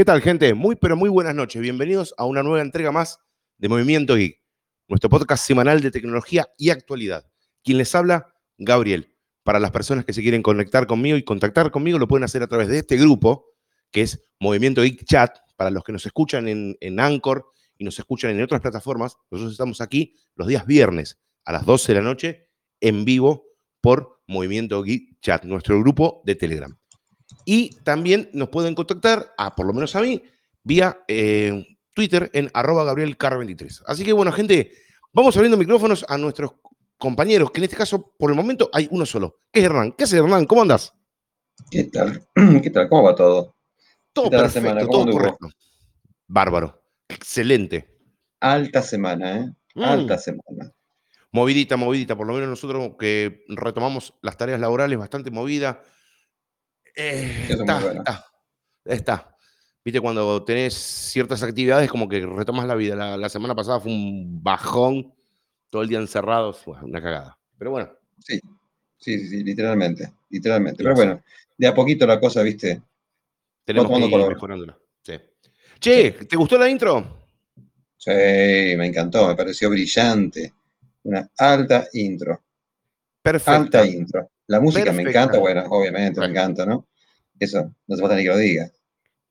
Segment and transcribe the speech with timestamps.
[0.00, 0.54] ¿Qué tal, gente?
[0.54, 1.60] Muy, pero muy buenas noches.
[1.60, 3.18] Bienvenidos a una nueva entrega más
[3.58, 4.40] de Movimiento Geek,
[4.88, 7.30] nuestro podcast semanal de tecnología y actualidad.
[7.62, 9.14] Quien les habla, Gabriel.
[9.42, 12.46] Para las personas que se quieren conectar conmigo y contactar conmigo, lo pueden hacer a
[12.46, 13.50] través de este grupo,
[13.90, 15.36] que es Movimiento Geek Chat.
[15.54, 17.44] Para los que nos escuchan en, en Anchor
[17.76, 21.92] y nos escuchan en otras plataformas, nosotros estamos aquí los días viernes a las 12
[21.92, 22.48] de la noche
[22.80, 23.44] en vivo
[23.82, 26.79] por Movimiento Geek Chat, nuestro grupo de Telegram.
[27.44, 30.22] Y también nos pueden contactar, a, por lo menos a mí,
[30.62, 33.82] vía eh, Twitter en arroba gabrielcar23.
[33.86, 34.72] Así que bueno, gente,
[35.12, 36.52] vamos abriendo micrófonos a nuestros
[36.98, 39.92] compañeros, que en este caso, por el momento, hay uno solo, que es Hernán.
[39.92, 40.46] ¿Qué haces, Hernán?
[40.46, 40.92] ¿Cómo andas?
[41.70, 42.26] ¿Qué tal?
[42.62, 42.88] ¿Qué tal?
[42.88, 43.56] ¿Cómo va todo?
[44.12, 44.86] Todo perfecto, semana?
[44.86, 45.48] todo correcto.
[46.26, 46.82] Bárbaro.
[47.08, 47.88] Excelente.
[48.40, 49.50] Alta semana, ¿eh?
[49.74, 49.82] Mm.
[49.82, 50.72] Alta semana.
[51.32, 52.16] Movidita, movidita.
[52.16, 55.82] Por lo menos nosotros que retomamos las tareas laborales bastante movida
[56.94, 58.24] eh, está,
[58.84, 59.36] está,
[59.84, 63.16] Viste, cuando tenés ciertas actividades, como que retomas la vida.
[63.16, 65.14] La, semana pasada fue un bajón,
[65.70, 67.38] todo el día encerrado, fue una cagada.
[67.58, 67.90] Pero bueno.
[68.18, 68.38] Sí,
[68.98, 70.82] sí, sí, literalmente, literalmente.
[70.82, 71.22] Pero bueno,
[71.56, 72.82] de a poquito la cosa, viste.
[73.64, 74.78] Tenemos que ir mejorándola.
[75.02, 75.14] Sí.
[75.78, 77.26] Che, ¿te gustó la intro?
[77.96, 80.52] Sí, me encantó, me pareció brillante.
[81.04, 82.42] Una alta intro.
[83.22, 83.50] Perfecto.
[83.50, 84.30] Alta intro.
[84.50, 86.88] La música me encanta, bueno, obviamente me encanta, ¿no?
[87.38, 88.68] Eso, no se falta ni que lo diga.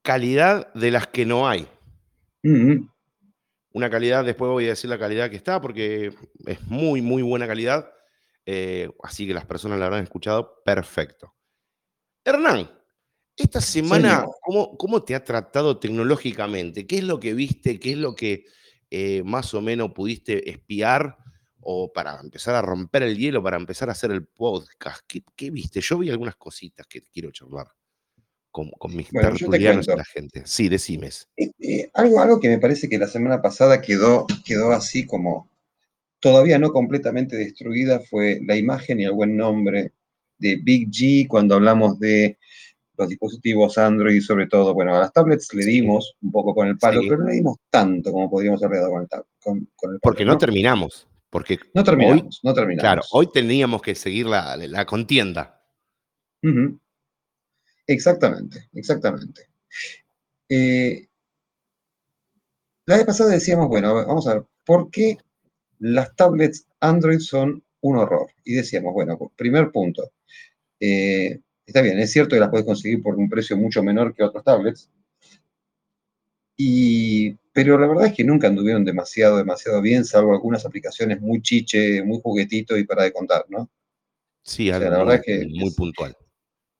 [0.01, 1.67] Calidad de las que no hay.
[3.73, 6.13] Una calidad, después voy a decir la calidad que está, porque
[6.45, 7.91] es muy, muy buena calidad.
[8.45, 11.35] Eh, así que las personas la habrán escuchado perfecto.
[12.23, 12.71] Hernán,
[13.35, 16.87] esta semana, ¿cómo, te ha tratado tecnológicamente?
[16.87, 17.77] ¿Qué es lo que viste?
[17.77, 18.45] ¿Qué es lo que
[18.89, 21.17] eh, más o menos pudiste espiar?
[21.61, 25.01] O para empezar a romper el hielo, para empezar a hacer el podcast?
[25.07, 25.81] ¿Qué, viste?
[25.81, 27.67] Yo vi algunas cositas que quiero charlar
[28.51, 30.43] con, con mis tertulianos y la gente.
[30.45, 31.27] Sí, decimes.
[31.37, 35.49] Eh, eh, algo, algo que me parece que la semana pasada quedó, quedó así como
[36.19, 39.93] todavía no completamente destruida fue la imagen y el buen nombre
[40.37, 42.37] de Big G cuando hablamos de
[42.97, 46.77] los dispositivos Android, sobre todo, bueno, a las tablets le dimos un poco con el
[46.77, 49.99] palo, pero no le dimos tanto como podríamos haber dado con el, con, con el
[49.99, 49.99] palo.
[50.01, 51.07] Porque no, terminamos.
[51.29, 52.81] Porque no terminamos, no terminamos.
[52.81, 55.61] Claro, hoy teníamos que seguir la, contienda.
[57.85, 59.47] Exactamente, exactamente.
[60.47, 61.07] Eh,
[62.85, 65.17] la vez pasada decíamos, bueno, vamos a ver, ¿por qué
[65.77, 68.31] las tablets Android son un horror?
[68.43, 70.11] Y decíamos, bueno, primer punto,
[70.79, 74.23] eh, está bien, es cierto que las puedes conseguir por un precio mucho menor que
[74.23, 74.89] otras tablets,
[76.61, 81.41] y pero la verdad es que nunca anduvieron demasiado, demasiado bien, salvo algunas aplicaciones muy
[81.41, 83.69] chiche, muy juguetito y para de contar, ¿no?
[84.43, 86.17] Sí, la verdad es que muy puntual.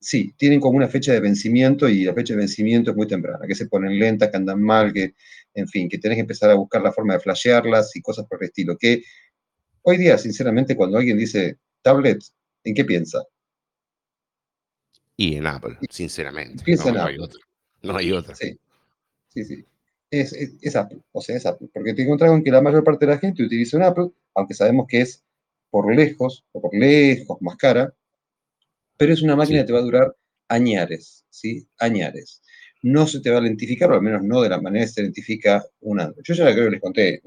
[0.02, 3.48] Sí, tienen como una fecha de vencimiento y la fecha de vencimiento es muy temprana,
[3.48, 5.16] que se ponen lentas, que andan mal, que,
[5.54, 8.44] en fin, que tenés que empezar a buscar la forma de flashearlas y cosas por
[8.44, 8.78] el estilo.
[8.78, 9.02] Que
[9.84, 12.22] hoy día, sinceramente, cuando alguien dice tablet,
[12.66, 13.24] ¿en qué piensa?
[15.16, 16.66] Y en Apple, sinceramente.
[16.66, 17.14] Piensa no, en Apple.
[17.14, 17.40] hay otra.
[17.82, 18.36] No hay otra.
[18.36, 18.60] Sí,
[19.30, 19.66] sí, sí
[20.12, 23.14] es, Apple, o sea, es Apple, porque te encuentras con que la mayor parte de
[23.14, 25.24] la gente utiliza un Apple, aunque sabemos que es
[25.70, 27.94] por lejos, o por lejos, más cara,
[28.98, 30.16] pero es una máquina que te va a durar
[30.48, 31.68] añares, ¿sí?
[31.78, 32.42] Añares.
[32.81, 35.02] No se te va a lentificar, o al menos no de la manera que se
[35.02, 36.24] identifica un Android.
[36.25, 37.22] Yo ya creo que les conté,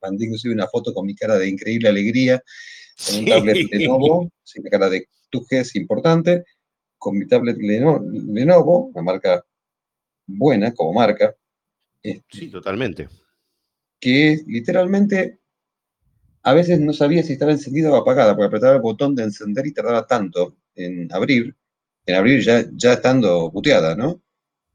[0.00, 2.42] mandé inclusive una foto con mi cara de increíble alegría,
[3.06, 5.08] con un tablet Lenovo, sin mi cara de
[5.50, 6.44] es importante,
[6.96, 9.44] con mi tablet Lenovo, una marca
[10.26, 11.34] buena como marca,
[12.02, 13.08] sí, este, totalmente.
[14.00, 15.40] Que literalmente
[16.42, 19.66] a veces no sabía si estaba encendida o apagada, porque apretaba el botón de encender
[19.66, 21.56] y tardaba tanto en abrir,
[22.06, 24.22] en abrir ya, ya estando buteada, ¿no?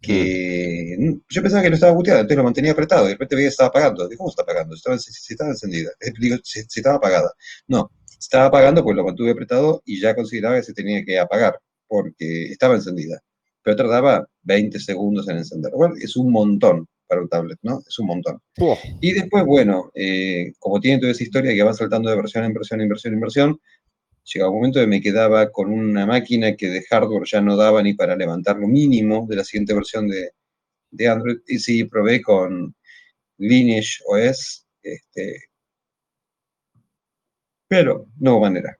[0.01, 1.21] Que mm.
[1.29, 3.51] yo pensaba que no estaba buteada, entonces lo mantenía apretado y de repente veía que
[3.51, 4.09] estaba apagando.
[4.17, 4.75] ¿Cómo está apagando?
[4.75, 5.91] Si estaba, encendida.
[6.19, 7.31] Digo, si, estaba apagada.
[7.67, 11.59] No, estaba apagando pues lo mantuve apretado y ya consideraba que se tenía que apagar,
[11.87, 13.21] porque estaba encendida.
[13.63, 15.71] Pero tardaba 20 segundos en encender.
[15.75, 17.81] Bueno, es un montón para un tablet, ¿no?
[17.87, 18.39] Es un montón.
[19.01, 22.53] Y después, bueno, eh, como tiene toda esa historia que va saltando de versión en
[22.53, 23.59] versión, en versión, en versión,
[24.23, 27.83] llegaba un momento que me quedaba con una máquina que de hardware ya no daba
[27.83, 30.31] ni para levantar lo mínimo de la siguiente versión de,
[31.07, 31.39] Android.
[31.47, 32.75] Y sí, probé con
[33.37, 35.49] Lineage OS, este,
[37.67, 38.77] pero no hubo manera.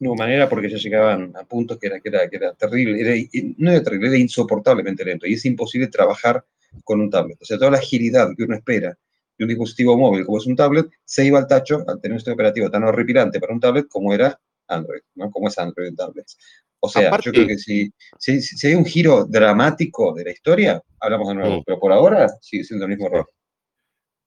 [0.00, 3.00] No hubo manera porque ya llegaban a puntos que era, que era, que era terrible.
[3.00, 3.14] Era,
[3.56, 5.26] no era terrible, era insoportablemente lento.
[5.26, 6.44] Y es imposible trabajar
[6.84, 7.38] con un tablet.
[7.40, 8.96] O sea, toda la agilidad que uno espera
[9.36, 12.18] de un dispositivo móvil como es un tablet, se iba al tacho al tener un
[12.18, 15.30] sistema operativo tan horripilante para un tablet como era Android, ¿no?
[15.30, 16.36] Como es Android en tablets.
[16.80, 21.28] O sea, yo creo que si, si, hay un giro dramático de la historia, hablamos
[21.28, 21.62] de nuevo, mm.
[21.66, 23.28] pero por ahora sigue siendo el mismo error.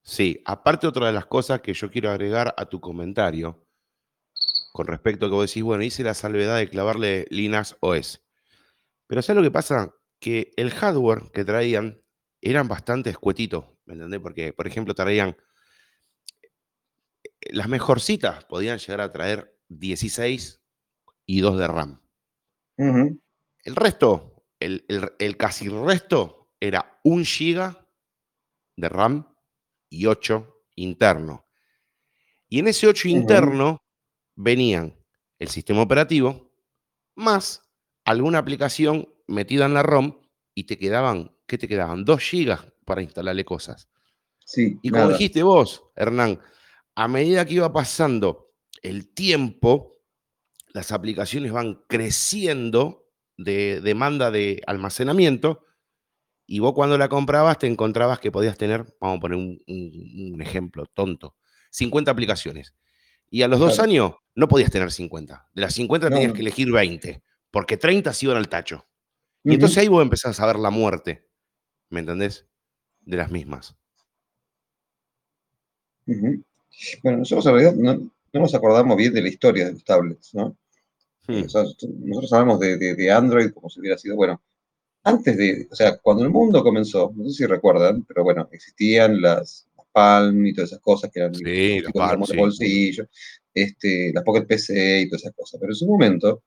[0.04, 3.68] Sí, aparte otra de las cosas que yo quiero agregar a tu comentario,
[4.72, 8.24] con respecto a que vos decís, bueno, hice la salvedad de clavarle Linux OS.
[9.08, 9.94] Pero ¿sabes lo que pasa?
[10.20, 12.02] Que el hardware que traían
[12.42, 14.20] eran bastante escuetitos, ¿me entendés?
[14.22, 15.36] Porque, por ejemplo, traían
[16.42, 20.62] eh, las mejorcitas podían llegar a traer 16
[21.26, 22.02] y 2 de RAM.
[22.78, 27.78] El resto, el, casi resto, era 1 GB
[28.78, 29.36] de RAM
[29.90, 31.48] y 8 interno.
[32.50, 33.81] Y en ese 8 interno
[34.42, 34.98] venían
[35.40, 36.52] el sistema operativo
[37.16, 37.62] más
[38.06, 40.22] alguna aplicación metida en la ROM
[40.54, 42.04] y te quedaban, ¿qué te quedaban?
[42.04, 43.88] 2 GB para instalarle cosas.
[44.46, 46.40] Sí, y como dijiste vos, Hernán,
[46.96, 49.94] a medida que iba pasando el tiempo,
[50.74, 53.08] las aplicaciones van creciendo
[53.38, 55.66] de demanda de almacenamiento
[56.46, 60.86] y vos cuando la comprabas te encontrabas que podías tener, vamos a poner un, ejemplo
[60.86, 61.38] tonto,
[61.70, 62.74] 50 aplicaciones.
[63.34, 65.50] Y a los dos años no podías tener 50.
[65.56, 68.86] De las 50 tenías que elegir 20, porque 30 se iban al tacho.
[69.44, 71.26] Y entonces ahí vos empezás a ver la muerte,
[71.90, 72.46] ¿me entendés?
[73.00, 73.76] De las mismas.
[76.06, 80.58] Bueno, nosotros en realidad no, nos acordamos bien de la historia de los tablets, ¿no?
[81.28, 81.42] Hmm.
[81.42, 84.42] nosotros hablamos de, Android como si hubiera sido, bueno,
[85.04, 89.22] antes de, o sea, cuando el mundo comenzó, no sé si recuerdan, pero bueno, existían
[89.22, 93.08] las, Palm y todas esas cosas que eran sí, las bolsillo,
[93.54, 95.60] este, las Pocket PC y todas esas cosas.
[95.60, 96.44] Pero en su momento,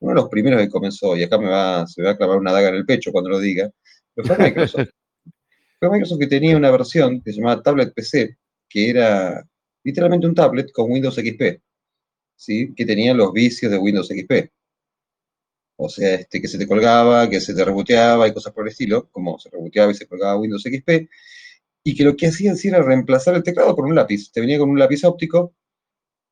[0.00, 2.38] uno de los primeros que comenzó, y acá me va, se me va a clavar
[2.38, 3.70] una daga en el pecho cuando lo diga,
[4.14, 4.88] fue Microsoft.
[5.80, 8.36] fue Microsoft que tenía una versión que se llamaba Tablet PC,
[8.68, 9.44] que era
[9.84, 11.60] literalmente un tablet con Windows XP,
[12.36, 12.74] ¿sí?
[12.74, 14.50] que tenía los vicios de Windows XP.
[15.80, 18.72] O sea, este, que se te colgaba, que se te reboteaba y cosas por el
[18.72, 21.08] estilo, como se reboteaba y se colgaba Windows XP,
[21.84, 24.30] y que lo que hacían era reemplazar el teclado por un lápiz.
[24.32, 25.54] Te venía con un lápiz óptico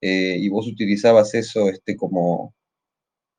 [0.00, 2.54] eh, y vos utilizabas eso este, como,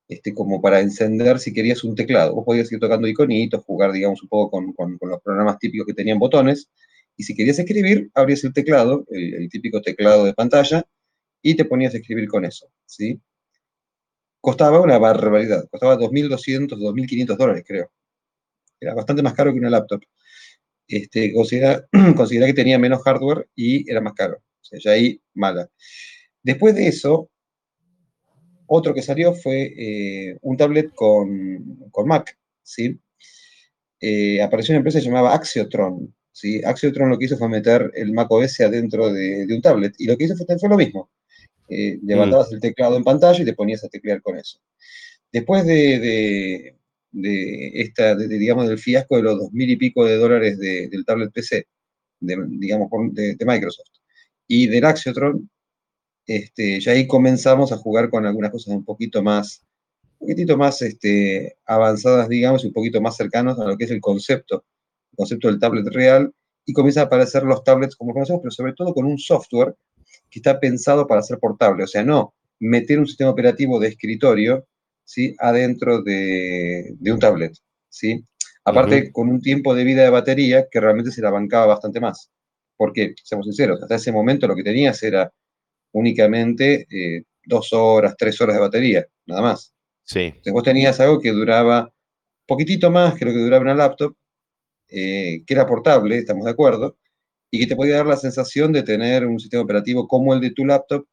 [0.07, 2.33] este, como para encender si querías un teclado.
[2.35, 6.19] Vos podías ir tocando iconitos, jugar, digamos, un poco con, los programas típicos que tenían
[6.19, 6.69] botones,
[7.17, 10.85] y si querías escribir, abrías el teclado, el, típico teclado de pantalla,
[11.41, 13.19] y te ponías a escribir con eso, ¿sí?
[14.41, 17.91] Costaba una barbaridad, costaba 2.200, 2.500 dólares, creo.
[18.79, 20.01] Era bastante más caro que una laptop.
[20.87, 24.37] Este, considera, que tenía menos hardware y era más caro.
[24.37, 25.69] O sea, ya ahí mala.
[26.43, 27.29] Después de eso,
[28.67, 32.99] otro que salió fue eh, un tablet con, Mac, ¿sí?
[33.99, 36.61] Eh, apareció una empresa llamada Axiotron, ¿sí?
[36.63, 40.17] Axiotron lo que hizo fue meter el Mac OS adentro de, un tablet, y lo
[40.17, 41.09] que hizo fue, lo mismo.
[41.69, 42.55] Eh, levantabas mm.
[42.55, 44.59] el teclado en pantalla y te ponías a teclear con eso.
[45.31, 46.76] Después de, de
[47.23, 51.67] esta, digamos, del fiasco de los dos mil y pico de dólares del tablet PC,
[52.19, 53.89] digamos, de, Microsoft,
[54.47, 55.49] y del Axiotron,
[56.25, 59.63] este, ya ahí comenzamos a jugar con algunas cosas un poquito más,
[60.19, 63.91] un poquitito más este, avanzadas, digamos, y un poquito más cercanos a lo que es
[63.91, 64.65] el concepto,
[65.11, 66.33] el concepto del tablet real,
[66.65, 69.75] y comienzan a aparecer los tablets como conocemos, pero sobre todo con un software
[70.29, 74.65] que está pensado para ser portable, o sea, no meter un sistema operativo de escritorio
[75.07, 75.35] ¿sí?
[75.39, 77.53] adentro de, un tablet.
[77.89, 78.23] ¿sí?
[78.65, 82.29] Aparte, con un tiempo de vida de batería que realmente se la bancaba bastante más.
[82.75, 85.31] Porque, seamos sinceros, hasta ese momento lo que tenías era
[85.93, 89.73] únicamente eh, dos horas, tres horas de batería, nada más.
[90.03, 90.33] Sí.
[90.51, 91.91] vos tenías algo que duraba
[92.45, 94.15] poquitito más que lo que duraba una laptop,
[94.89, 96.97] eh, que era portable, estamos de acuerdo,
[97.51, 100.51] y que te podía dar la sensación de tener un sistema operativo como el de
[100.51, 101.05] tu laptop,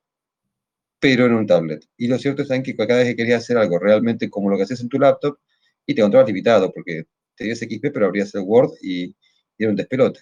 [1.05, 1.87] pero en un tablet.
[1.99, 4.63] Y lo cierto es que cada vez que querías hacer algo realmente como lo que
[4.63, 5.37] haces en tu laptop,
[5.85, 7.05] y te encontrabas limitado, porque
[7.37, 9.15] tenías XP, pero abrías el Word y,
[9.59, 10.21] era un despelote.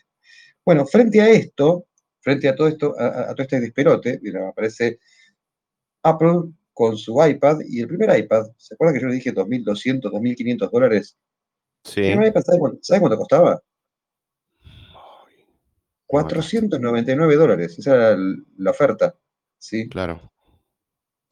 [0.67, 1.87] Bueno, frente a esto,
[2.19, 4.21] frente a todo esto, a, todo este despelote,
[4.51, 4.99] aparece
[6.03, 10.11] Apple con su iPad, y el primer iPad, ¿se acuerdan que yo le dije 2.200,
[10.11, 11.17] 2.500 dólares?
[11.85, 12.13] Sí.
[12.13, 13.63] ¿sabe cuánto, costaba?
[16.07, 18.17] 499 dólares, esa era
[18.57, 19.15] la oferta,
[19.59, 19.89] ¿sí?
[19.89, 20.32] Claro.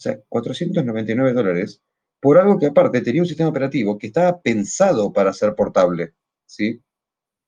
[0.00, 1.83] O sea, 499 dólares
[2.21, 6.14] por algo que aparte tenía un sistema operativo que estaba pensado para ser portable,
[6.47, 6.80] ¿sí?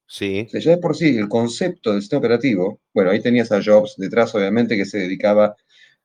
[0.06, 0.44] Sí.
[0.47, 3.62] O sea, ya de por sí, el concepto del sistema operativo, bueno, ahí tenías a
[3.62, 5.56] Jobs detrás, obviamente, que se dedicaba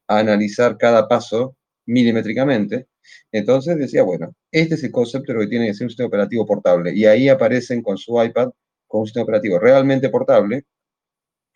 [0.07, 2.87] a analizar cada paso milimétricamente.
[3.33, 6.07] Entonces decía, bueno, este es el concepto de lo que tiene que ser un sistema
[6.07, 6.93] operativo portable.
[6.93, 8.51] Y ahí aparecen con su iPad
[8.87, 10.63] con un sistema operativo realmente portable,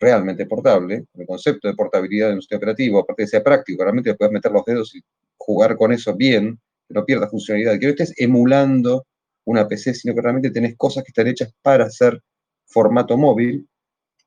[0.02, 4.14] realmente portable, el concepto de portabilidad de un sistema operativo, aparte de ser práctico, realmente
[4.14, 5.00] puedes meter los dedos y
[5.36, 9.06] jugar con eso bien, no pierda funcionalidad, que no estés emulando
[9.44, 12.20] una PC, sino que realmente tenés cosas que están hechas para hacer
[12.66, 13.68] formato móvil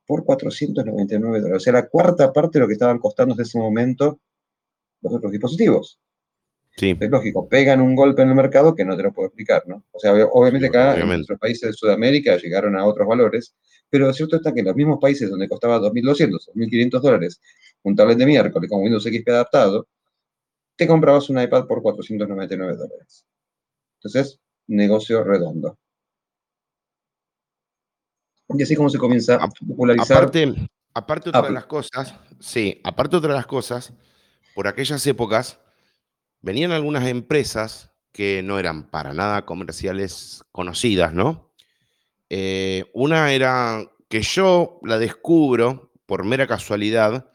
[0.08, 1.58] por 499 dólares.
[1.58, 4.20] O sea, la cuarta parte de lo que estaban costando en ese momento
[5.01, 6.00] los otros dispositivos.
[6.77, 6.96] Sí.
[7.00, 9.86] Es lógico, pegan un golpe en el mercado que no te lo puedo explicar, ¿no?
[9.91, 11.03] O sea, obviamente acá obviamente.
[11.03, 13.55] en nuestros países de Sudamérica llegaron a otros valores,
[13.89, 17.39] pero lo cierto está que en los mismos países donde costaba 2.200 o 1.500 dólares
[17.86, 19.88] un tablet de miércoles con Windows XP adaptado,
[20.75, 23.25] te comprabas un iPad por 499 dólares.
[24.00, 25.77] Entonces, negocio redondo.
[28.50, 30.17] Y así como se comienza a popularizar.
[30.17, 30.53] Aparte,
[30.94, 31.53] aparte otra de Apple.
[31.53, 33.94] las cosas, sí, aparte otra de las cosas,
[34.53, 35.60] por aquellas épocas
[36.45, 41.51] venían algunas empresas que no eran para nada comerciales conocidas, ¿no?
[42.29, 47.33] Eh, una era que yo la descubro por mera casualidad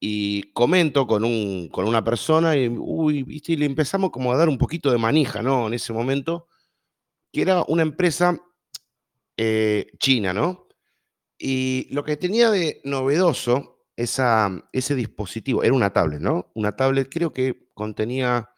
[0.00, 4.38] y comento con, un, con una persona y, uy, viste, y le empezamos como a
[4.38, 5.66] dar un poquito de manija, ¿no?
[5.66, 6.48] En ese momento,
[7.30, 8.40] que era una empresa
[9.36, 10.66] eh, china, ¿no?
[11.38, 16.50] Y lo que tenía de novedoso esa, ese dispositivo, era una tablet, ¿no?
[16.54, 18.50] Una tablet creo que contenía...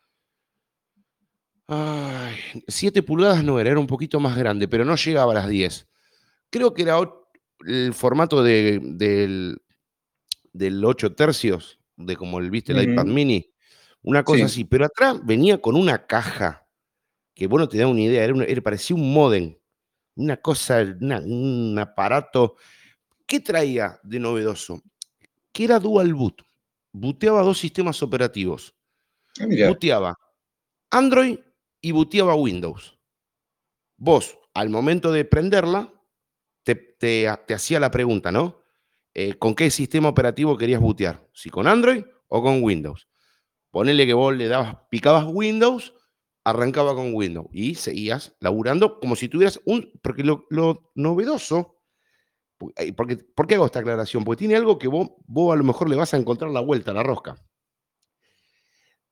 [2.68, 5.88] 7 pulgadas no era, era un poquito más grande, pero no llegaba a las 10.
[6.50, 6.98] Creo que era
[7.66, 9.60] el formato de- del,
[10.52, 13.52] del 8 tercios, de como el, viste, el iPad mini,
[14.02, 14.44] una cosa Sí.
[14.44, 16.66] así, pero atrás venía con una caja,
[17.34, 19.56] que bueno, te da una idea, era una- era- parecía un modem,
[20.14, 22.56] una cosa, una- un aparato.
[23.26, 24.80] ¿Qué traía de novedoso?
[25.56, 26.42] Que era dual boot,
[26.92, 28.74] booteaba dos sistemas operativos,
[29.40, 30.14] Ah,
[30.90, 31.38] Android
[31.80, 32.98] y booteaba Windows.
[33.96, 35.92] Vos, al momento de prenderla,
[36.62, 38.62] te, te- te hacía la pregunta, ¿no?
[39.14, 41.26] Eh, ¿Con qué sistema operativo querías bootear?
[41.32, 43.08] ¿Si con Android o con Windows?
[43.70, 45.94] Ponele que vos le dabas, picabas Windows,
[46.44, 49.90] arrancaba con Windows y seguías laburando como si tuvieras un.
[50.02, 51.75] Porque lo, lo novedoso.
[52.76, 54.24] Eh, Porque, ¿Por qué hago esta aclaración?
[54.24, 56.92] Porque tiene algo que vos, vos a lo mejor le vas a encontrar la vuelta
[56.92, 57.36] la rosca.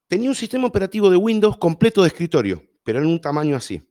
[0.08, 3.82] Tenía un sistema operativo de Windows completo de escritorio, pero en un tamaño así.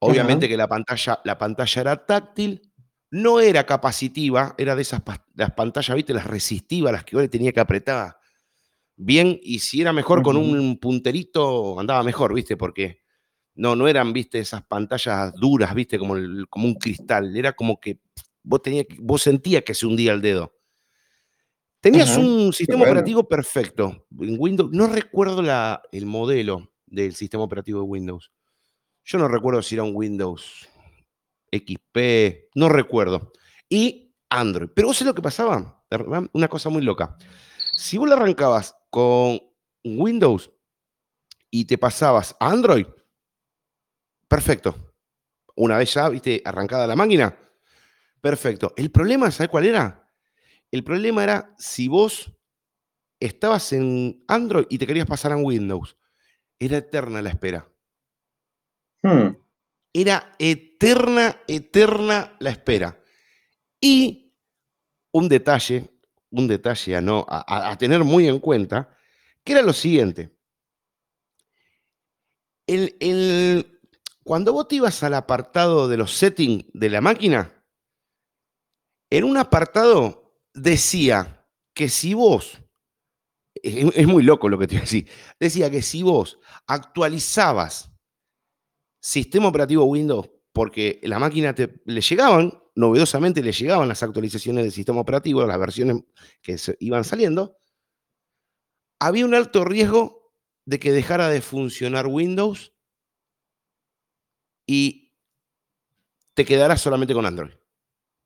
[0.00, 2.62] Obviamente que la pantalla, la pantalla era táctil,
[3.10, 5.02] no era capacitiva, era de esas
[5.34, 8.16] las pantallas, viste, las resistivas, las que vos le tenía que apretar
[8.96, 13.00] bien, y si era mejor con un punterito, andaba mejor, viste, porque
[13.54, 17.80] no, no eran, viste, esas pantallas duras, viste, como, el- como un cristal, era como
[17.80, 18.00] que
[18.42, 20.56] vos, tenías, vos sentías que se hundía el dedo.
[21.80, 22.92] Tenías un sistema bueno.
[22.92, 24.06] operativo perfecto.
[24.18, 28.30] En Windows, no recuerdo la- el modelo del sistema operativo de Windows.
[29.04, 30.68] Yo no recuerdo si era un Windows
[31.50, 33.32] XP, no recuerdo.
[33.68, 34.68] Y Android.
[34.74, 35.82] Pero vos sabés lo que pasaba,
[36.32, 37.16] una cosa muy loca.
[37.72, 39.40] Si vos la arrancabas con
[39.82, 40.50] Windows
[41.50, 42.86] y te pasabas a Android,
[44.28, 44.92] perfecto.
[45.56, 47.36] Una vez ya, viste, arrancada la máquina,
[48.20, 48.72] perfecto.
[48.76, 50.08] El problema, ¿sabes cuál era?
[50.70, 52.30] El problema era si vos
[53.18, 55.96] estabas en Android y te querías pasar a Windows.
[56.58, 57.68] Era eterna la espera.
[59.02, 59.36] Hmm.
[59.92, 63.02] Era eterna, eterna la espera.
[63.80, 64.34] Y
[65.12, 65.90] un detalle,
[66.30, 68.94] un detalle a, no, a, tener muy en cuenta,
[69.42, 70.36] que era lo siguiente.
[72.66, 73.80] El- el-
[74.22, 77.59] cuando vos te ibas al apartado de los settings de la máquina,
[79.10, 82.58] en un apartado decía que si vos,
[83.54, 87.90] es, muy loco lo que te voy a decir, decía que si vos actualizabas
[89.02, 95.00] sistema operativo Windows porque la máquina le llegaban, novedosamente le llegaban las actualizaciones del sistema
[95.00, 96.02] operativo, las versiones
[96.42, 97.56] que iban saliendo,
[99.00, 100.34] había un alto riesgo
[100.66, 102.72] de que dejara de funcionar Windows
[104.66, 105.14] y
[106.34, 107.59] te quedaras solamente con Android.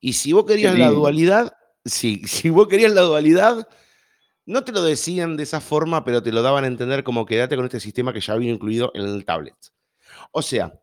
[0.04, 3.67] Y si vos querías la dualidad, sí, si vos querías la dualidad,
[4.45, 7.56] no te lo decían de esa forma, pero te lo daban a entender como quédate
[7.56, 9.56] con este sistema que ya vino incluido en el tablet.
[10.30, 10.78] O sea,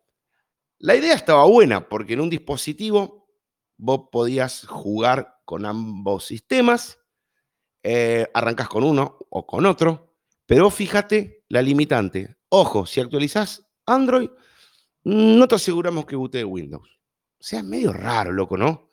[0.78, 3.28] la idea estaba buena porque en un dispositivo
[3.76, 6.98] vos podías jugar con ambos sistemas,
[7.84, 12.38] eh, arrancas con uno o con otro, pero fíjate la limitante.
[12.48, 14.30] Ojo, si actualizás Android,
[15.04, 16.88] no te aseguramos que bootee Windows.
[17.38, 18.90] O sea, es medio raro, loco, ¿no?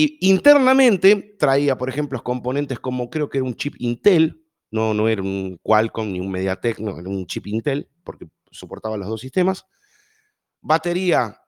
[0.00, 5.08] Y internamente traía, por ejemplo, componentes como creo que era un chip Intel, no, no
[5.08, 9.20] era un Qualcomm ni un MediaTek, no, era un chip Intel, porque soportaba los dos
[9.20, 9.66] sistemas.
[10.60, 11.40] Batería,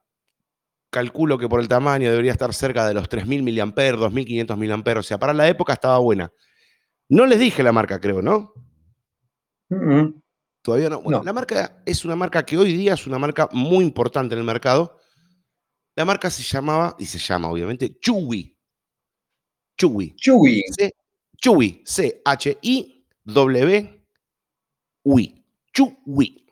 [0.90, 5.02] calculo que por el tamaño debería estar cerca de los 3.000 mAh, 2.500 mAh, o
[5.04, 6.32] sea, para la época estaba buena.
[7.08, 8.52] No les dije la marca, creo, ¿no?
[10.62, 11.02] Todavía no.
[11.02, 11.24] Bueno, No.
[11.24, 14.44] la marca es una marca que hoy día es una marca muy importante en el
[14.44, 14.96] mercado.
[16.00, 18.56] La marca se llamaba, y se llama obviamente, Chewy.
[19.76, 20.14] Chewy.
[20.16, 20.62] Chewy.
[20.74, 20.94] C-
[25.74, 26.42] Chewy.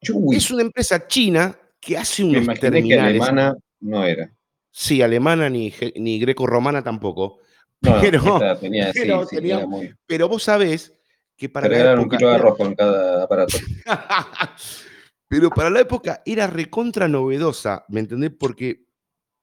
[0.00, 0.34] Chewy.
[0.34, 3.20] Es una empresa china que hace Me unos que terminales.
[3.20, 4.32] alemana no era.
[4.70, 7.40] Sí, alemana ni, ni greco-romana tampoco.
[7.82, 9.94] No, Pero- tenía, sí, pero sí, tenía- era muy.
[10.06, 10.94] Pero vos sabés
[11.36, 13.58] que para Pero la un kilo de arroz con cada aparato.
[15.28, 18.32] Pero para la época era recontra novedosa, ¿me entendés?
[18.38, 18.86] Porque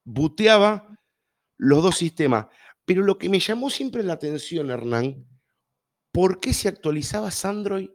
[0.03, 0.97] buteaba
[1.57, 2.47] los dos sistemas.
[2.85, 5.25] Pero lo que me llamó siempre la atención, Hernán,
[6.11, 7.89] ¿por qué si actualizabas Android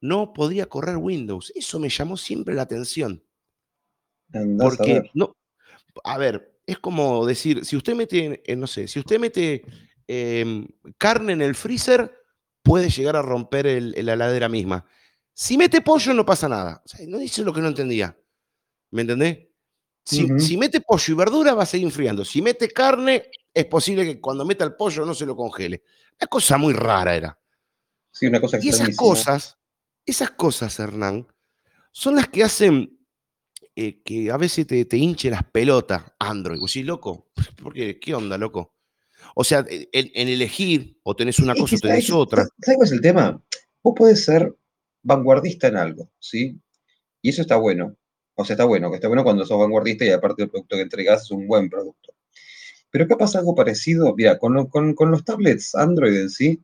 [0.00, 1.52] no podía correr Windows?
[1.54, 3.22] Eso me llamó siempre la atención.
[4.32, 5.10] Andás a Porque, ver.
[5.14, 5.36] no,
[6.04, 9.64] a ver, es como decir, si usted mete, eh, no sé, si usted mete
[10.06, 10.66] em,
[10.98, 12.12] carne en el freezer,
[12.62, 14.84] puede llegar a romper el- la heladera misma.
[15.40, 16.82] Si mete pollo, no pasa nada.
[16.84, 18.14] O sea, no dice lo que no entendía.
[18.90, 19.38] ¿Me entendés?
[20.04, 22.26] Si, si mete pollo y verdura, va a seguir enfriando.
[22.26, 25.82] Si mete carne, es posible que cuando meta el pollo no se lo congele.
[26.20, 27.38] Una cosa muy rara era.
[28.12, 29.56] Sí, una cosa Y esas cosas,
[30.04, 31.26] esas cosas, Hernán,
[31.90, 32.98] son las que hacen
[33.74, 36.60] eh, que a veces te, te hinche las pelotas Android.
[36.60, 37.30] Vos decís, loco,
[37.62, 37.98] ¿por qué?
[37.98, 38.74] ¿Qué onda, loco?
[39.34, 42.46] O sea, en, en elegir, o tenés una cosa o tenés ¿sabes- otra.
[42.60, 43.42] ¿Sabes cuál es el tema?
[43.82, 44.54] Vos podés ser
[45.02, 46.58] vanguardista en algo, ¿sí?
[47.22, 47.96] Y eso está bueno.
[48.34, 50.82] O sea, está bueno, que está bueno cuando sos vanguardista y aparte el producto que
[50.82, 52.14] entregás es un buen producto.
[52.90, 56.60] Pero acá pasa algo parecido, mira, con, lo- con- con los tablets Android en sí,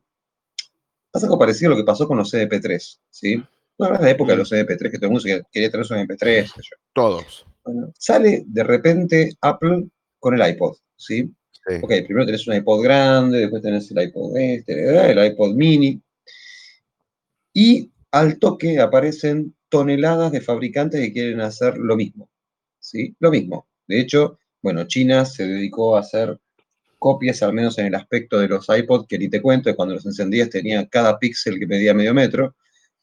[1.11, 3.43] pasa algo parecido a lo que pasó con los CDP3, ¿sí?
[3.77, 4.39] No de la época de Mm.
[4.39, 6.77] los CDP3, que todo el mundo quería tener su MP3, qué sé yo.
[6.93, 7.45] Todos.
[7.63, 9.87] Bueno, sale de repente Apple
[10.19, 11.31] con el iPod, ¿sí?
[11.67, 11.75] Sí.
[11.81, 16.01] Ok, primero tenés un iPod grande, después tenés el iPod este, el iPod mini.
[17.53, 22.29] Y al toque aparecen toneladas de fabricantes que quieren hacer lo mismo.
[22.79, 23.15] ¿Sí?
[23.19, 23.67] Lo mismo.
[23.87, 26.39] De hecho, bueno, China se dedicó a hacer
[26.99, 30.05] copias, al menos en el aspecto de los iPod, que ni te cuento, cuando los
[30.05, 32.55] encendías tenía cada píxel que medía medio metro.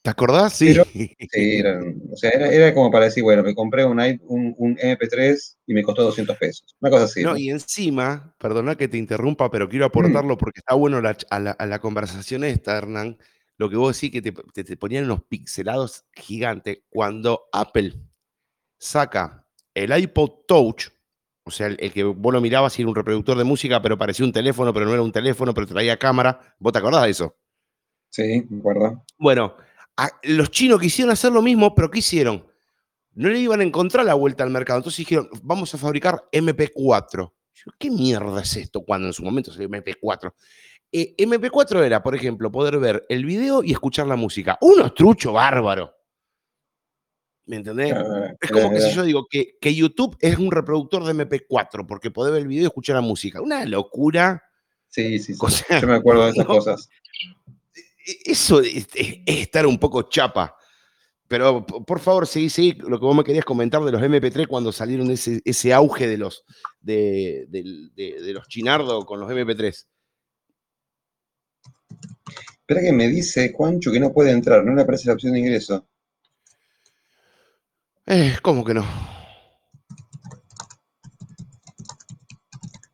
[0.03, 0.53] ¿Te acordás?
[0.55, 0.66] Sí.
[0.72, 0.85] Pero-
[1.31, 4.55] Sí, eran- o sea, era, era como para decir, bueno, me compré un, i- un,
[4.59, 6.74] un MP3 y me costó 200 pesos.
[6.81, 7.22] Una cosa así.
[7.22, 7.37] No, ¿no?
[7.38, 9.68] y encima, perdona que te interrumpa, pero Mm.
[9.70, 13.16] quiero aportarlo porque está bueno la ch- a, la, a la conversación esta, Hernán.
[13.56, 16.78] Lo que vos decís que te, te- te ponían unos pixelados gigantes.
[16.90, 17.94] Cuando Apple
[18.78, 20.88] saca el iPod Touch,
[21.44, 23.98] o sea, el, el que vos lo mirabas y era un reproductor de música, pero
[23.98, 26.56] parecía un teléfono, pero no era un teléfono, pero traía cámara.
[26.58, 27.36] ¿Vos te acordás de eso?
[28.10, 29.04] Sí, me acuerdo.
[29.18, 29.56] Bueno,
[29.96, 32.46] a- los chinos quisieron hacer lo mismo, pero ¿qué hicieron?
[33.12, 34.78] No le iban a encontrar la vuelta al mercado.
[34.78, 37.32] Entonces dijeron, vamos a fabricar MP4.
[37.54, 40.34] Yo, ¿Qué mierda es esto cuando en su momento salió MP4?
[40.96, 44.57] Eh, MP4 era, por ejemplo, poder ver el video y escuchar la música.
[44.61, 45.92] Uno trucho bárbaro.
[47.46, 47.92] ¿Me entendés?
[48.40, 52.11] Es como que si yo digo que, que YouTube es un reproductor de MP4 porque
[52.12, 53.42] podés ver el video y escuchar la música.
[53.42, 54.40] Una locura.
[54.88, 55.38] Sí, sí, sí.
[55.42, 56.54] O sea, Yo me acuerdo de esas no.
[56.54, 56.88] cosas.
[58.07, 60.57] E- Eso es, es- es estar un poco chapa.
[61.26, 64.70] Pero por favor, seguí, seguí lo que vos me querías comentar de los MP3 cuando
[64.70, 66.44] salieron ese, ese auge de los,
[66.80, 69.87] de, de- de los chinardo con los MP3.
[72.66, 75.40] Espera que me dice Juancho que no puede entrar, no le aparece la opción de
[75.40, 75.87] ingreso.
[78.07, 78.87] Eh, ¿Cómo que no?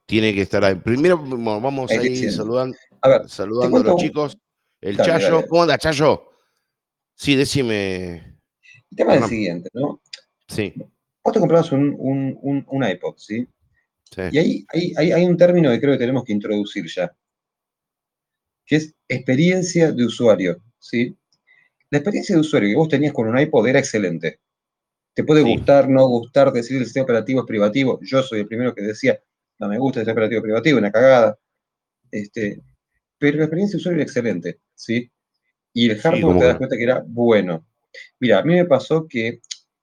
[0.07, 0.75] Tiene que estar ahí.
[0.75, 4.37] Primero vamos Ahí ir saludando, A ver, saludando a los chicos.
[4.81, 5.35] El Dale, Chayo.
[5.37, 5.47] dale.
[5.47, 6.31] ¿Cómo anda, Chayo?
[7.15, 8.15] Sí, decime.
[8.91, 10.01] el tema es el siguiente, ¿no?
[10.49, 10.75] Sí,
[11.23, 13.47] Vos te comprabas un, un- un- un iPod, ¿sí?
[14.11, 14.23] sí.
[14.33, 17.15] Y ahí hay un término que creo que tenemos que introducir ya,
[18.71, 21.17] que es experiencia de usuario, ¿sí?
[21.91, 24.39] La experiencia de usuario que vos tenías con un iPod era excelente.
[25.13, 25.57] Te puede Sí.
[25.57, 27.99] gustar, no gustar, decir el sistema operativo es privativo.
[28.01, 29.19] Yo soy el primero que decía,
[29.59, 31.37] no me gusta el sistema operativo privativo, una cagada.
[32.13, 32.61] Este,
[33.19, 35.11] pero la experiencia de usuario era excelente, ¿sí?
[35.73, 37.67] Y el hardware cómo te das cuenta que era bueno.
[38.21, 39.41] Mira, a mí me pasó que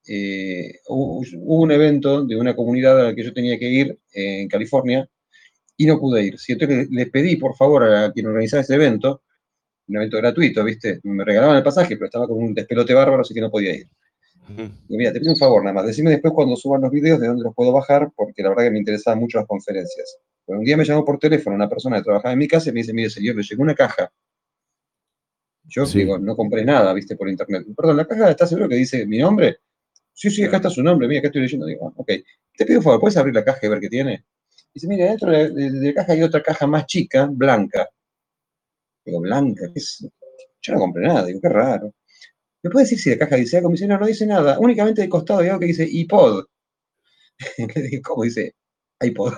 [0.08, 4.00] eh, hubo, hubo un evento de una comunidad a la que yo tenía que ir
[4.13, 5.10] eh, en California
[5.77, 6.39] y no pude ir.
[6.39, 6.53] ¿sí?
[6.53, 9.21] Entonces le, pedí, por favor, a quien organizaba ese evento,
[9.87, 10.99] un evento gratuito, ¿viste?
[11.03, 13.87] Me regalaban el pasaje, pero estaba con un despelote bárbaro, así que no podía ir.
[14.89, 17.27] Y mira, te pido un favor nada más, decime después cuando suban los videos de
[17.27, 20.17] dónde los puedo bajar, porque la verdad que me interesaban mucho las conferencias.
[20.45, 22.73] Bueno, un día me llamó por teléfono una persona que trabajaba en mi casa y
[22.73, 24.09] me dice, mire señor, le llegó una caja.
[25.65, 25.99] Yo Sí.
[25.99, 27.65] digo, no compré nada, viste, por internet.
[27.75, 29.57] Perdón, ¿la caja está seguro que dice mi nombre?
[30.13, 31.65] Sí, sí, acá está su nombre, mira, acá estoy leyendo.
[31.65, 32.11] Digo, ah, ok.
[32.57, 34.23] Te pido un favor, ¿puedes abrir la caja y ver qué tiene?
[34.77, 37.89] Dice, mira, dentro de, de- de la caja hay otra caja más chica, blanca.
[39.05, 40.07] Digo, blanca, ¿qué es?
[40.61, 41.93] Yo no compré nada, digo, qué raro.
[42.63, 43.69] ¿Me puede decir si la caja dice algo?
[43.69, 44.59] Me dice, no, no dice nada.
[44.59, 46.45] Únicamente de costado hay algo que dice iPod.
[48.03, 48.55] ¿Cómo dice
[49.01, 49.33] iPod?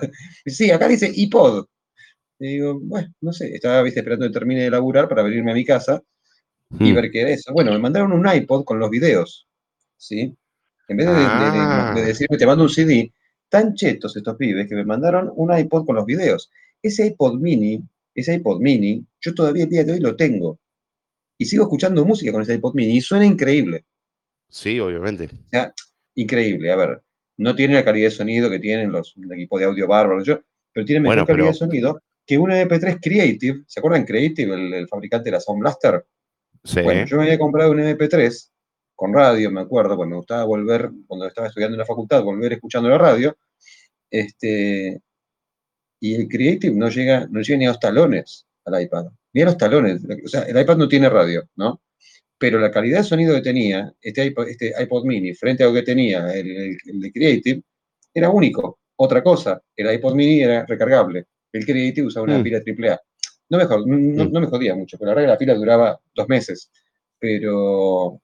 [0.46, 1.66] Sí, acá dice iPod.
[2.40, 5.54] Y digo, bueno, no sé, estaba ¿viste, esperando que termine de laburar para venirme a
[5.54, 6.02] mi casa
[6.70, 6.96] y Hmm.
[6.96, 7.52] ver qué era eso.
[7.52, 9.48] Bueno, me mandaron un iPod con los videos,
[9.96, 10.36] ¿sí?
[10.88, 11.94] En vez de, de- de- de- Ah.
[11.94, 13.12] de decirme, te mando un CD,
[13.50, 16.50] tan chetos estos pibes que me mandaron un iPod con los videos.
[16.82, 17.82] Ese iPod mini,
[18.14, 20.58] ese iPod mini, yo todavía el día de hoy lo tengo.
[21.36, 23.84] Y sigo escuchando música con ese iPod mini y suena increíble.
[24.48, 25.26] Sí, obviamente.
[25.26, 25.74] O sea,
[26.14, 26.72] increíble.
[26.72, 27.02] A ver,
[27.36, 30.40] no tiene la calidad de sonido que tienen los equipos de audio bárbaros, yo,
[30.72, 33.64] pero tiene mejor Bueno, calidad pero- de sonido que un MP3 Creative.
[33.66, 36.06] ¿Se acuerdan Creative, el, el fabricante de la Sound Blaster?
[36.62, 36.80] Sí.
[36.82, 38.50] Bueno, yo me había comprado un MP3
[39.00, 42.52] con radio, me acuerdo, cuando me gustaba volver, cuando estaba estudiando en la facultad, volver
[42.52, 43.34] escuchando la radio.
[44.10, 45.00] Este,
[46.00, 49.46] y el Creative no llega, no llega ni a los talones al iPad, ni a
[49.46, 50.02] los talones.
[50.22, 51.80] O sea, el iPad no tiene radio, ¿no?
[52.36, 55.72] Pero la calidad de sonido que tenía este iPod, este iPod mini frente a lo
[55.72, 57.62] que tenía el, el- el de Creative
[58.12, 58.80] era único.
[58.96, 61.24] Otra cosa, el iPod mini era recargable.
[61.52, 62.42] El Creative usaba una Mm.
[62.42, 63.00] pila AAA.
[63.48, 63.78] No me, no,
[64.26, 64.30] Mm.
[64.32, 66.70] no me jodía mucho, pero la verdad que la pila duraba dos meses.
[67.18, 68.20] Pero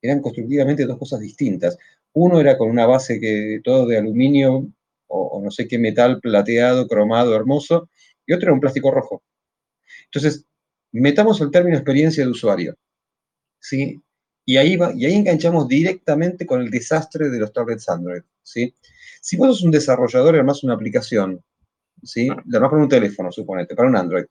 [0.00, 1.76] eran constructivamente dos cosas distintas.
[2.12, 4.68] Uno era con una base que todo de aluminio
[5.06, 7.88] o, o no sé qué metal plateado, cromado, hermoso,
[8.26, 9.22] y otro era un plástico rojo.
[10.06, 10.44] Entonces,
[10.92, 12.76] metamos el término experiencia de usuario.
[13.60, 14.00] ¿sí?
[14.44, 18.74] Y ahí, va, y ahí enganchamos directamente con el desastre de los tablets Android, ¿sí?
[19.20, 21.42] Si vos sos un desarrollador y armás una aplicación,
[22.02, 22.28] ¿sí?
[22.46, 24.24] La armás para un teléfono, suponete, para un Android.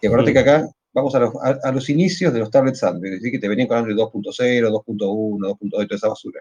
[0.00, 3.12] Y acuérdate que acá vamos a los, a, a los inicios de los tablets Android,
[3.14, 6.40] es decir, que te venían con Android 2.0, 2.1, 2.2, toda esa basura.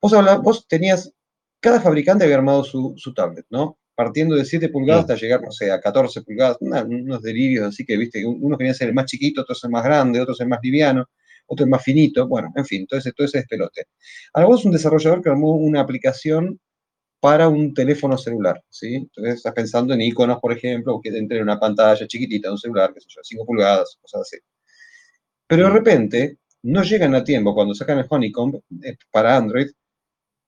[0.00, 1.12] Vos, habla- vos tenías,
[1.60, 3.78] cada fabricante había armado su, su tablet, ¿no?
[3.94, 7.84] Partiendo de 7 pulgadas hasta llegar, no sé, a 14 pulgadas, una- unos delirios así
[7.84, 10.58] que, viste, unos querían ser el más chiquito, otros el más grande, otros el más
[10.62, 11.08] liviano,
[11.46, 13.86] otro el más finito, bueno, en fin, todo ese, todo ese despelote.
[14.32, 16.58] Ahora vos un desarrollador que armó una aplicación
[17.24, 18.96] para un teléfono celular, ¿sí?
[18.96, 22.58] Entonces estás pensando en iconos, por ejemplo, que entre en una pantalla chiquitita de un
[22.58, 24.36] celular, qué sé yo, 5 pulgadas, cosas así.
[25.48, 25.74] Pero de Mm.
[25.74, 29.68] repente no llegan a tiempo cuando sacan el Honeycomb eh, para Android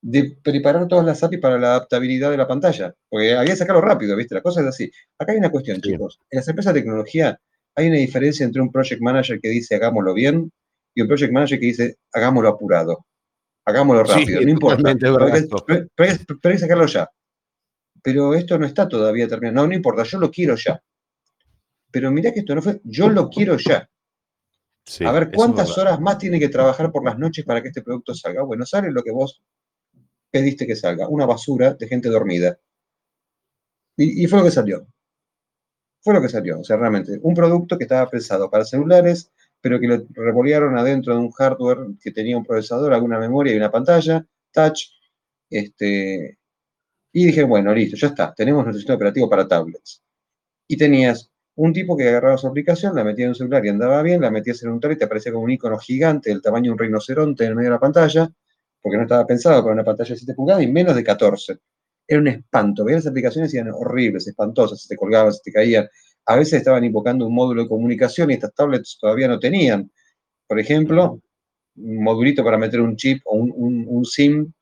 [0.03, 2.95] de preparar todas las APIs para la adaptabilidad de la pantalla.
[3.09, 4.35] Porque había que sacarlo rápido, ¿viste?
[4.35, 4.91] La cosa es así.
[5.19, 5.93] Acá hay una cuestión, Sí.
[5.93, 6.21] chicos.
[6.31, 7.41] En las empresas de tecnología
[7.75, 10.53] hay una diferencia entre un project manager que dice hagámoslo bien
[10.95, 13.07] y un project manager que dice hagámoslo apurado.
[13.67, 14.95] Hagámoslo Sí, rápido, no importa.
[14.95, 15.25] Pero
[15.99, 17.11] hay, que, sacarlo ya.
[18.01, 19.57] Pero esto no está todavía terminado.
[19.57, 20.81] No, no importa, yo lo quiero ya.
[21.91, 23.89] Pero mirá que esto no fue, yo lo quiero ya.
[24.85, 27.83] Sí, A ver, ¿cuántas horas más tiene que trabajar por las noches para que este
[27.83, 28.45] producto salga?
[28.45, 29.43] Bueno, sale lo que vos
[30.31, 32.57] pediste que salga, una basura de gente dormida.
[33.97, 34.87] Y, y fue lo que salió.
[36.03, 39.33] Fue lo que salió, o sea, realmente, un producto que estaba pensado para celulares,
[39.67, 43.57] pero que lo revolearon adentro de un hardware que tenía un procesador, alguna memoria y
[43.57, 44.93] una pantalla, touch,
[45.51, 46.39] este,
[47.13, 50.05] y dije, bueno, listo, ya está, tenemos nuestro sistema operativo para tablets.
[50.69, 54.01] Y tenías un tipo que agarraba su aplicación, la metía en un celular y andaba
[54.03, 56.67] bien, la metías en un tablet y te aparecía como un icono gigante del tamaño
[56.67, 58.31] de un rinoceronte en el medio de la pantalla,
[58.81, 61.59] porque no estaba pensado para una pantalla de 7 pulgadas y menos de 14.
[62.07, 62.85] Era un espanto.
[62.85, 65.89] Veías las aplicaciones y eran horribles, espantosas, se te colgaban, se te caían.
[66.27, 69.91] A veces estaban invocando un módulo de comunicación y estas tablets todavía no tenían.
[70.49, 71.21] Por ejemplo,
[71.77, 74.53] un modulito para meter un chip o un, un- un SIM,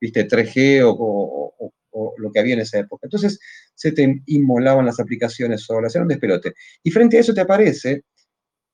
[0.00, 3.06] viste, 3G o, o- o- o lo que había en esa época.
[3.06, 3.38] Entonces
[3.74, 6.54] se te inmolaban las aplicaciones solas, era un despelote.
[6.82, 8.04] Y frente a eso te aparece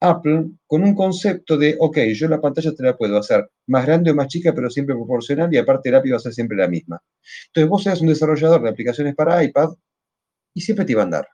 [0.01, 4.11] Apple con un concepto de, ok, yo la pantalla te la puedo hacer más grande
[4.11, 6.69] o más chica, pero siempre proporcional y aparte el API va a ser siempre la
[6.69, 7.01] misma.
[7.49, 9.71] Entonces vos seas un desarrollador de aplicaciones para iPad
[10.55, 11.29] y siempre te iba a andar,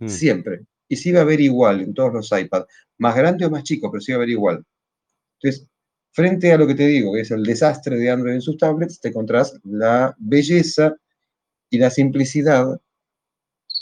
[0.00, 0.08] Mm.
[0.08, 0.60] siempre.
[0.88, 2.66] Y se iba a ver igual en todos los iPads,
[2.98, 4.64] más grande o más chico, pero se iba a ver igual.
[5.38, 5.68] Entonces,
[6.10, 9.00] frente a lo que te digo, que es el desastre de Android en sus tablets,
[9.00, 10.96] te encontrás la belleza
[11.70, 12.80] y la simplicidad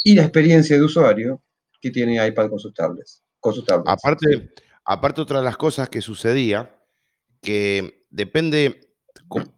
[0.05, 1.43] y la experiencia de usuario
[1.81, 3.23] que tiene iPad con sus tablets.
[3.41, 3.91] Con sus tablets.
[3.91, 3.93] ¿sí?
[4.07, 4.51] Aparte,
[4.85, 6.77] aparte, otra de las cosas que sucedía,
[7.41, 8.81] que depende,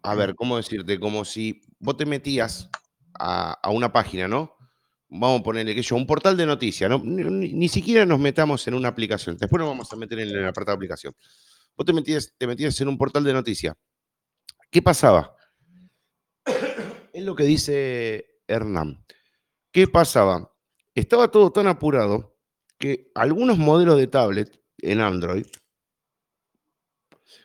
[0.03, 0.99] a ver, ¿cómo decirte?
[0.99, 2.69] Como si vos te metías
[3.19, 4.55] a, a una página, ¿no?
[5.13, 7.01] Vamos a ponerle que yo, un portal de noticias, ¿no?
[7.03, 9.35] Ni, siquiera nos metamos en una aplicación.
[9.35, 11.13] Después nos vamos a meter en el apartado de aplicación.
[11.75, 13.75] Vos te metías, te metías en un portal de noticias.
[14.69, 15.35] ¿Qué pasaba?
[17.13, 19.05] Es lo que dice Hernán.
[19.73, 20.49] ¿Qué pasaba?
[20.95, 22.37] Estaba todo tan apurado
[22.77, 25.45] que algunos modelos de tablet en Android,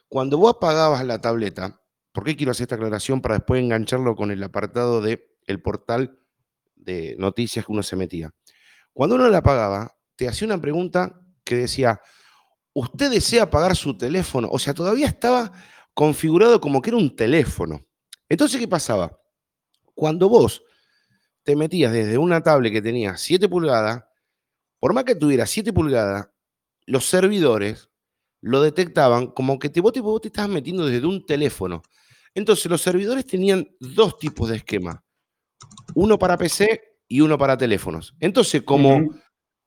[0.07, 4.31] cuando vos apagabas la tableta, ¿por qué quiero hacer esta aclaración para después engancharlo con
[4.31, 6.21] el apartado de el portal
[6.77, 8.33] de noticias que uno se metía?
[8.93, 12.01] Cuando uno la apagaba, te hacía una pregunta que decía,
[12.73, 14.49] usted desea apagar su teléfono.
[14.51, 15.53] O sea, todavía estaba
[15.95, 17.87] configurado como que era un teléfono.
[18.29, 19.19] Entonces, ¿qué pasaba?
[19.95, 20.63] Cuando vos
[21.43, 24.05] te metías desde una tablet que tenía 7 pulgadas,
[24.79, 26.29] por más que tuviera 7 pulgadas,
[26.85, 27.89] los servidores
[28.43, 31.83] lo detectaban como que te, vos, te, vos te estabas metiendo desde un teléfono.
[32.35, 35.03] Entonces, los servidores tenían dos tipos de esquema.
[35.95, 38.15] Uno para PC y uno para teléfonos.
[38.21, 39.15] Entonces, como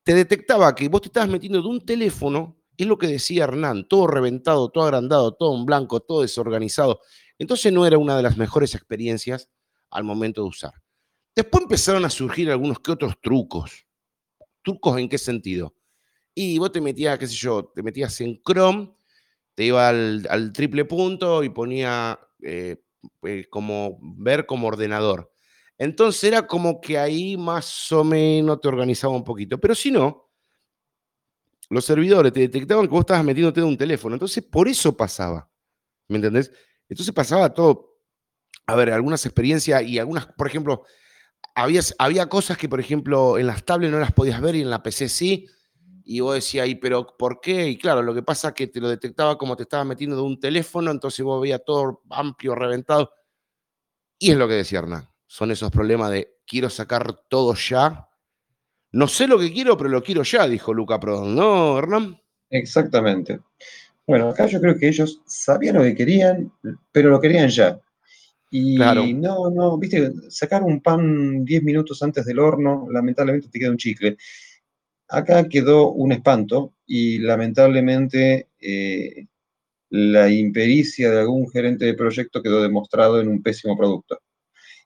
[0.04, 3.88] te detectaba que vos te estabas metiendo de un teléfono, es lo que decía Hernán,
[3.88, 7.02] todo reventado, todo agrandado, todo en blanco, todo desorganizado.
[7.38, 9.50] Entonces no era una de las mejores experiencias
[9.90, 10.74] al momento de usar.
[11.36, 13.86] Después empezaron a surgir algunos que otros trucos.
[14.64, 15.76] ¿Trucos en qué sentido?
[16.34, 18.94] Y vos te metías, qué sé yo, te metías en Chrome,
[19.56, 22.82] te iba al, triple punto y ponía eh,
[23.24, 25.34] eh, como ver como ordenador.
[25.80, 29.58] Entonces era como que ahí más o menos te organizaba un poquito.
[29.58, 30.30] Pero si no,
[31.70, 34.16] los servidores te detectaban que vos estabas metiéndote de un teléfono.
[34.16, 35.50] Entonces, por eso pasaba.
[36.10, 36.52] ¿Me entendés?
[36.90, 37.98] Entonces pasaba todo.
[38.68, 40.84] A ver, algunas experiencias y algunas, por ejemplo,
[41.56, 44.70] había, había cosas que, por ejemplo, en las tablets no las podías ver y en
[44.70, 45.48] la PC sí.
[46.04, 47.70] Y vos decías, ¿y pero por qué?
[47.70, 50.24] Y claro, lo que pasa es que te lo detectaba como te estabas metiendo de
[50.24, 53.12] un teléfono, entonces vos veías todo amplio, reventado.
[54.18, 55.10] Y es lo que decía Hernán.
[55.32, 58.10] Son esos problemas de quiero sacar todo ya
[58.92, 62.20] no sé lo que quiero, pero lo quiero ya, dijo Luca Prodón, ¿no, Hernán?
[62.50, 63.40] Exactamente.
[64.08, 66.52] Bueno, acá yo creo que ellos sabían lo que querían,
[66.92, 67.80] pero lo querían ya.
[68.50, 68.78] Y
[69.14, 73.78] no, no, viste, sacar un pan 10 minutos antes del horno, lamentablemente te queda un
[73.78, 74.18] chicle.
[75.08, 79.28] Acá quedó un espanto y lamentablemente eh,
[79.92, 84.20] la impericia de algún gerente de proyecto quedó demostrado en un pésimo producto.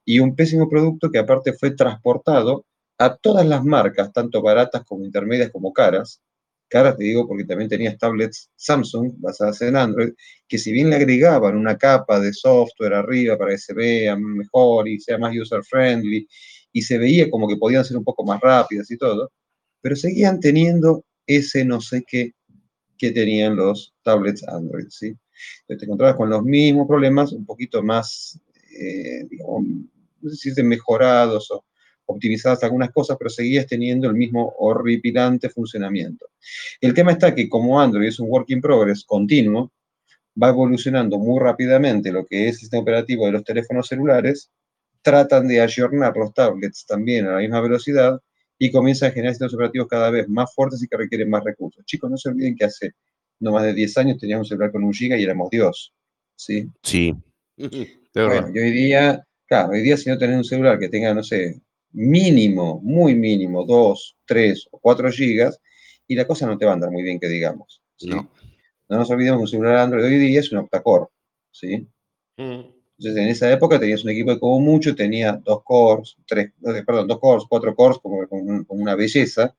[0.06, 2.66] Y un pésimo producto que aparte fue transportado
[2.98, 6.22] a todas las marcas, tanto baratas como intermedias como caras,
[6.68, 10.14] caras te digo porque también tenías tablets Samsung basadas en Android,
[10.48, 14.88] que si bien le agregaban una capa de software arriba para que se vea mejor
[14.88, 16.28] y sea más user friendly,
[16.72, 19.32] y se veía como que podían ser un poco más rápidas y todo,
[19.82, 22.34] pero seguían teniendo ese no sé qué
[22.98, 25.08] que tenían los tablets Android, ¿sí?
[25.08, 28.40] Entonces te encontrabas con los mismos problemas, un poquito más,
[28.80, 29.28] eh,
[30.24, 31.66] no sé si mejorados o,
[32.06, 36.28] optimizadas algunas cosas, pero seguías teniendo el mismo horripilante funcionamiento.
[36.82, 39.72] El tema está que como Android es un work in progress continuo,
[40.42, 44.52] va evolucionando muy rápidamente lo que es el sistema operativo de los teléfonos celulares,
[45.02, 48.20] tratan de ayornar los tablets también a la misma velocidad
[48.58, 51.84] y comienzan a generar sistemas operativos cada vez más fuertes y que requieren más recursos.
[51.86, 52.92] Chicos, no se olviden que hace
[53.40, 55.94] no más de 10 años teníamos un celular con un giga y éramos Dios.
[56.36, 56.68] Sí.
[56.82, 57.14] Sí.
[57.58, 61.24] bueno, y hoy día, claro, hoy día si no tenés un celular que tenga, no
[61.24, 61.62] sé,
[61.92, 65.62] mínimo, muy mínimo, 2, 3 o 4 gigas,
[66.08, 67.80] y la cosa no te va a andar muy bien, que digamos.
[68.02, 68.28] No.
[68.90, 71.06] no nos olvidemos que un celular Android hoy día es un octa-core,
[71.52, 71.88] ¿sí?
[72.38, 72.62] Mm.
[72.98, 76.52] Entonces, en esa época tenías un equipo que como mucho tenía dos cores, tres,
[76.84, 79.54] perdón, dos cores, cuatro cores, como, como, una belleza.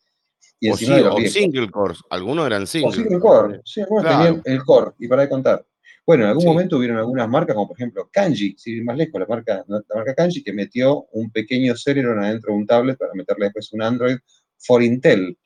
[0.58, 2.88] Y o, sí, o single cores, algunos eran single.
[2.88, 5.64] O single core, sí, algunos tenían el core, y para de contar.
[6.06, 9.26] Bueno, en algún momento hubieron algunas marcas, como por ejemplo Kanji, si más lejos, la
[9.26, 13.46] marca, la marca Kanji, que metió un pequeño Celeron adentro de un tablet para meterle
[13.46, 14.16] después un Android
[14.58, 15.38] for Intel,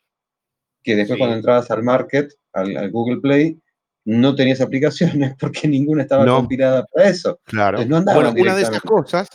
[0.82, 3.60] que después cuando entrabas al market, al, Google Play,
[4.04, 7.40] no tenías aplicaciones porque ninguna estaba compilada para eso.
[7.44, 7.84] Claro.
[7.84, 9.28] No bueno, una de esas cosas,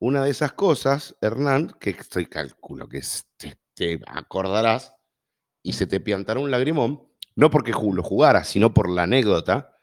[0.00, 3.00] una de esas cosas, Hernán, que estoy calculo que
[3.76, 4.92] te, acordarás
[5.62, 7.04] y se te piantará un lagrimón,
[7.36, 9.77] no porque lo jugara, sino por la anécdota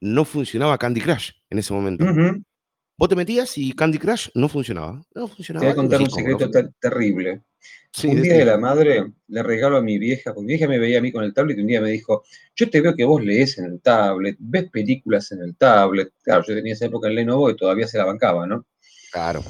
[0.00, 2.04] no funcionaba Candy Crush en ese momento.
[2.96, 5.02] Vos te metías y Candy Crush no funcionaba.
[5.14, 5.60] No funcionaba.
[5.60, 7.42] Te voy a contar un secreto terrible.
[8.04, 10.98] un día de la madre le regalo a mi vieja, porque mi vieja me veía
[10.98, 12.22] a mí con el tablet y un día me dijo,
[12.54, 16.12] yo te veo que vos lees en el tablet, ves películas en el tablet.
[16.22, 18.66] Claro, yo tenía esa época en Lenovo y todavía se la bancaba, ¿no?
[19.12, 19.42] Claro.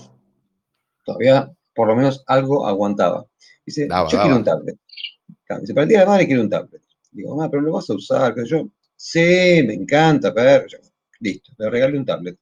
[1.04, 3.26] Todavía por lo menos algo aguantaba.
[3.66, 4.76] Dice, yo quiero un tablet.
[5.60, 6.82] dice, para el día de la madre quiero un tablet.
[7.10, 8.68] Digo, mamá, pero lo vas a usar, que yo,
[9.02, 10.66] Sí, me encanta, pero
[11.20, 12.36] listo, le regalé un tablet.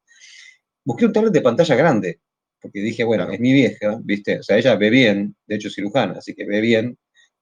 [0.85, 2.19] Busqué un tablet de pantalla grande,
[2.61, 4.41] porque dije, bueno, es mi vieja, ¿viste?
[4.41, 6.99] O sea, ella ve bien, de hecho es cirujana, así que ve bien.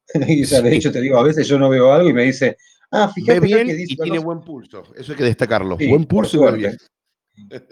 [0.28, 2.24] y, o sea, de hecho te digo, a veces yo no veo algo y me
[2.24, 2.58] dice,
[2.90, 6.04] ah, fíjate ve bien que dice y tiene buen pulso, eso hay que destacarlo, buen
[6.04, 6.76] pulso y ve bien.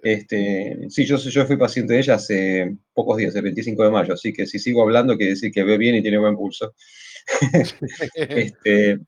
[0.03, 4.15] Este, sí, yo, yo fui paciente de ella hace pocos días, el 25 de mayo,
[4.15, 6.75] así que si sigo hablando quiere decir que ve bien y tiene buen pulso.
[8.15, 9.01] este,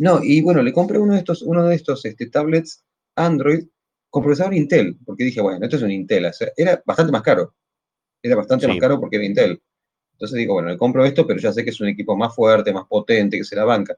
[0.00, 2.82] no, y bueno, le compré uno de estos, uno de estos este, tablets
[3.16, 3.66] Android
[4.08, 6.24] con procesador Intel, porque dije, bueno, esto es un Intel.
[6.24, 7.54] O sea, era bastante más caro.
[8.22, 9.60] Era bastante más caro porque era Intel.
[10.12, 12.72] Entonces digo, bueno, le compro esto, pero ya sé que es un equipo más fuerte,
[12.72, 13.94] más potente, que se la banca.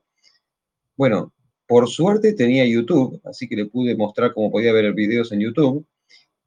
[0.96, 1.32] Bueno,
[1.68, 5.86] Por suerte tenía YouTube, así que le pude mostrar cómo podía ver videos en YouTube.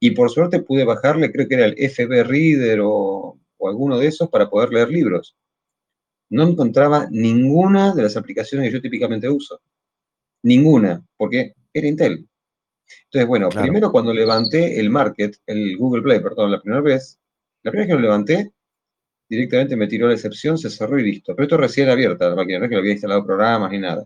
[0.02, 4.08] Y por suerte pude bajarle, creo que era el FB Reader o, o alguno de
[4.08, 5.38] esos para poder leer libros.
[6.36, 9.62] No encontraba ninguna de las aplicaciones que yo típicamente uso.
[10.44, 12.28] Ninguna, porque era Intel.
[13.06, 13.64] Entonces, bueno, Claro.
[13.64, 17.18] primero cuando levanté el Market, el Google Play, perdón, la primera vez,
[17.64, 18.52] la primera vez que lo levanté,
[19.30, 21.34] directamente me tiró la excepción, se cerró y listo.
[21.34, 24.06] Pero esto recién abierta la máquina, no es que le había instalado programas ni nada.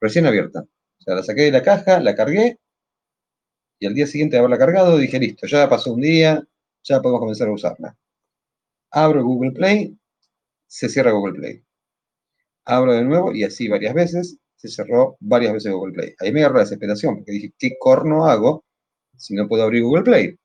[0.00, 0.62] Recién abierta.
[0.62, 2.58] O sea, la saqué de la caja, la cargué,
[3.78, 6.44] y al día siguiente de haberla cargado dije, listo, ya pasó un día,
[6.82, 7.96] ya podemos comenzar a usarla.
[8.90, 9.96] Abro Google Play,
[10.72, 11.62] se cierra Google Play.
[12.64, 16.14] Abro de nuevo y así varias veces, se cerró varias veces Google Play.
[16.20, 18.64] Ahí me agarró la desesperación, porque dije, ¿qué corno hago
[19.16, 20.36] si no puedo abrir Google Play?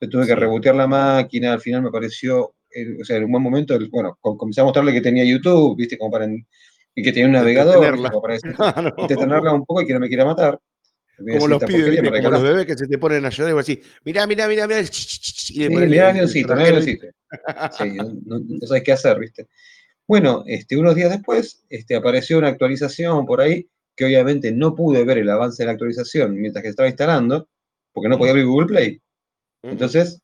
[0.00, 3.32] Entonces tuve que rebotear la máquina, al final me pareció, eh, o sea, en un
[3.32, 6.46] buen momento, el- bueno, com- comencé a mostrarle que tenía YouTube, viste, como para, en-
[6.94, 7.32] y que tenía un
[7.72, 7.82] navegador,
[8.22, 8.34] para
[9.54, 10.58] un poco y que no me quiera matar.
[11.18, 11.84] Como los pibes,
[12.42, 14.80] bebés que se te ponen a llorar y vos decís, mirá, mirá, mirá, mirá.
[14.80, 17.06] Y le Sí, mirá, avioncito, mirá, avioncito.
[17.78, 19.46] Sí, no, no- no sabes qué hacer, ¿viste?
[20.06, 25.04] Bueno, este, unos días después este, apareció una actualización por ahí que obviamente no pude
[25.04, 27.48] ver el avance de la actualización mientras que estaba instalando,
[27.92, 29.00] porque no podía abrir Google Play.
[29.62, 30.20] Entonces,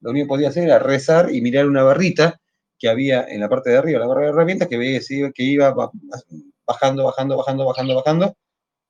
[0.00, 2.40] lo único que podía hacer era rezar y mirar una barrita
[2.78, 5.30] que había en la parte de arriba, la barra de herramientas, que veía que iba-
[5.32, 5.90] que iba ba-
[6.66, 8.36] bajando, bajando, bajando, bajando, bajando,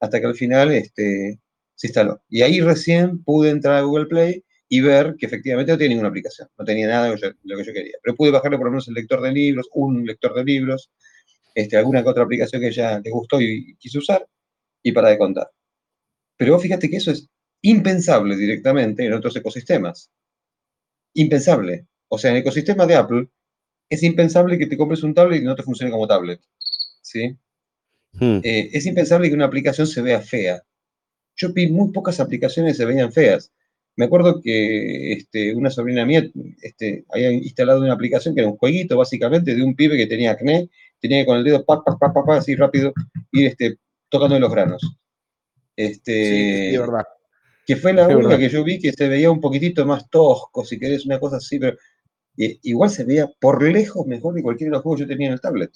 [0.01, 1.39] hasta que al final este,
[1.75, 2.23] se instaló.
[2.29, 6.09] Y ahí recién pude entrar a Google Play y ver que efectivamente no tenía ninguna
[6.09, 7.95] aplicación, no tenía nada de lo que yo, lo que yo quería.
[8.03, 10.91] Pero pude bajarle por lo menos el lector de libros, un lector de libros,
[11.55, 14.27] este, alguna que otra aplicación que ya le gustó y, quise usar,
[14.83, 15.51] y para de contar.
[16.37, 17.29] Pero vos fíjate que eso es
[17.61, 20.11] impensable directamente en otros ecosistemas.
[21.15, 21.87] Impensable.
[22.09, 23.29] O sea, en el ecosistema de Apple
[23.89, 26.41] es impensable que te compres un tablet y no te funcione como tablet.
[27.03, 27.37] ¿Sí?
[28.13, 28.41] Hmm.
[28.43, 30.63] Eh, es impensable que una aplicación se vea fea.
[31.37, 33.53] Yo vi muy pocas aplicaciones que se veían feas.
[33.97, 36.25] Me acuerdo que este, una sobrina mía
[36.63, 40.33] este, había instalado una aplicación que era un jueguito, básicamente, de un pibe que tenía
[40.33, 40.71] acné,
[41.01, 42.93] tenía que con el dedo, pa, pa, pa, pa, pa, así rápido,
[43.33, 43.77] ir este,
[44.09, 44.97] tocando los granos.
[45.77, 47.05] Este, Sí, es verdad.
[47.67, 48.39] que fue la Es única verdad.
[48.41, 51.59] que yo vi que se veía un poquitito más tosco, si querés, una cosa así,
[51.59, 51.77] pero
[52.39, 55.29] eh, igual se veía por lejos mejor que cualquiera de los juegos que yo tenía
[55.29, 55.71] en el tablet.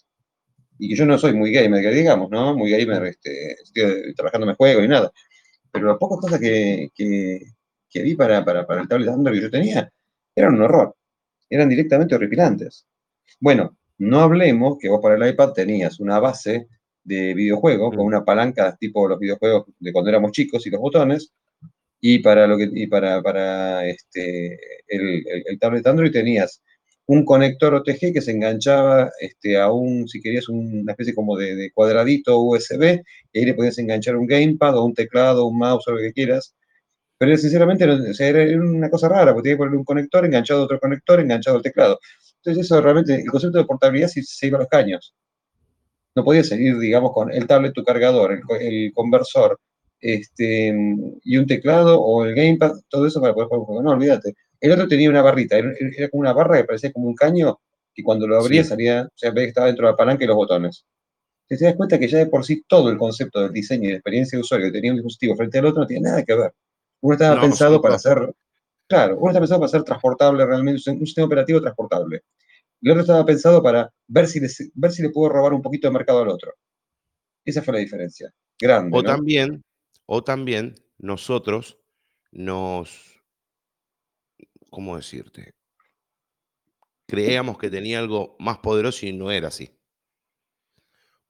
[0.79, 2.55] Y que yo no soy muy gamer, digamos, ¿no?
[2.57, 5.11] Muy gamer, este, estoy trabajando en juego y nada.
[5.73, 7.41] Pero las pocas cosas que, que,
[7.89, 9.93] que vi para, para, para el tablet Android que yo tenía
[10.35, 10.95] eran un horror.
[11.51, 12.87] Eran directamente horripilantes.
[13.41, 16.69] Bueno, no hablemos que vos para el iPad tenías una base
[17.05, 18.09] de videojuego con Mm.
[18.09, 21.33] una palanca tipo los videojuegos de cuando éramos chicos y los botones,
[22.01, 24.55] y para lo que y para, para este,
[24.89, 26.63] el, el- el tablet Android tenías
[27.07, 31.71] un conector OTG que se enganchaba este, a un, si querías, una especie como de,
[31.73, 33.03] cuadradito USB,
[33.33, 36.13] y ahí le podías enganchar un gamepad o un teclado, un mouse o lo que
[36.13, 36.55] quieras.
[37.19, 40.81] Pero sinceramente, era, una cosa rara, porque tenías que poner un conector enganchado a otro
[40.81, 41.99] conector, enganchado al teclado.
[42.39, 45.15] Entonces eso realmente, el concepto de portabilidad se, se iba a los caños.
[46.15, 49.59] No podías seguir, digamos, con el tablet, tu cargador, el conversor,
[50.01, 50.75] este,
[51.25, 53.83] y un teclado o el gamepad, todo eso para poder jugar un juego.
[53.83, 54.35] No, olvídate.
[54.61, 57.59] El otro tenía una barrita, era, era como una barra que parecía como un caño,
[57.95, 58.71] y cuando lo abría Sí.
[58.71, 60.85] salía, o sea, estaba dentro de la palanca y los botones.
[61.43, 63.93] Entonces te das cuenta que ya de por sí todo el concepto del diseño y
[63.93, 66.35] de experiencia de usuario que tenía un dispositivo frente al otro no tiene nada que
[66.35, 66.53] ver.
[67.01, 68.35] Uno estaba No, pensado para ser,
[68.89, 72.23] claro, uno estaba pensado para ser transportable realmente, un sistema operativo transportable.
[72.83, 74.41] El otro estaba pensado para ver si
[74.75, 76.53] ver si le puedo robar un poquito de mercado al otro.
[77.45, 78.33] Esa fue la diferencia.
[78.59, 79.09] Grande, O ¿no?
[79.09, 79.63] también,
[80.07, 81.79] o también nosotros
[82.33, 83.23] nos,
[84.71, 85.55] ¿cómo decirte?
[87.09, 89.71] Creíamos que tenía algo más poderoso y no era así.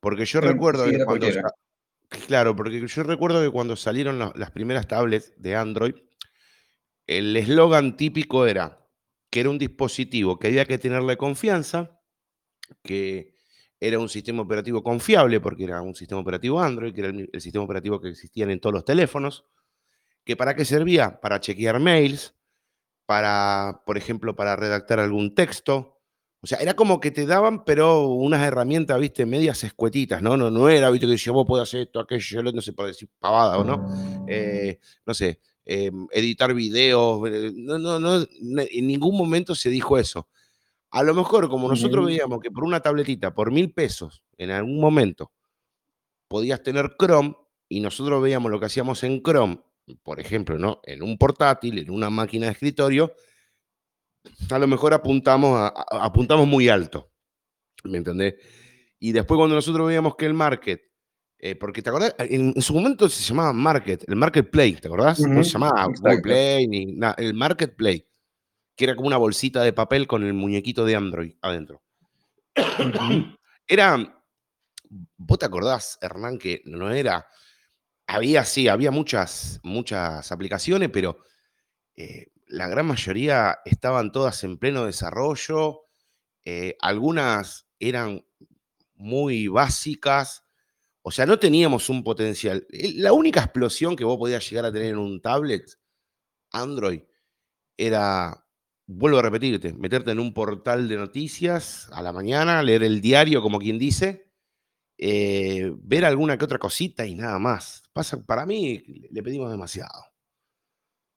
[0.00, 1.48] Porque yo recuerdo sí, que era cuando cualquiera.
[1.48, 5.94] sa- claro, porque yo recuerdo que cuando salieron la- las primeras tablets de Android,
[7.06, 8.86] el eslogan típico era
[9.30, 12.00] que era un dispositivo que había que tenerle confianza,
[12.84, 13.35] que
[13.80, 17.64] era un sistema operativo confiable, porque era un sistema operativo Android, que era el, sistema
[17.64, 19.44] operativo que existían en todos los teléfonos,
[20.24, 21.20] que para qué servía?
[21.20, 22.34] Para chequear mails,
[23.06, 26.00] para, por ejemplo, para redactar algún texto.
[26.40, 30.36] O sea, era como que te daban, pero unas herramientas, viste, medias escuetitas, ¿no?
[30.36, 33.08] No, no era, viste, que yo vos podés hacer esto, aquello, no sé, por decir
[33.18, 34.26] pavada o no.
[34.28, 37.28] Eh, no sé, eh, editar videos.
[37.30, 40.28] eh, no, no, no, en ningún momento se dijo eso.
[40.90, 44.80] A lo mejor, como nosotros veíamos que por una tabletita, por mil pesos, en algún
[44.80, 45.32] momento,
[46.28, 47.34] podías tener Chrome,
[47.68, 49.58] y nosotros veíamos lo que hacíamos en Chrome,
[50.02, 50.80] por ejemplo, ¿no?
[50.84, 53.12] En un portátil, en una máquina de escritorio,
[54.50, 57.10] a lo mejor apuntamos, a- a- apuntamos muy alto.
[57.84, 58.34] ¿Me entendés?
[58.98, 60.82] Y después cuando nosotros veíamos que el market
[61.38, 65.20] Eh, porque te acordás, en, en su momento se llamaba Market, el Marketplace, ¿te acordás?
[65.20, 66.22] No se llamaba Google.
[66.22, 68.06] Play ni nada, el Marketplace,
[68.76, 71.82] que era como una bolsita de papel con el muñequito de Android adentro.
[73.68, 74.22] Era,
[75.16, 77.26] vos te acordás, Hernán, que no era,
[78.06, 81.18] había sí, había muchas, muchas aplicaciones, pero
[81.96, 85.80] eh, la gran mayoría estaban todas en pleno desarrollo,
[86.44, 88.24] eh, algunas eran
[88.94, 90.44] muy básicas,
[91.02, 92.66] o sea, no teníamos un potencial.
[92.70, 95.68] La única explosión que vos podías llegar a tener en un tablet
[96.52, 97.02] Android
[97.76, 98.45] era,
[98.86, 103.42] vuelvo a repetirte, meterte en un portal de noticias a la mañana, leer el diario,
[103.42, 104.30] como quien dice,
[104.98, 107.82] eh, ver alguna que otra cosita y nada más.
[107.92, 110.04] Pasa, para mí le pedimos demasiado.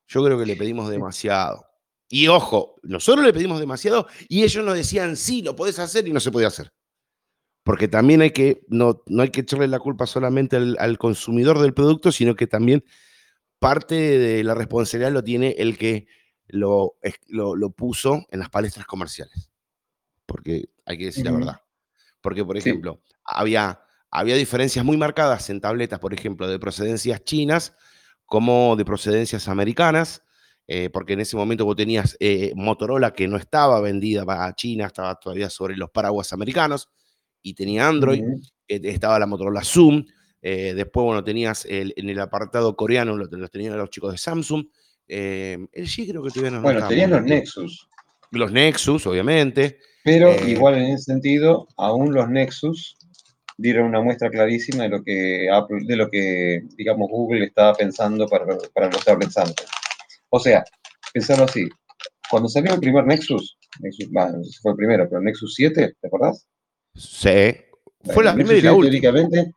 [0.07, 1.65] Yo creo que le pedimos demasiado.
[2.09, 6.11] Y ojo, nosotros le pedimos demasiado y ellos nos decían, sí, lo podés hacer y
[6.11, 6.73] no se podía hacer.
[7.63, 11.59] Porque también hay que, no, no hay que echarle la culpa solamente al, al consumidor
[11.59, 12.83] del producto, sino que también
[13.59, 16.07] parte de la responsabilidad lo tiene el que
[16.49, 16.95] lo,
[17.27, 19.49] lo, lo puso en las palestras comerciales.
[20.25, 21.61] Porque hay que decir la verdad.
[22.21, 22.69] Porque, por Sí.
[22.69, 23.81] ejemplo, había,
[24.11, 27.73] había diferencias muy marcadas en tabletas, por ejemplo, de procedencias chinas
[28.25, 30.23] como de procedencias americanas,
[30.67, 34.85] eh, porque en ese momento vos tenías eh, Motorola que no estaba vendida a China,
[34.85, 36.89] estaba todavía sobre los paraguas americanos,
[37.41, 38.21] y tenía Android,
[38.67, 40.05] eh, estaba la Motorola Zoom,
[40.41, 44.17] eh, después, bueno, tenías el- en el apartado coreano, los, los tenían los chicos de
[44.19, 44.65] Samsung,
[45.09, 47.23] eh, LG creo que todavía no, no Bueno, tenían los.
[47.23, 47.89] Nexus,
[48.31, 49.79] Los Nexus, obviamente.
[50.03, 52.97] pero eh, igual en ese sentido, aún los Nexus
[53.57, 58.27] dieron una muestra clarísima de lo que Apple, de lo que, digamos, Google estaba pensando
[58.27, 59.67] para, para los tablets antes.
[60.29, 60.63] O sea,
[61.13, 61.67] pensarlo así,
[62.29, 65.25] cuando salió el primer Nexus, Nexus, bah, no sé si fue el primero, pero el
[65.25, 66.47] Nexus 7, ¿te acordás?
[66.95, 67.55] sí,
[68.11, 69.01] fue Bueno, la el primera y la 7 última.
[69.11, 69.53] teóricamente,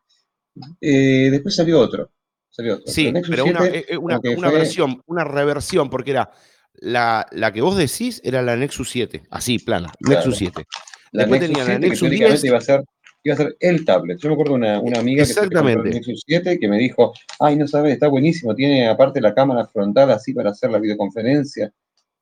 [0.81, 2.11] eh, después salió otro,
[2.53, 5.01] salió otro, pero Sí, pero una, 7 eh, eh, como una, que una fue, versión,
[5.07, 6.31] una reversión, porque era
[6.75, 10.63] la, la que vos decís era la Nexus 7, así, plana, claro, Nexus 7.
[11.11, 12.83] la Después Nexus tenían la 7 que Nexus teóricamente 10, iba a ser
[13.25, 14.19] iba a ser el tablet.
[14.19, 15.83] Yo me acuerdo de una, una amiga que compró el.
[15.91, 20.11] Nexus 7 que me dijo, ay, no sabes, está buenísimo, tiene aparte la cámara frontal
[20.11, 21.71] así para hacer la videoconferencia.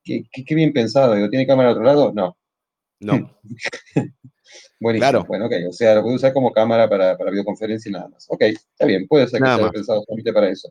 [0.03, 2.11] Qué, qué- qué bien pensado, digo, ¿tiene cámara al otro lado?
[2.13, 2.37] No.
[3.01, 3.13] No,
[4.79, 5.09] Buenísimo.
[5.11, 8.07] claro, Bueno, ok, o sea, lo puedo usar como cámara para, para videoconferencia y nada
[8.09, 8.25] más.
[8.29, 10.69] Ok, está bien, puede ser que nada se haya pensado solamente para eso.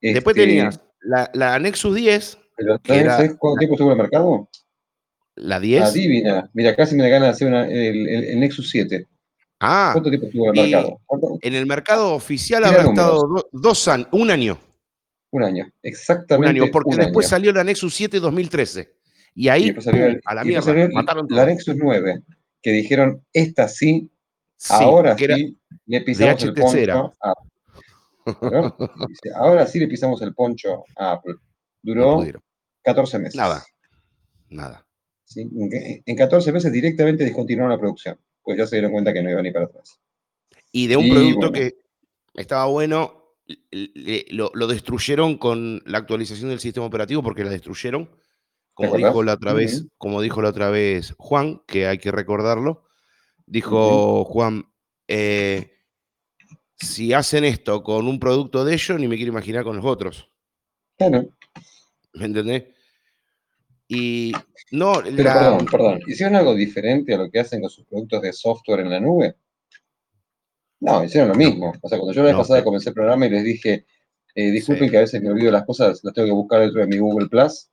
[0.00, 3.88] Después Este, tenías la, la Nexus 10, pero que ¿sabes, era sabes cuánto tiempo estuvo
[3.88, 4.48] en el mercado?
[5.36, 5.82] la 10.
[5.84, 6.50] Adivina.
[6.54, 9.06] Mira, casi me da ganas de hacer una- el, el- el Nexus 7.
[9.60, 11.00] Ah, ¿Cuánto tiempo estuvo en el mercado?
[11.06, 11.38] ¿Cuánto?
[11.40, 14.58] en el mercado oficial habrá estado do- dos años, un año,
[15.30, 15.52] Un año.
[15.52, 17.30] un año, Exactamente porque un después año.
[17.30, 18.94] salió la Nexus 7 2013.
[19.34, 19.74] Y ahí,
[20.24, 21.46] a la mierda, mataron la todo.
[21.46, 22.22] Nexus 9,
[22.62, 24.10] que dijeron, esta sí,
[24.56, 25.56] Sí, ahora era sí,
[25.86, 27.50] le pisamos el poncho a Apple.
[29.08, 31.34] Dice, ahora sí le pisamos el poncho a Apple.
[31.34, 31.40] No
[31.82, 32.42] Duró pudieron.
[32.82, 33.34] 14 meses.
[33.36, 33.62] Nada,
[34.48, 34.86] nada.
[35.24, 35.40] ¿sí?
[35.42, 39.30] En, en 14 meses directamente descontinuaron la producción, pues ya se dieron cuenta que no
[39.30, 40.00] iba ni para atrás.
[40.72, 41.74] Y de un Y producto bueno, que
[42.34, 43.34] estaba bueno,
[43.70, 48.08] le- le- lo, lo destruyeron con la actualización del sistema operativo porque la destruyeron.
[48.76, 52.10] ¿Te Como dijo la otra vez, como dijo la otra vez Juan, que hay que
[52.10, 52.84] recordarlo,
[53.46, 54.64] dijo Juan,
[55.08, 55.70] eh,
[56.76, 60.30] si hacen esto con un producto de ellos, ni me quiero imaginar con los otros.
[60.98, 61.28] Claro,
[62.14, 62.64] ¿Me entendés?
[63.88, 64.32] Y
[64.70, 65.34] no, pero la.
[65.34, 66.00] perdón, perdón.
[66.06, 69.36] ¿Hicieron algo diferente a lo que hacen con sus productos de software en la nube?
[70.80, 71.72] No, hicieron lo mismo.
[71.80, 73.86] O sea, cuando yo la vez no, pasada comencé el programa y les dije,
[74.34, 74.90] eh, disculpen Sí.
[74.90, 77.28] que a veces me olvido las cosas, las tengo que buscar dentro de mi Google
[77.28, 77.70] Plus,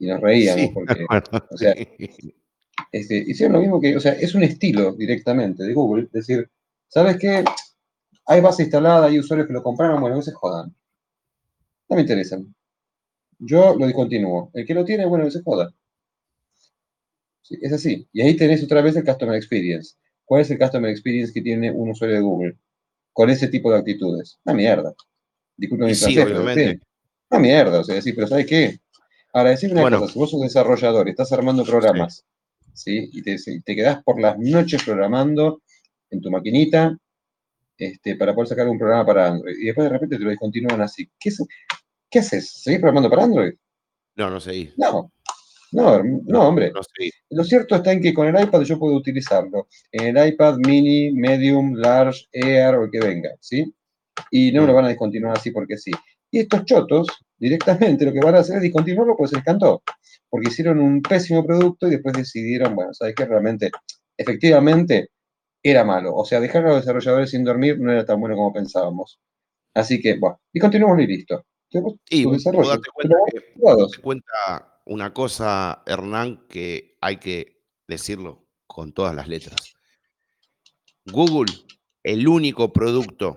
[0.00, 1.06] y nos reíamos Sí, porque,
[1.50, 1.74] o sea,
[2.90, 6.50] este, hicieron lo mismo que, o sea, es un estilo directamente de Google, decir,
[6.88, 7.44] ¿sabes qué?
[8.26, 10.74] Hay base instalada, hay usuarios que lo compraron, bueno, no se jodan.
[11.88, 12.52] No me interesan.
[13.38, 14.50] Yo lo discontinúo.
[14.54, 15.74] El que lo tiene, bueno, que se joda.
[17.42, 18.08] Sí, es así.
[18.12, 19.96] Y ahí tenés otra vez el Customer Experience.
[20.24, 22.58] ¿Cuál es el Customer Experience que tiene un usuario de Google?
[23.12, 24.38] Con ese tipo de actitudes.
[24.44, 24.94] Una mierda.
[25.56, 26.44] Disculpen mi sí, francés, pero sí.
[26.44, 26.86] obviamente.
[27.30, 27.80] Una mierda.
[27.80, 28.80] O sea, sí, pero ¿sabes qué?
[29.32, 30.12] Ahora, decir una Bueno, cosa.
[30.12, 31.70] Si vos sos desarrollador y estás armando sí.
[31.70, 32.24] programas,
[32.74, 33.08] ¿sí?
[33.12, 33.36] Y te,
[33.74, 35.62] quedás por las noches programando
[36.10, 36.96] en tu maquinita
[37.78, 39.56] este, para poder sacar un programa para Android.
[39.58, 41.08] Y después de repente te lo discontinúan así.
[41.18, 41.44] ¿Qué, es-
[42.10, 42.50] qué haces?
[42.62, 43.52] ¿Seguís programando para Android?
[44.16, 44.72] No, no seguí.
[44.76, 45.12] No.
[45.72, 46.72] No, no, hombre.
[46.72, 47.10] no seguí.
[47.30, 49.68] Lo cierto está en que con el iPad yo puedo utilizarlo.
[49.92, 53.72] En el iPad mini, medium, large, Air o el que venga, ¿sí?
[54.32, 54.76] Y no me lo Mm.
[54.76, 55.92] van a discontinuar así porque sí.
[56.32, 57.06] Y estos chotos,
[57.40, 59.82] directamente lo que van a hacer es discontinuarlo porque se les cantó.
[60.28, 63.24] Porque hicieron un pésimo producto y después decidieron, bueno, ¿sabes qué?
[63.24, 63.70] Realmente,
[64.16, 65.10] efectivamente,
[65.62, 66.14] era malo.
[66.14, 69.18] O sea, dejar a los desarrolladores sin dormir no era tan bueno como pensábamos.
[69.74, 71.44] Así que, bueno, y continuamos y listo.
[72.08, 79.14] Y vos date cuenta, que, cuenta una cosa, Hernán, que hay que decirlo con todas
[79.14, 79.74] las letras.
[81.06, 81.52] Google,
[82.02, 83.36] el único producto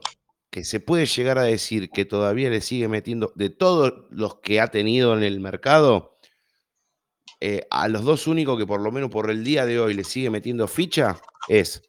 [0.53, 4.61] que se puede llegar a decir que todavía le sigue metiendo, de todos los que
[4.61, 6.19] ha tenido en el mercado,
[7.41, 10.03] eh, a los dos únicos que por lo menos por el día de hoy le
[10.03, 11.81] sigue metiendo ficha es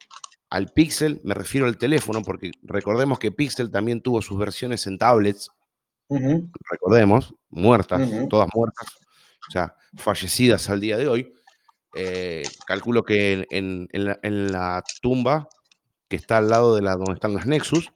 [0.48, 4.96] al Pixel, me refiero al teléfono, porque recordemos que Pixel también tuvo sus versiones en
[4.96, 5.50] tablets,
[6.70, 8.88] recordemos, muertas, todas muertas,
[9.46, 11.34] o sea, fallecidas al día de hoy.
[11.94, 15.50] Eh, calculo que en, la, tumba
[16.08, 17.92] que está al lado de la donde están las Nexus,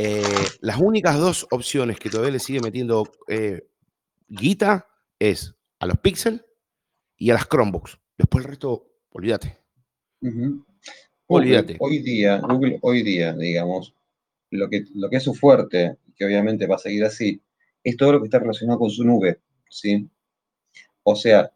[0.00, 0.22] eh,
[0.60, 3.66] las únicas dos opciones que todavía le sigue metiendo eh,
[4.28, 4.86] guita
[5.18, 6.44] es a los Pixel
[7.16, 7.98] y a las Chromebooks.
[8.16, 9.58] Después el resto, olvídate.
[11.26, 11.76] Olvídate.
[11.80, 13.92] Hoy día, Google hoy día, digamos,
[14.50, 17.42] lo que, lo que es su fuerte, que obviamente va a seguir así,
[17.82, 20.08] es todo lo que está relacionado con su nube, ¿sí?
[21.02, 21.52] O sea,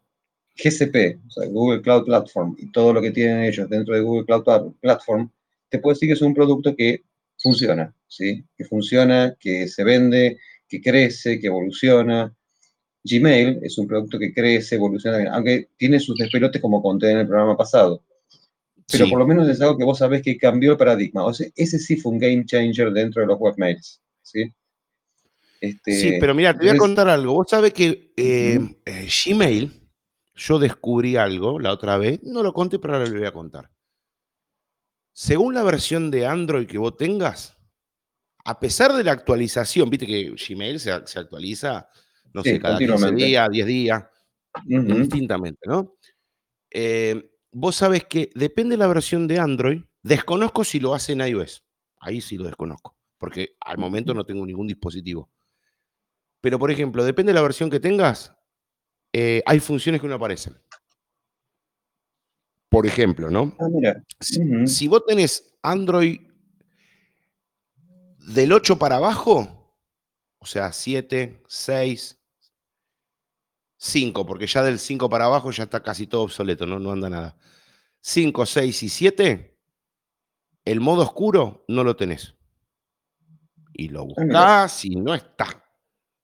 [0.55, 4.25] GCP, o sea, Google Cloud Platform, y todo lo que tienen ellos dentro de Google
[4.25, 5.31] Cloud Platform,
[5.69, 7.03] te puede decir que es un producto que
[7.37, 8.43] funciona, ¿sí?
[8.57, 12.33] Que funciona, que se vende, que crece, que evoluciona.
[13.03, 17.27] Gmail es un producto que crece, evoluciona, aunque tiene sus despelotes como conté en el
[17.27, 18.03] programa pasado
[18.91, 21.25] pero por lo menos es algo que vos sabés que cambió el paradigma.
[21.25, 24.01] O sea, ese sí fue un game changer dentro de los webmails.
[24.21, 24.53] ¿sí?
[25.59, 27.33] Este, sí, pero mira, te voy a contar algo.
[27.33, 29.71] Vos sabés que eh, eh, Gmail,
[30.35, 33.69] yo descubrí algo la otra vez, no lo conté, pero ahora lo voy a contar.
[35.13, 37.55] Según la versión de Android que vos tengas,
[38.45, 41.87] a pesar de la actualización, viste que Gmail se, actualiza,
[42.33, 44.03] no sé, cada 15 días, 10 días,
[44.65, 45.95] distintamente, ¿no?
[46.71, 51.21] Eh, vos sabés que depende de la versión de Android, desconozco si lo hace en
[51.21, 51.63] iOS.
[51.99, 55.29] Ahí sí lo desconozco, porque al momento no tengo ningún dispositivo.
[56.41, 58.35] Pero, por ejemplo, depende de la versión que tengas,
[59.13, 60.57] eh, hay funciones que no aparecen.
[62.67, 63.55] Por ejemplo, ¿no?
[63.59, 64.03] Ah, mira.
[64.19, 66.19] Si, vos tenés Android
[68.27, 69.75] del 8 para abajo,
[70.37, 72.19] o sea, 7, 6,
[73.77, 77.09] 5, porque ya del 5 para abajo ya está casi todo obsoleto, no, no anda
[77.09, 77.37] nada.
[78.01, 79.59] 5, 6 y 7,
[80.65, 82.35] el modo oscuro no lo tenés.
[83.73, 85.59] Y lo ah, buscás y no está.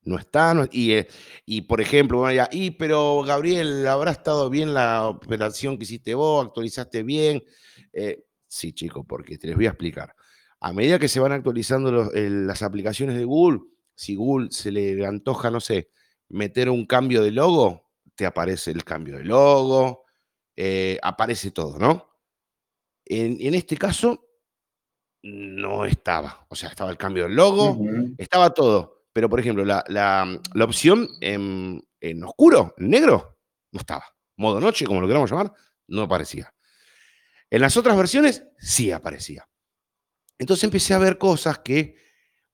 [0.03, 0.55] No está.
[0.71, 1.07] y, eh,
[1.45, 6.45] y, por ejemplo, vaya, y pero Gabriel, ¿habrá estado bien la operación que hiciste vos?
[6.45, 7.43] ¿Actualizaste bien?
[7.91, 10.15] Eh, sí, chicos, porque te les voy a explicar.
[10.62, 13.62] A medida que se van actualizando las aplicaciones de Google,
[13.95, 15.89] si Google se le antoja, no sé,
[16.30, 20.03] meter un cambio de logo, te aparece el cambio de logo,
[20.55, 22.10] eh, aparece todo, ¿no?
[23.05, 24.28] En, este caso,
[25.24, 26.45] no estaba.
[26.49, 27.80] O sea, estaba el cambio del logo,
[28.18, 28.99] estaba todo.
[29.12, 31.84] Pero, por ejemplo, la, opción en,
[32.24, 33.39] oscuro, en negro,
[33.72, 34.05] no estaba.
[34.38, 35.51] Modo noche, como lo queramos llamar,
[35.88, 36.53] no aparecía.
[37.49, 39.48] En las otras versiones, sí aparecía.
[40.39, 41.99] Entonces empecé a ver cosas que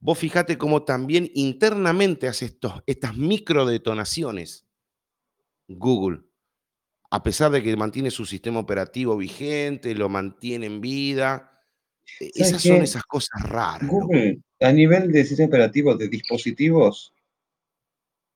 [0.06, 4.68] Vos fíjate cómo también internamente hace estos, estas microdetonaciones
[5.68, 6.22] Google,
[7.10, 11.60] a pesar de que mantiene su sistema operativo vigente, lo mantiene en vida.
[12.20, 13.90] E, esas son esas cosas raras.
[13.90, 17.12] Google, a nivel de sistema operativo de dispositivos,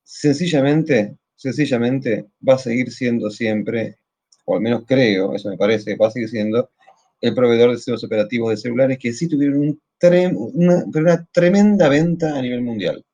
[0.02, 3.98] sencillamente, sencillamente va a seguir siendo siempre,
[4.44, 6.68] o al menos creo, eso me parece, va a seguir siendo
[7.20, 9.80] el proveedor de sistemas operativos de celulares que sí tuvieron un
[10.54, 13.04] una, tremenda venta a nivel mundial.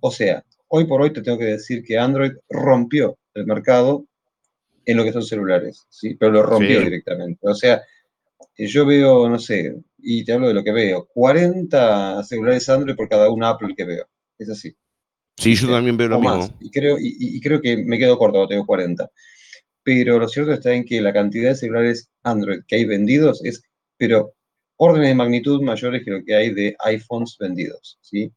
[0.00, 4.06] O sea, hoy por hoy te tengo que decir que Android rompió el mercado
[4.84, 6.14] en lo que son celulares, ¿sí?
[6.14, 7.46] Pero lo rompió directamente.
[7.46, 7.82] O sea,
[8.56, 13.08] yo veo, no sé, y te hablo de lo que veo, 40 celulares Android por
[13.08, 14.06] cada un Apple que veo.
[14.38, 14.74] Es así.
[15.36, 16.48] Sí, yo también veo lo mismo.
[16.60, 19.08] Y creo, y, creo que me quedo corto tengo 40.
[19.84, 23.62] Pero lo cierto está en que la cantidad de celulares Android que hay vendidos es,
[23.96, 24.34] pero
[24.76, 28.32] órdenes de magnitud mayores que lo que hay de iPhones vendidos, ¿sí?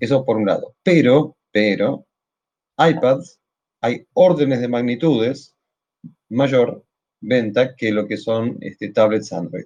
[0.00, 0.74] Eso por un lado.
[0.82, 2.06] Pero, pero,
[2.78, 3.40] iPads
[3.80, 5.54] hay órdenes de magnitudes
[6.28, 6.84] mayor
[7.20, 9.64] venta que lo que son este, tablets Android.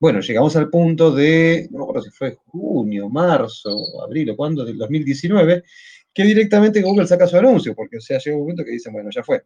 [0.00, 3.70] Bueno, llegamos al punto de, no me acuerdo si fue junio, marzo,
[4.02, 5.62] abril o cuándo, del 2019,
[6.12, 9.10] que directamente Google saca su anuncio, porque o sea, llega un momento que dicen, bueno,
[9.10, 9.44] ya fue.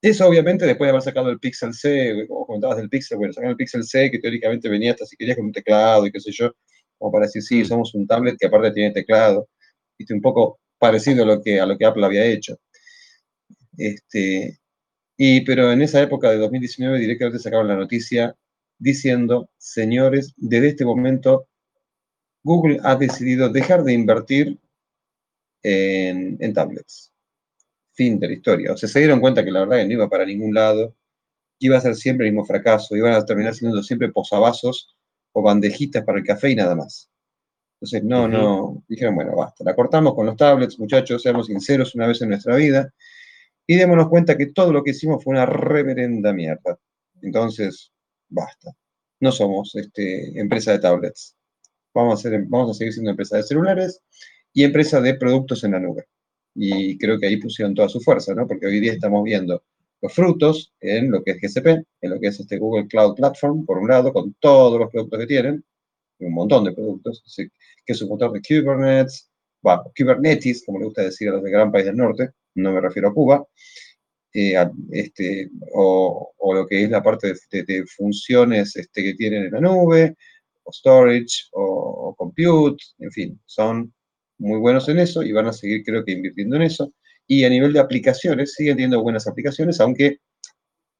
[0.00, 3.52] Eso obviamente después de haber sacado el Pixel C, como comentabas del Pixel, bueno, sacaron
[3.52, 6.30] el Pixel C que teóricamente venía hasta si querías con un teclado y qué sé
[6.32, 6.52] yo,
[6.98, 9.48] como para decir, sí, somos un tablet que aparte tiene teclado,
[9.98, 12.58] viste, un poco parecido a lo que, a lo que Apple había hecho.
[13.76, 14.58] Este,
[15.18, 18.36] Y, pero en esa época de 2019 directamente sacaron la noticia
[18.78, 21.48] diciendo, señores, desde este momento
[22.44, 24.58] Google ha decidido dejar de invertir
[25.62, 27.12] en, tablets.
[27.98, 28.72] Fin de la historia.
[28.72, 30.94] O sea, se dieron cuenta que la verdad que no iba para ningún lado,
[31.58, 34.96] iba a ser siempre el mismo fracaso, iban a terminar siendo siempre posavasos
[35.32, 37.10] o bandejitas para el café y nada más.
[37.74, 42.06] Entonces, no, no, dijeron, bueno, basta, la cortamos con los tablets, muchachos, seamos sinceros una
[42.06, 42.88] vez en nuestra vida
[43.66, 46.78] y démonos cuenta que todo lo que hicimos fue una reverenda mierda.
[47.20, 47.90] Entonces,
[48.28, 48.70] basta.
[49.18, 51.36] No somos este, empresa de tablets.
[51.92, 54.00] Vamos a, ser, vamos a seguir siendo empresa de celulares
[54.52, 56.06] y empresa de productos en la nube.
[56.60, 58.46] Y creo que ahí pusieron toda su fuerza, ¿no?
[58.46, 59.62] Porque hoy día estamos viendo
[60.00, 61.66] los frutos en lo que es GCP,
[62.00, 65.20] en lo que es este Google Cloud Platform, por un lado, con todos los productos
[65.20, 65.64] que tienen,
[66.18, 69.30] un montón de productos, que es un motor de Kubernetes,
[69.62, 72.80] bueno, Kubernetes, como le gusta decir a los de gran país del norte, no me
[72.80, 73.46] refiero a Cuba,
[74.32, 74.54] eh,
[74.90, 80.16] este, o, lo que es la parte de, funciones este, que tienen en la nube,
[80.64, 83.92] o storage, o, compute, en fin, son
[84.38, 86.92] muy buenos en eso y van a seguir creo que invirtiendo en eso.
[87.26, 90.20] Y a nivel de aplicaciones, siguen teniendo buenas aplicaciones, aunque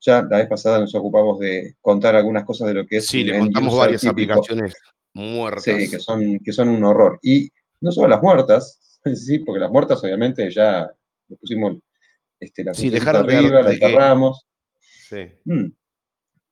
[0.01, 3.07] ya la vez pasada nos ocupamos de contar algunas cosas de lo que es...
[3.07, 4.75] Sí, le contamos varias aplicaciones
[5.15, 5.65] muertas.
[5.65, 7.19] Sí, que son, que son un horror.
[7.23, 10.91] Y no solo las muertas, sí, porque las muertas obviamente ya
[11.29, 11.79] le pusimos
[12.39, 14.47] este, la sí, dejaron arriba, la enterramos.
[14.81, 15.27] Sí.
[15.45, 15.73] Mm.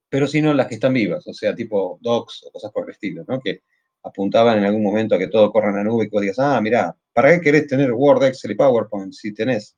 [0.08, 3.24] Pero sino las que están vivas, o sea, tipo docs o cosas por el estilo,
[3.26, 3.40] ¿no?
[3.40, 3.62] Que
[4.06, 6.38] apuntaban en algún momento a que todo corra en la nube y que vos digas,
[6.38, 9.76] ah, mira, ¿para qué querés tener Word, Excel y PowerPoint si tenés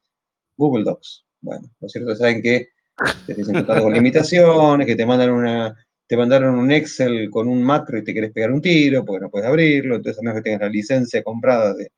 [0.57, 1.25] Google Docs?
[1.41, 2.69] Bueno, lo cierto es saben que
[3.27, 5.77] te dicen con limitaciones, que te mandan una,
[6.07, 9.31] te mandaron un Excel con un macro y te querés pegar un tiro porque no
[9.31, 11.91] puedes abrirlo, entonces a menos que tengas la licencia comprada de,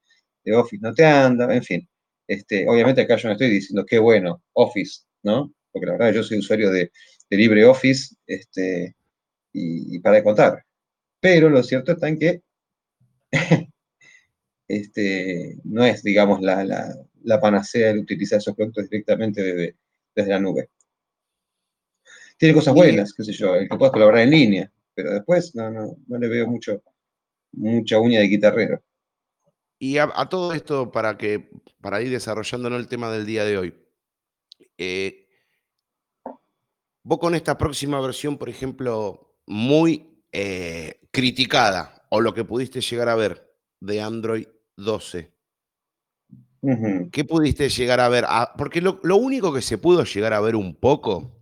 [0.52, 1.88] Office no te anda, en fin.
[2.26, 5.52] Este, obviamente acá yo no estoy diciendo qué bueno, Office, ¿no?
[5.70, 6.90] Porque la verdad yo soy usuario de,
[7.30, 8.96] LibreOffice este,
[9.52, 10.64] y, para de contar.
[11.20, 12.42] Pero lo cierto está en que
[14.68, 19.76] este, no es, digamos, la, panacea el utilizar esos productos directamente desde,
[20.14, 20.70] desde la nube.
[22.38, 25.70] Tiene cosas buenas, qué sé yo, el que puedas colaborar en línea, pero después no,
[25.70, 26.82] no, no le veo mucho,
[27.52, 28.82] mucha uña de guitarrero.
[29.82, 31.50] Y a, todo esto, para, que,
[31.80, 33.74] para ir desarrollándonos el tema del día de hoy,
[34.76, 35.26] eh,
[37.02, 43.08] vos con esta próxima versión, por ejemplo, muy eh, criticada, o lo que pudiste llegar
[43.08, 44.46] a ver de Android
[44.76, 45.32] 12,
[47.10, 48.24] ¿qué pudiste llegar a ver?
[48.28, 51.40] Ah, porque lo, lo, único que se pudo llegar a ver un poco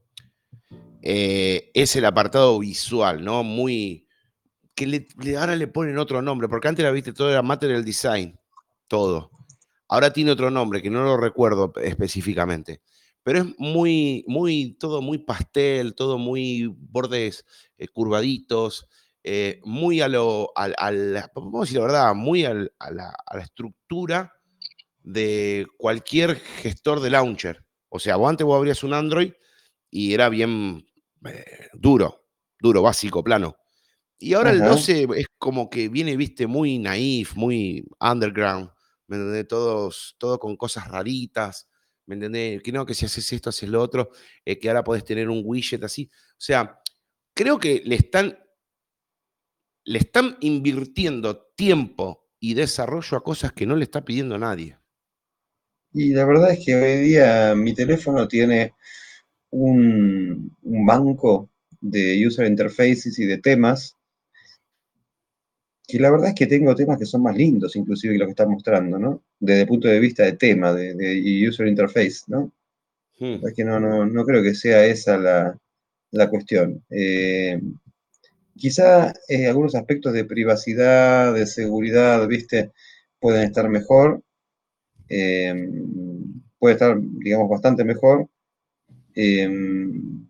[1.02, 3.42] eh, es el apartado visual, ¿no?
[3.42, 4.06] Muy.
[4.74, 8.38] que le, ahora le ponen otro nombre, porque antes la viste todo era material design,
[8.86, 9.30] todo.
[9.88, 12.82] Ahora tiene otro nombre que no lo recuerdo específicamente.
[13.22, 17.44] Pero es muy, muy, todo muy pastel, todo muy bordes
[17.76, 18.86] eh, curvaditos,
[19.30, 20.68] eh, muy a lo, a,
[21.34, 24.32] vamos a decir la verdad, muy a, la, a la estructura
[25.02, 27.62] de cualquier gestor de launcher.
[27.90, 29.34] O sea, vos antes vos abrías un Android
[29.90, 30.86] y era bien
[31.26, 32.24] eh, duro,
[32.58, 33.56] duro, básico, plano.
[34.18, 38.70] Y ahora el 12 es como que viene, viste, muy naif, muy underground,
[39.08, 39.46] ¿me entendés?
[39.46, 41.68] Todos, todo con cosas raritas,
[42.06, 42.62] ¿me entendés?
[42.62, 44.08] Que no, que si haces esto, haces lo otro,
[44.46, 46.10] eh, que ahora podés tener un widget así.
[46.12, 46.80] O sea,
[47.34, 48.38] creo que le están,
[49.84, 54.76] le están invirtiendo tiempo y desarrollo a cosas que no le está pidiendo nadie.
[55.92, 58.74] Y la verdad es que hoy día mi teléfono tiene
[59.50, 61.50] un, banco
[61.80, 63.96] de user interfaces y de temas,
[65.86, 68.32] que la verdad es que tengo temas que son más lindos inclusive que lo que
[68.32, 69.22] están mostrando, ¿no?
[69.40, 72.52] Desde el punto de vista de tema, de, user interface, ¿no?
[73.18, 73.46] Hmm.
[73.46, 75.18] Es que no, no, creo que sea esa
[76.10, 76.84] la, cuestión.
[76.90, 77.60] Eh,
[78.58, 82.72] quizá eh, algunos aspectos de privacidad, de seguridad, ¿viste?
[83.20, 84.22] Pueden estar mejor.
[85.08, 85.70] Eh,
[86.58, 88.28] puede estar, digamos, bastante mejor.
[89.14, 90.28] Em,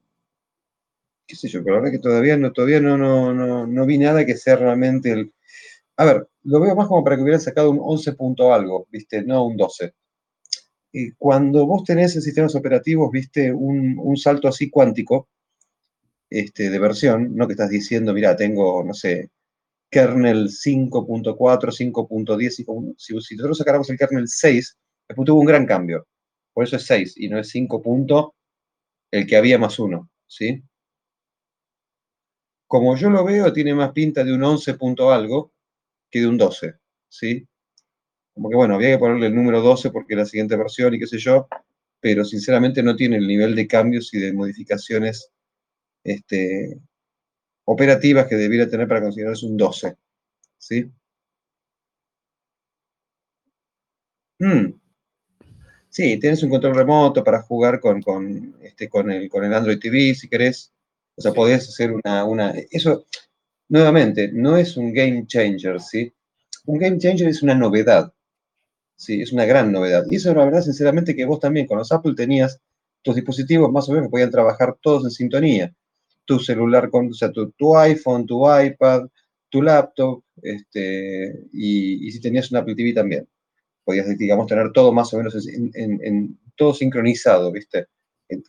[1.27, 4.25] qué sé yo, pero la verdad que todavía no, todavía no, no, no, vi nada
[4.25, 5.33] que sea realmente el...
[5.97, 9.23] A ver, lo veo más como para que hubieran sacado un 11 punto algo, ¿viste?
[9.23, 9.93] No un 12.
[10.93, 15.29] Y cuando vos tenés en sistemas operativos, viste, un, salto así cuántico
[16.31, 19.31] este, de versión, no que estás diciendo, mira, tengo, no sé,
[19.91, 22.51] kernel 5.4, 5.10,
[22.99, 26.07] si, si nosotros sacáramos el kernel 6, después tuvo un gran cambio.
[26.53, 28.35] Por eso es 6 y no es 5
[29.11, 30.63] el que había más uno, ¿sí?
[32.67, 35.53] Como yo lo veo, tiene más pinta de un 11 punto algo
[36.11, 36.75] que de un 12,
[37.09, 37.47] ¿sí?
[38.35, 41.07] Como que bueno, había que ponerle el número 12 porque la siguiente versión y qué
[41.07, 41.49] sé yo,
[42.01, 45.33] pero sinceramente no tiene el nivel de cambios y de modificaciones
[46.05, 46.79] este,
[47.65, 49.97] operativas que debiera tener para considerarse un 12.
[50.59, 50.91] ¿Sí?
[54.41, 54.79] Mm.
[55.91, 59.79] Sí, tienes un control remoto para jugar con, con, este, con, el, con el Android
[59.79, 60.73] TV, si querés.
[61.17, 62.55] O sea, podés hacer una, una...
[62.71, 63.07] Eso,
[63.69, 66.13] nuevamente, no es un game changer, ¿sí?
[66.67, 68.13] Un game changer es una novedad.
[68.97, 70.05] Sí, es una gran novedad.
[70.11, 72.61] Y eso la verdad, sinceramente, que vos también con los Apple tenías
[73.03, 75.75] tus dispositivos más o menos que podían trabajar todos en sintonía.
[76.29, 79.09] Tu celular, con, o sea, tu, iPhone, tu iPad,
[79.49, 83.27] tu laptop, este, y, si tenías un Apple TV también.
[83.83, 87.87] Podías, digamos, tener todo más o menos en, todo sincronizado, ¿viste?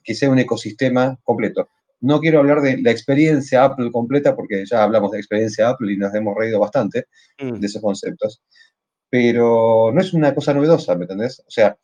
[0.03, 1.69] Que sea un ecosistema completo.
[2.01, 5.97] No quiero hablar de la experiencia Apple completa, porque ya hablamos de experiencia Apple y
[5.97, 7.05] nos hemos reído bastante
[7.39, 7.59] mm.
[7.59, 8.41] de esos conceptos
[9.09, 11.39] pero no es una cosa novedosa, ¿me entendés?
[11.39, 11.77] O sea,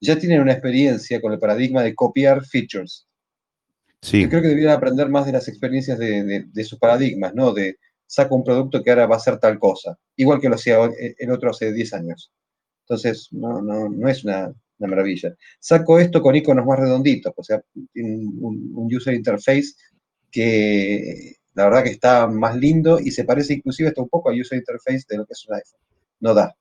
[0.00, 3.06] ya tienen una experiencia con el paradigma de copiar features.
[4.02, 7.52] Yo creo que deberían aprender más de las experiencias de, sus paradigmas, ¿no?
[7.52, 10.78] De saco un producto que ahora va a ser tal cosa, igual que lo hacía
[11.18, 12.32] el otro hace 10 años.
[12.84, 15.36] Entonces, no, no, no es una, maravilla.
[15.58, 17.62] Saco esto con iconos más redonditos, o sea,
[17.96, 19.74] un, un user interface
[20.30, 24.40] que la verdad que está más lindo y se parece inclusive hasta un poco al
[24.40, 25.80] user interface de lo que es un iPhone
[26.20, 26.54] no da,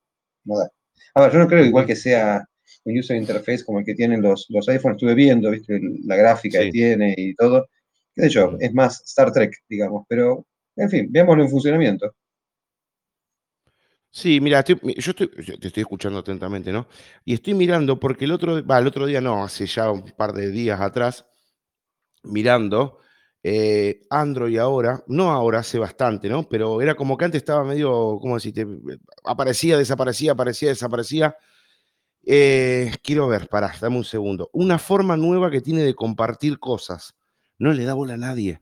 [0.46, 0.72] no da.
[1.14, 2.48] A ver, yo no creo igual que sea
[2.84, 5.80] un user interface como el que tienen los, los iPhones, estuve viendo, ¿viste?
[6.06, 7.68] la gráfica que tiene y todo.
[8.16, 12.16] De hecho, es más Star Trek, digamos, pero en fin, veámoslo en funcionamiento.
[14.12, 14.76] Sí, mira, yo
[15.12, 16.88] estoy, te estoy escuchando atentamente, ¿no?
[17.24, 20.50] Y estoy mirando porque el otro, el otro día no, hace ya un par de
[20.50, 21.26] días atrás,
[22.24, 23.00] mirando,
[23.44, 26.50] eh, Android ahora, no ahora, hace bastante, ¿no?
[26.50, 28.66] Pero era como que antes estaba medio, ¿cómo decirte?
[29.24, 31.38] Aparecía, desaparecía, aparecía, desaparecía.
[32.26, 34.49] Eh, quiero ver, pará, dame un segundo.
[34.53, 37.15] Una forma nueva que tiene de compartir cosas.
[37.57, 38.61] No le da bola a nadie.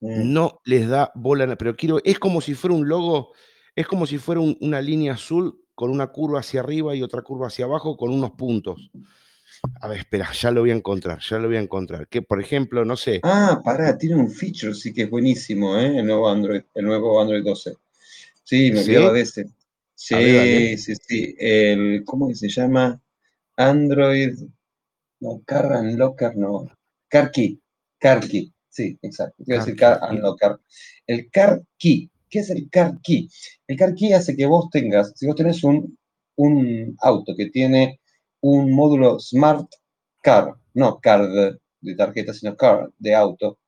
[0.00, 0.32] Mm.
[0.32, 1.56] No les da bola a.
[1.56, 3.32] Pero quiero, es como si fuera un logo,
[3.74, 7.48] es como si fuera una línea azul con una curva hacia arriba y otra curva
[7.48, 8.90] hacia abajo con unos puntos.
[9.80, 12.06] A ver, espera, ya lo voy a encontrar, ya lo voy a encontrar.
[12.08, 13.20] Que, por ejemplo, no sé.
[13.22, 15.98] Ah, pará, tiene un feature, sí que es buenísimo, ¿eh?
[15.98, 17.74] El nuevo Android, el nuevo Android 12.
[18.42, 19.46] Sí, me olvidaba de este.
[20.06, 21.34] Sí, sí, sí.
[21.38, 23.00] El, ¿Cómo que se llama?
[23.56, 24.34] Android.
[25.20, 26.70] No, Car Unlocker, no.
[27.08, 27.58] Car Key.
[27.98, 28.52] Car Key.
[28.68, 29.42] Sí, exacto.
[29.42, 30.58] Quiero decir Car Unlocker.
[31.06, 32.10] El Car Key.
[32.28, 33.30] ¿Qué es el Car Key?
[33.66, 35.96] El Car Key hace que vos tengas, si vos tenés un,
[36.36, 37.98] un auto que tiene
[38.42, 39.70] un módulo Smart
[40.20, 43.58] Car, no card de tarjeta, sino car de auto,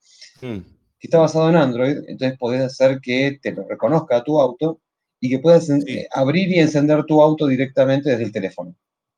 [0.42, 0.58] hmm.
[0.98, 4.82] que está basado en Android, entonces podés hacer que te lo reconozca a tu auto
[5.26, 8.74] y que puedas eh, abrir y encender tu auto directamente desde el teléfono.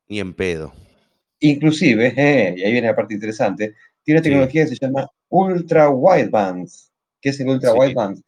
[0.07, 0.73] Ni en pedo.
[1.39, 5.89] Inclusive, eh, y ahí viene la parte interesante, tiene una tecnología que se llama Ultra
[5.89, 6.67] Wideband.
[7.21, 8.21] ¿Qué es el Ultra Wideband?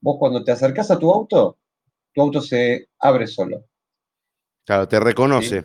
[0.00, 1.58] Vos cuando te acercas a tu auto,
[2.12, 3.64] tu auto se abre solo.
[4.64, 5.64] Claro, te reconoce.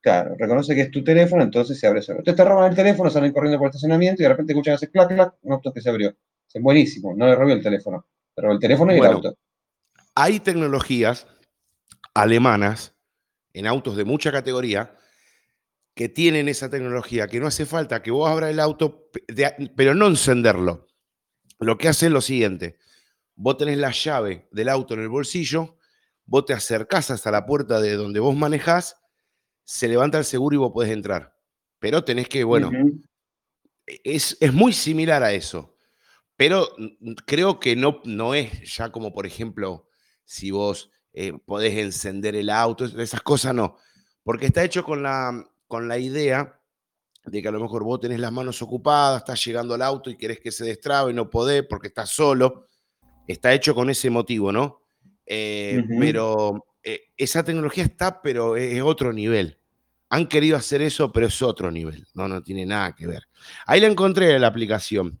[0.00, 2.20] Claro, reconoce que es tu teléfono, entonces se abre solo.
[2.20, 4.90] Entonces te roban el teléfono, salen corriendo por el estacionamiento y de repente escuchan ese
[4.90, 6.14] clac, clac, un auto que se abrió.
[6.52, 8.06] Es buenísimo, no le robó el teléfono,
[8.36, 9.36] le robó el teléfono y el auto.
[10.20, 11.28] Hay tecnologías
[12.12, 12.96] alemanas
[13.52, 14.96] en autos de mucha categoría
[15.94, 19.10] que tienen esa tecnología, que no hace falta que vos abras el auto,
[19.76, 20.88] pero no encenderlo.
[21.60, 22.78] Lo que hace es lo siguiente,
[23.36, 25.76] vos tenés la llave del auto en el bolsillo,
[26.26, 28.96] vos te acercás hasta la puerta de donde vos manejás
[29.62, 31.38] se levanta el seguro y vos podés entrar.
[31.78, 32.72] Pero tenés que, bueno,
[33.86, 35.76] es, es, muy similar a eso.
[36.34, 36.70] Pero
[37.24, 39.87] creo que no, no es ya como, por ejemplo,
[40.28, 43.76] si vos eh, podés encender el auto, esas cosas no.
[44.22, 46.60] Porque está hecho con la, con la idea
[47.24, 50.16] de que a lo mejor vos tenés las manos ocupadas, estás llegando al auto y
[50.16, 52.66] querés que se destrabe y no podés porque estás solo.
[53.26, 54.82] Está hecho con ese motivo, ¿no?
[55.24, 59.58] Eh, pero eh, esa tecnología está, pero es otro nivel
[60.10, 63.24] han querido hacer eso, pero es otro nivel, no, no tiene nada que ver.
[63.66, 65.18] Ahí la encontré en la aplicación.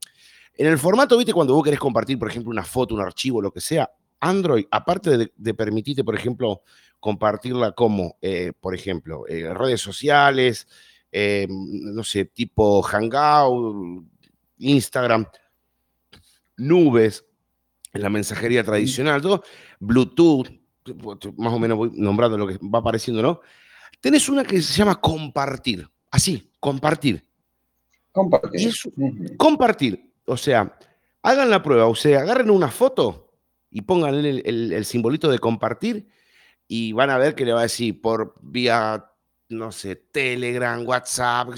[0.54, 3.52] En el formato, viste, cuando vos querés compartir, por ejemplo, una foto, un archivo, lo
[3.52, 3.90] que sea,
[4.20, 6.62] Android, aparte de, permitirte, por ejemplo,
[7.00, 10.66] compartirla como, eh, por ejemplo, eh, redes sociales,
[11.12, 14.04] eh, no sé, tipo Hangout,
[14.58, 15.26] Instagram,
[16.56, 17.24] nubes,
[17.92, 19.42] la mensajería tradicional, todo,
[19.78, 20.48] Bluetooth,
[21.36, 23.40] más o menos voy nombrando lo que va apareciendo, ¿no?
[24.00, 25.88] Tenés una que se llama compartir.
[26.10, 27.24] Así, compartir.
[28.12, 28.74] Compartir.
[29.36, 30.12] Compartir.
[30.24, 30.78] O sea,
[31.22, 31.86] hagan la prueba.
[31.86, 33.27] O sea, agarren una foto
[33.70, 36.08] y pongan el, simbolito de compartir
[36.66, 39.04] y van a ver que le va a decir por vía
[39.48, 41.48] no sé, Telegram, WhatsApp,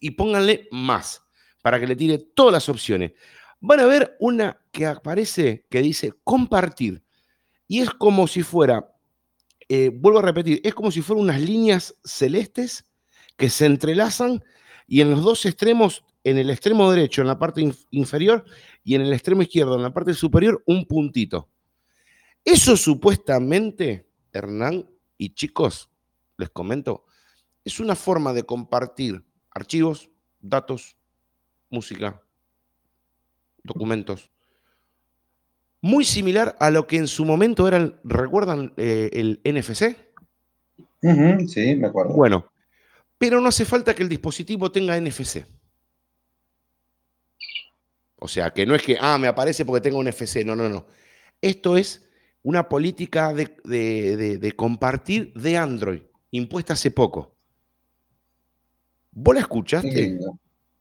[0.00, 1.22] y pónganle más
[1.62, 3.12] para que le tire todas las opciones.
[3.60, 7.02] Van a ver una que aparece que dice compartir.
[7.66, 8.94] Y es como si fuera,
[9.68, 12.84] eh, vuelvo a repetir, es como si fueran unas líneas celestes
[13.36, 14.42] que se entrelazan
[14.86, 18.44] y en los dos extremos, en el extremo derecho, en la parte inferior,
[18.82, 21.48] y en el extremo izquierdo, en la parte superior, un puntito.
[22.48, 24.88] Eso supuestamente, Hernán
[25.18, 25.90] y chicos,
[26.38, 27.04] les comento,
[27.62, 30.08] es una forma de compartir archivos,
[30.40, 30.96] datos,
[31.68, 32.22] música,
[33.62, 34.30] documentos.
[35.82, 37.68] Muy similar a lo que en su momento
[38.02, 39.94] ¿recuerdan eh, el NFC?
[41.48, 42.14] sí, me acuerdo.
[42.14, 42.50] Bueno,
[43.18, 45.44] pero no hace falta que el dispositivo tenga NFC.
[48.16, 50.46] O sea, que no es que, ah, me aparece porque tengo un NFC.
[50.46, 50.86] No, no, no.
[51.42, 52.07] Esto es
[52.42, 57.34] una política de, compartir de Android, impuesta hace poco.
[59.12, 60.18] ¿Vos la escuchaste?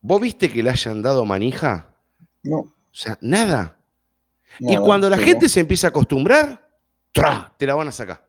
[0.01, 1.95] ¿Vos viste que le hayan dado manija?
[2.43, 2.57] No.
[2.59, 3.77] O sea, nada.
[4.59, 6.69] y cuando la gente se empieza a acostumbrar,
[7.11, 7.53] ¡tra!
[7.57, 8.27] te la van a sacar.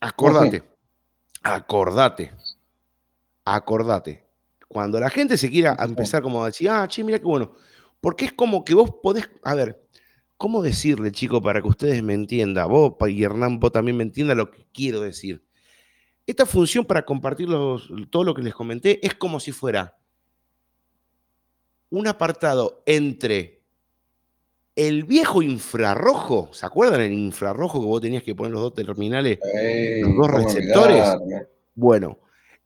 [0.00, 0.62] Acordate.
[1.42, 2.32] Acordate.
[3.44, 4.24] Acordate.
[4.68, 7.54] Cuando la gente se quiera empezar como a decir, ah, che, mira qué bueno.
[8.00, 9.82] Porque es como que vos podés, a ver,
[10.38, 12.68] ¿cómo decirle, chico, para que ustedes me entiendan?
[12.68, 15.44] Vos y Hernán, vos también me entiendan lo que quiero decir.
[16.26, 17.48] Esta función para compartir
[18.10, 19.98] todo lo que les comenté es como si fuera
[21.90, 23.62] un apartado entre
[24.76, 29.38] el viejo infrarrojo, ¿se acuerdan el infrarrojo que vos tenías que poner los dos terminales,
[30.02, 31.04] los dos receptores?
[31.74, 32.18] Bueno,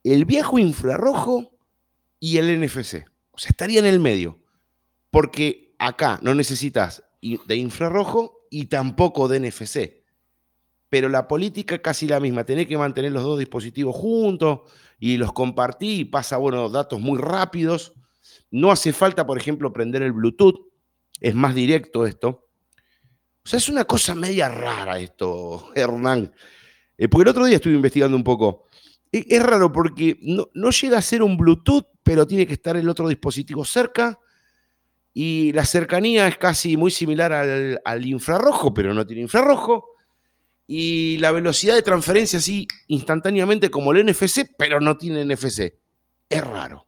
[0.04, 1.52] el viejo infrarrojo
[2.20, 3.04] y el NFC.
[3.30, 4.38] O sea, estaría en el medio.
[5.10, 10.02] Porque acá no necesitas de infrarrojo y tampoco de NFC.
[10.88, 12.44] Pero la política es casi la misma.
[12.44, 14.60] Tenés que mantener los dos dispositivos juntos
[14.98, 17.94] y los compartí y pasa, bueno, datos muy rápidos.
[18.50, 20.68] No hace falta, por ejemplo, prender el Bluetooth.
[21.20, 22.48] Es más directo esto.
[23.44, 26.32] O sea, es una cosa media rara esto, Hernán.
[26.98, 28.66] Eh, porque el otro día estuve investigando un poco.
[29.10, 32.76] E, es raro porque no, no, llega a ser un Bluetooth, pero tiene que estar
[32.76, 34.18] el otro dispositivo cerca.
[35.14, 39.90] Y la cercanía es casi muy similar al, infrarrojo, pero no tiene infrarrojo.
[40.66, 45.74] Y la velocidad de transferencia así instantáneamente como el NFC, pero no tiene NFC.
[46.28, 46.86] Es raro.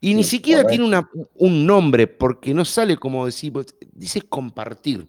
[0.00, 1.04] Y ni siquiera tiene
[1.34, 3.52] un nombre, porque no sale como decir,
[3.92, 5.08] dice compartir.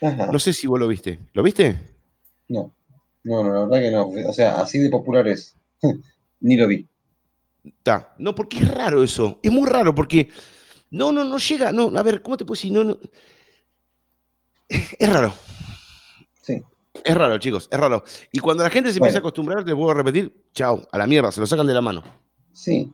[0.00, 1.20] No sé si vos lo viste.
[1.32, 1.78] ¿Lo viste?
[2.48, 2.74] No.
[3.22, 4.28] No, no, la verdad que no.
[4.28, 5.56] O sea, así de popular es.
[6.40, 6.88] Ni lo vi.
[7.64, 8.14] Está.
[8.18, 9.38] No, porque es raro eso.
[9.42, 10.28] Es muy raro porque.
[10.90, 11.72] No, no, no llega.
[11.72, 12.72] No, a ver, ¿cómo te puedo decir?
[12.72, 12.98] No, no.
[14.68, 15.34] Es raro.
[16.42, 16.62] Sí.
[17.04, 18.04] Es raro, chicos, es raro.
[18.32, 21.06] Y cuando la gente se empieza a acostumbrar, les vuelvo a repetir, chao, a la
[21.06, 22.02] mierda, se lo sacan de la mano.
[22.52, 22.92] Sí.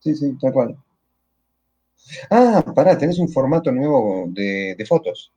[0.00, 0.76] Sí, sí, tal cual.
[2.30, 5.32] Ah, pará, tenés un formato nuevo de, de fotos.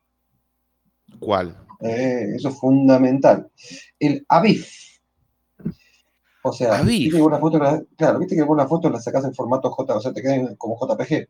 [1.18, 1.56] ¿Cuál?
[1.80, 3.50] Eh, eso es fundamental.
[3.98, 4.87] El AVIF.
[6.48, 7.60] O sea, ¿viste que la foto,
[7.96, 10.56] claro, viste que vos la foto la sacás en formato J, o sea, te quedan
[10.56, 11.28] como JPG.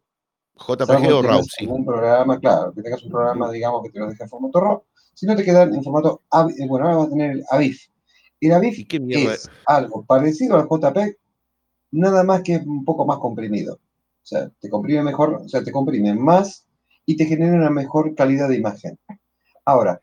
[0.56, 1.66] JPG o RAW, sí.
[1.66, 4.82] Un programa, claro, que tengas un programa, digamos, que te lo deje en formato RAW,
[5.14, 6.56] si no te quedan en formato AVIF.
[6.68, 7.88] Bueno, ahora vas a tener el AVIF.
[8.40, 11.16] El AVIF es algo parecido al JPG,
[11.92, 13.74] nada más que un poco más comprimido.
[13.74, 16.66] O sea, te comprime mejor, o sea, te comprime más
[17.06, 18.98] y te genera una mejor calidad de imagen.
[19.64, 20.00] Ahora,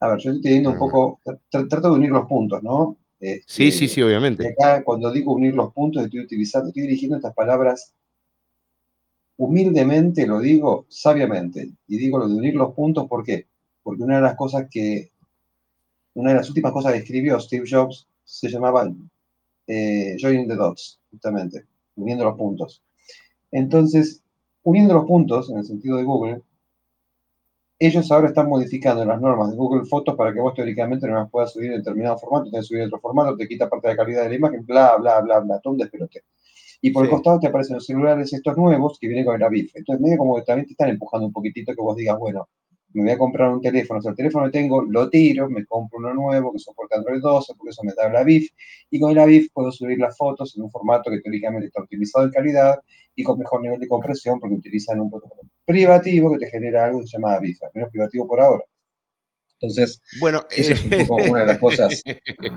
[0.00, 2.96] a ver, yo estoy teniendo un poco, trato de unir los puntos, ¿no?
[3.46, 4.48] Sí, sí, sí, obviamente.
[4.48, 7.94] Acá, cuando digo unir los puntos, estoy utilizando, estoy dirigiendo estas palabras
[9.36, 11.70] humildemente, lo digo sabiamente.
[11.86, 13.46] Y digo lo de unir los puntos, ¿por qué?
[13.82, 15.10] Porque una de las cosas que,
[16.14, 18.92] una de las últimas cosas que escribió Steve Jobs se llamaba
[19.66, 21.64] eh, Joining the Dots, justamente,
[21.96, 22.82] uniendo los puntos.
[23.50, 24.22] Entonces,
[24.62, 26.42] uniendo los puntos, en el sentido de Google,
[27.78, 31.30] ellos ahora están modificando las normas de Google Fotos para que vos teóricamente no las
[31.30, 33.96] puedas subir en determinado formato, te subir en otro formato, te quita parte de la
[33.96, 36.24] calidad de la imagen, bla, bla, bla, bla, todo un despelote.
[36.80, 39.74] Y por el costado te aparecen los celulares estos nuevos que vienen con el AVIF.
[39.74, 42.48] Entonces, medio como que también te están empujando un poquitito que vos digas, bueno,
[42.94, 45.64] me voy a comprar un teléfono, o sea, el teléfono que tengo, lo tiro, me
[45.66, 48.50] compro uno nuevo que soporta Android 12, porque eso me da la AVIF,
[48.90, 52.24] y con el AVIF puedo subir las fotos en un formato que teóricamente está optimizado
[52.24, 52.80] en calidad
[53.14, 57.00] y con mejor nivel de compresión, porque utilizan un protocolo privativo que te genera algo
[57.00, 58.64] que se llama AVIF, al menos privativo por ahora.
[59.60, 62.02] Entonces, bueno, eso es un poco una de las cosas.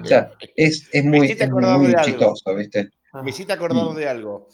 [0.01, 2.89] O sea, es, es muy, es muy chistoso, ¿viste?
[3.23, 3.95] Me hiciste acordar mm.
[3.95, 4.47] de algo.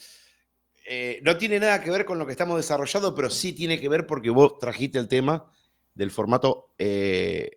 [0.89, 3.89] Eh, no tiene nada que ver con lo que estamos desarrollando, pero sí tiene que
[3.89, 5.51] ver porque vos trajiste el tema
[5.97, 7.49] del formato eh,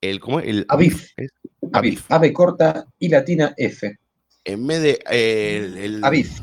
[0.00, 0.46] El, ¿Cómo es?
[0.46, 1.10] El Avif.
[1.72, 2.04] Avif.
[2.10, 3.98] Ave corta y latina F.
[4.44, 6.40] En vez de eh, el, el- Avif.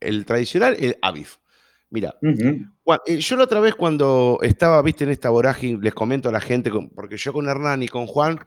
[0.00, 1.36] el tradicional, el Avif.
[1.92, 6.32] Mira, eh, yo la otra vez cuando estaba, viste, en esta vorágine, les comento a
[6.32, 8.38] la gente, porque yo con Hernán y con Juan,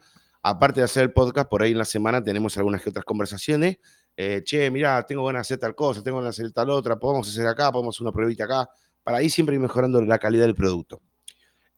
[0.43, 3.77] aparte de hacer el podcast, por ahí en la semana tenemos algunas que otras conversaciones.
[4.15, 6.95] eh, che, mira, tengo ganas de hacer tal cosa, tengo ganas de hacer tal otra,
[6.97, 8.69] podemos hacer acá, podemos hacer una pruebita acá,
[9.03, 11.01] para ahí siempre ir mejorando la calidad del producto.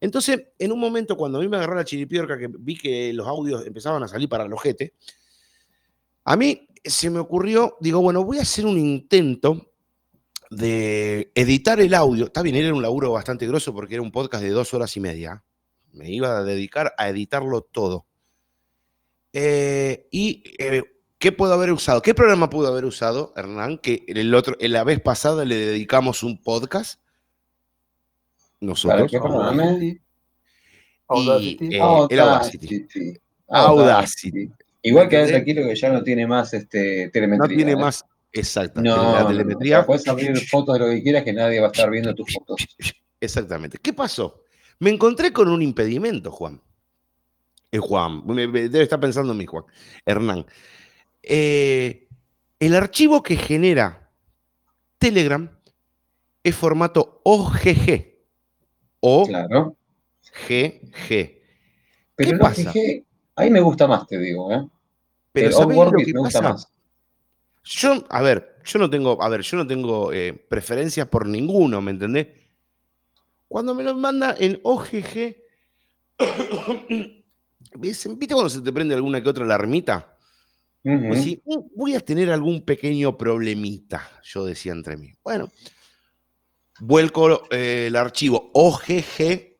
[0.01, 3.27] Entonces, en un momento cuando a mí me agarró la chiripiorca, que vi que los
[3.27, 4.93] audios empezaban a salir para el ojete,
[6.25, 9.71] a mí se me ocurrió, digo, bueno, voy a hacer un intento
[10.49, 12.25] de editar el audio.
[12.25, 14.99] Está bien, era un laburo bastante grosso porque era un podcast de dos horas y
[14.99, 15.43] media.
[15.91, 18.05] Me iba a dedicar a editarlo todo.
[19.33, 20.83] Eh, y eh,
[21.17, 22.01] ¿qué puedo haber usado?
[22.01, 23.77] ¿Qué programa pudo haber usado, Hernán?
[23.79, 27.01] Que el otro, la vez pasada le dedicamos un podcast.
[28.59, 29.11] ¿Para Nosotros.
[29.11, 30.01] qué perdóname?
[31.07, 31.65] Audacity.
[31.65, 32.87] Y, eh, el Audacity.
[33.47, 34.51] Audacity.
[34.81, 35.31] Igual que ¿Entendés?
[35.43, 37.55] tranquilo que ya no tiene más este, No telemetría.
[37.57, 37.75] tiene ¿eh?
[37.75, 38.03] más.
[38.31, 38.81] Exacto.
[38.81, 39.77] No, la no, telemetría.
[39.77, 42.13] o sea, puedes abrir fotos de lo que quieras que nadie va a estar viendo
[42.13, 42.57] tus fotos.
[43.19, 43.77] Exactamente.
[43.81, 44.41] ¿Qué pasó?
[44.79, 46.61] Me encontré con un impedimento, Juan.
[47.71, 49.63] Eh, Juan, me- me- debe estar pensando en mí, Juan.
[50.05, 50.45] Hernán.
[51.23, 52.07] Eh,
[52.59, 54.11] el archivo que genera
[54.97, 55.49] Telegram
[56.43, 58.14] es formato OGG.
[59.07, 59.77] O Claro.
[60.47, 61.07] GG.
[62.15, 62.71] Pero ¿Qué no, pasa?
[62.73, 63.03] GG,
[63.35, 64.67] ahí me gusta más, te digo, ¿eh?
[65.31, 66.53] Pero el ¿sabés Oddworld lo que me gusta pasa?
[66.53, 66.67] más.
[67.63, 71.81] Yo, a ver, yo no tengo, a ver, yo no tengo eh, preferencias por ninguno,
[71.81, 72.27] ¿me entendés?
[73.47, 75.35] Cuando me lo manda en OGG,
[77.77, 80.17] ¿viste ¿viste cuando se te prende alguna que otra alarmita?
[80.83, 85.11] Pues sí, "Mm, voy a tener algún pequeño problemita, yo decía entre mí.
[85.23, 85.49] Bueno,
[86.79, 89.57] vuelco eh, el archivo OGG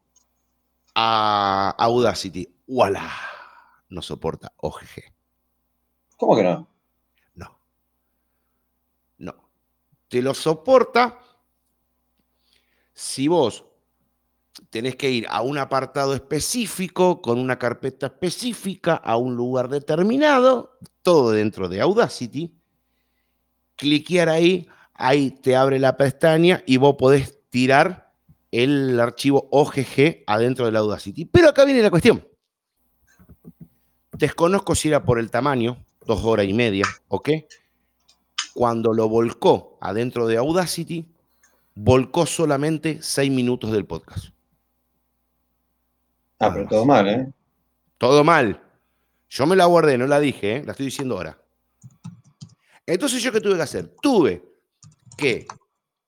[0.96, 2.48] a Audacity.
[2.68, 3.10] ¡Voilà!
[3.90, 5.14] No soporta OGG.
[6.18, 6.68] ¿Cómo que no?
[7.36, 7.60] No.
[9.18, 9.50] No.
[10.08, 11.20] Te lo soporta
[12.94, 13.66] si vos
[14.70, 20.78] tenés que ir a un apartado específico, con una carpeta específica, a un lugar determinado,
[21.02, 22.56] todo dentro de Audacity.
[23.76, 28.14] Cliquear ahí, ahí te abre la pestaña y vos podés tirar
[28.52, 31.26] el archivo OGG adentro del Audacity.
[31.26, 32.26] Pero acá viene la cuestión.
[34.14, 37.30] Desconozco si era por el tamaño, dos horas y media, ¿ok?
[38.54, 41.06] Cuando lo volcó adentro de Audacity,
[41.76, 44.28] volcó solamente seis minutos del podcast.
[46.40, 47.34] Ah, pero todo mal, ¿eh?
[47.98, 48.62] Todo mal.
[49.30, 50.64] Yo me la guardé, no la dije, ¿eh?
[50.64, 51.38] la estoy diciendo ahora.
[52.86, 53.94] Entonces, ¿yo qué tuve que hacer?
[54.02, 54.55] Tuve
[55.18, 55.48] que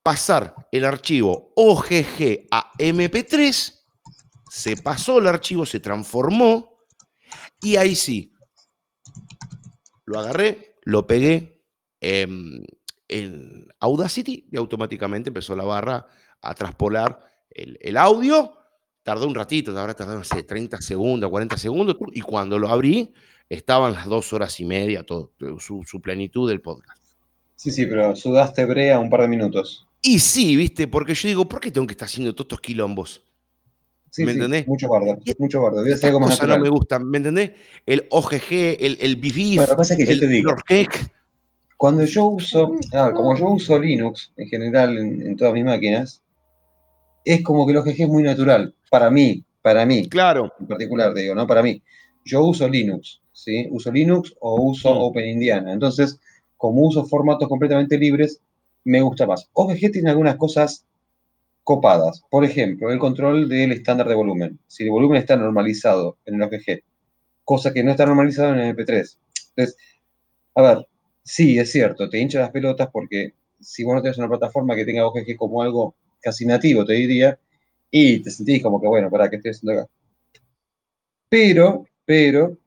[0.03, 3.73] pasar el archivo OGG a MP3,
[4.49, 6.77] se pasó el archivo, se transformó,
[7.61, 8.33] y ahí sí,
[10.05, 11.61] lo agarré, lo pegué
[11.99, 12.63] en
[13.79, 16.07] Audacity y automáticamente empezó la barra
[16.41, 17.19] a traspolar
[17.49, 18.53] el, audio.
[19.03, 23.13] Tardó un ratito, habrá tardado, no sé, 30 segundos, 40 segundos, y cuando lo abrí,
[23.49, 25.33] estaban las dos horas y media, todo,
[25.65, 26.96] su plenitud del podcast.
[27.57, 29.85] Sí, sí, pero sudaste brea un par de minutos.
[30.01, 33.23] Y sí, viste, porque yo digo, ¿por qué tengo que estar haciendo todos estos quilombos?
[34.11, 34.67] Sí, ¿Me sí, entendés?
[34.67, 35.81] mucho bardo, mucho bardo.
[35.81, 37.51] Voy a hacer Estas algo más cosas no me gustan, ¿me entendés?
[37.85, 40.55] El OGG, el, el Bueno, lo que pasa es que yo te digo.
[41.75, 46.21] Cuando yo uso, ah, como yo uso Linux en general en, en todas mis máquinas,
[47.25, 48.73] es como que el OGG es muy natural.
[48.89, 51.45] Para mí, para mí, Claro, en particular, te digo, ¿no?
[51.45, 51.81] Para mí.
[52.23, 53.67] Yo uso Linux, ¿sí?
[53.71, 54.97] Uso Linux o uso Mm.
[54.97, 55.73] OpenIndiana.
[55.73, 56.19] Entonces,
[56.57, 58.41] como uso formatos completamente libres,
[58.83, 59.49] me gusta más.
[59.53, 60.85] OGG tiene algunas cosas
[61.63, 62.23] copadas.
[62.29, 64.59] Por ejemplo, el control del estándar de volumen.
[64.67, 66.81] Si el volumen está normalizado en el OGG,
[67.43, 69.17] cosa que no está normalizado en el MP3.
[69.55, 69.77] Entonces,
[70.55, 70.87] a ver,
[71.23, 74.85] sí, es cierto, te hincha las pelotas porque si vos no tenés una plataforma que
[74.85, 77.39] tenga OGG como algo casi nativo, te diría,
[77.91, 79.91] y te sentís como que, bueno, ¿para qué estoy haciendo acá?
[81.29, 82.57] Pero, pero,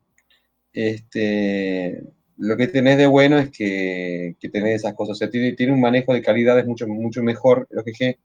[0.72, 2.03] este,
[2.41, 5.12] lo que tenés de bueno es que, que tenés esas cosas.
[5.12, 8.18] O sea, tiene, tiene un manejo de calidades mucho, mucho mejor el OGG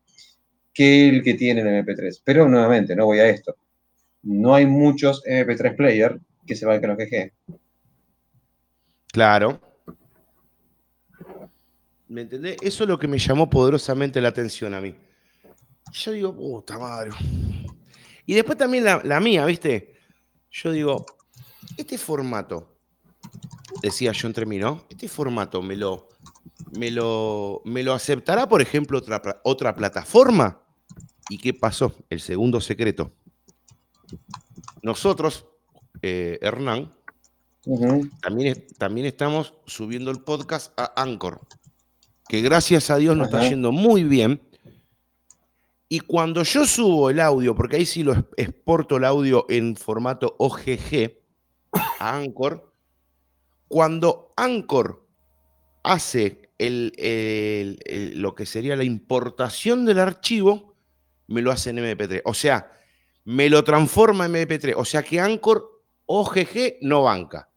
[0.74, 2.22] que el que tiene el MP3.
[2.24, 3.58] Pero nuevamente, no voy a esto.
[4.24, 7.32] No hay muchos MP3 player que se valgan OGG.
[9.12, 9.60] claro.
[12.08, 12.56] ¿Me entendés?
[12.62, 14.96] Eso es lo que me llamó poderosamente la atención a mí.
[15.92, 17.12] Yo digo, puta madre.
[18.26, 19.96] Y después también la, la mía, ¿viste?
[20.52, 21.06] Yo digo,
[21.76, 22.75] este formato,
[23.86, 24.84] decía yo entre mí, ¿no?
[24.90, 26.10] Este formato me lo,
[26.76, 30.60] me lo, me lo aceptará, por ejemplo, otra, otra plataforma.
[31.30, 31.96] ¿Y qué pasó?
[32.10, 33.12] El segundo secreto.
[34.82, 35.46] Nosotros,
[36.02, 36.94] eh, Hernán,
[38.22, 41.42] también, también estamos subiendo el podcast a Anchor,
[42.28, 44.42] que gracias a Dios nos está yendo muy bien.
[45.88, 50.36] Y cuando yo subo el audio, porque ahí sí lo exporto el audio en formato
[50.40, 51.14] OGG
[52.00, 52.75] a Anchor,
[53.68, 55.06] cuando Anchor
[55.84, 60.76] hace lo que sería la importación del archivo,
[61.28, 62.22] me lo hace en MP3.
[62.26, 62.72] O sea,
[63.24, 64.74] me lo transforma en MP3.
[64.78, 67.50] O sea que Anchor OGG no banca.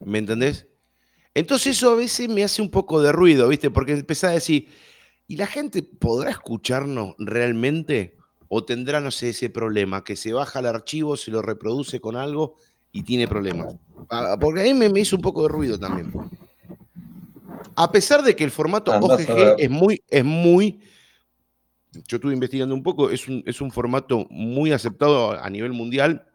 [0.00, 0.66] ¿Me entendés?
[1.34, 3.70] Entonces eso a veces me hace un poco de ruido, ¿viste?
[3.70, 4.68] Porque empezás a decir,
[5.26, 8.16] ¿y la gente podrá escucharnos realmente?
[8.48, 12.16] ¿O tendrá, no sé, ese problema, que se baja el archivo, se lo reproduce con
[12.16, 12.56] algo
[12.92, 13.74] y tiene problemas?
[14.10, 16.12] Ah, porque a mí me, hizo un poco de ruido también.
[17.76, 20.80] A pesar de que el formato OGG es muy, es muy,
[22.06, 26.26] yo estuve investigando un poco, es un, es un formato muy aceptado a nivel mundial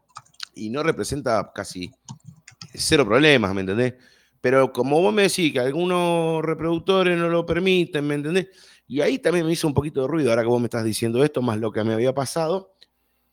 [0.56, 1.92] y no representa casi
[2.74, 3.96] cero problemas, ¿me entendés?
[4.42, 8.50] Pero como vos me decís que algunos reproductores no lo permiten, ¿me entendés?
[8.88, 11.24] Y ahí también me hizo un poquito de ruido, ahora que vos me estás diciendo
[11.24, 12.76] esto, más lo que me había pasado.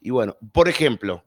[0.01, 1.25] Y bueno, por ejemplo,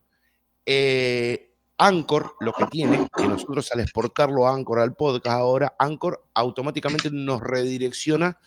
[0.66, 1.53] eh,
[1.84, 7.10] Anchor lo que tiene, que nosotros al exportarlo a Anchor al podcast ahora, Anchor automáticamente
[7.12, 8.40] nos redirecciona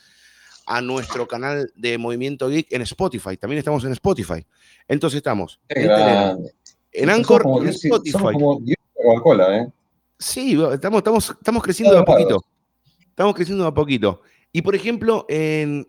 [0.67, 3.37] a nuestro canal de Movimiento Geek en Spotify.
[3.37, 4.47] También estamos en Spotify.
[4.89, 8.19] Entonces estamos en, Anchor en Spotify.
[8.95, 9.69] Coca-Cola, ¿eh?
[10.19, 12.43] Sí, estamos, estamos, estamos creciendo de a poquito.
[13.01, 14.23] Estamos creciendo de a poquito.
[14.51, 15.87] Y por ejemplo, en,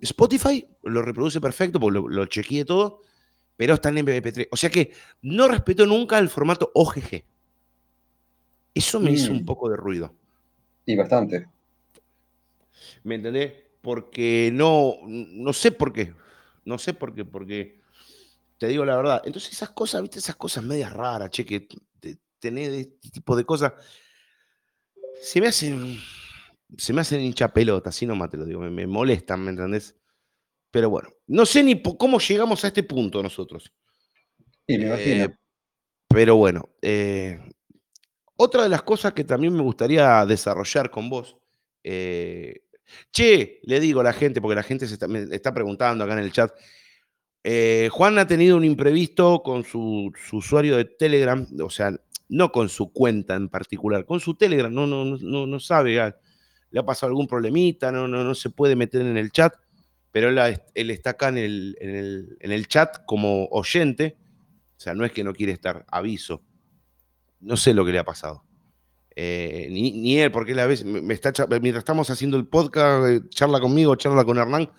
[0.00, 3.02] Spotify lo reproduce perfecto, porque lo, chequeé todo,
[3.56, 4.48] pero está en MP3.
[4.50, 7.24] O sea que no respetó nunca el formato OGG.
[8.74, 9.44] Eso me hizo un mm.
[9.44, 10.14] poco de ruido.
[10.86, 11.46] Y bastante.
[13.04, 13.52] ¿Me entendés?
[13.80, 16.14] Porque no, no sé por qué.
[16.64, 17.80] No sé por qué, porque
[18.58, 19.22] te digo la verdad.
[19.24, 21.68] Entonces esas cosas, viste, esas cosas medias raras, che, que
[22.38, 23.72] tenés este tipo de cosas,
[25.20, 25.98] se me hacen,
[26.76, 29.94] se me hacen hincha pelota, así nomás te lo digo, me, molestan, ¿me entendés?
[30.74, 33.72] Pero bueno, no sé ni cómo llegamos a este punto nosotros.
[34.66, 35.24] Sí, me imagino.
[35.26, 35.36] Eh,
[36.08, 37.38] pero bueno, eh,
[38.34, 41.36] otra de las cosas que también me gustaría desarrollar con vos,
[41.84, 42.64] eh,
[43.12, 46.18] che, le digo a la gente, porque la gente se me está preguntando acá en
[46.24, 46.52] el chat,
[47.92, 51.94] Juan ha tenido un imprevisto con su, usuario de Telegram, o sea,
[52.28, 56.18] no con su cuenta en particular, con su Telegram, no, no, no, no sabe, ah,
[56.72, 59.54] le ha pasado algún problemita, no, no, no se puede meter en el chat,
[60.14, 64.16] pero él, está acá en el, en, el, chat como oyente,
[64.76, 66.40] o sea, no es que no quiere estar, aviso.
[67.40, 68.44] No sé lo que le ha pasado.
[69.16, 73.58] Eh, ni, él, porque la vez me está, mientras estamos haciendo el podcast, eh, charla
[73.58, 74.70] conmigo, charla con Hernán,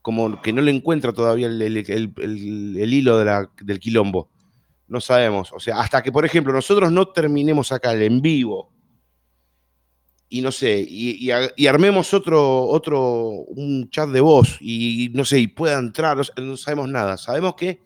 [0.00, 4.30] como que no le encuentra todavía el, hilo del quilombo.
[4.86, 5.52] No sabemos.
[5.52, 8.72] O sea, hasta que, por ejemplo, nosotros no terminemos acá el en vivo
[10.30, 11.30] y no sé, y,
[11.66, 16.88] armemos otro, otro, un chat de voz y no sé, y pueda entrar, no, sabemos
[16.88, 17.16] nada.
[17.16, 17.82] Sabemos que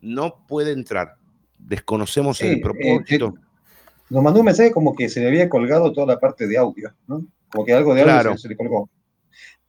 [0.00, 1.14] no puede entrar.
[1.56, 3.34] Desconocemos el eh, propósito.
[3.36, 3.40] Eh,
[4.10, 6.92] nos mandó un mensaje como que se le había colgado toda la parte de audio,
[7.06, 7.26] ¿no?
[7.50, 8.90] Como que algo de audio se le colgó.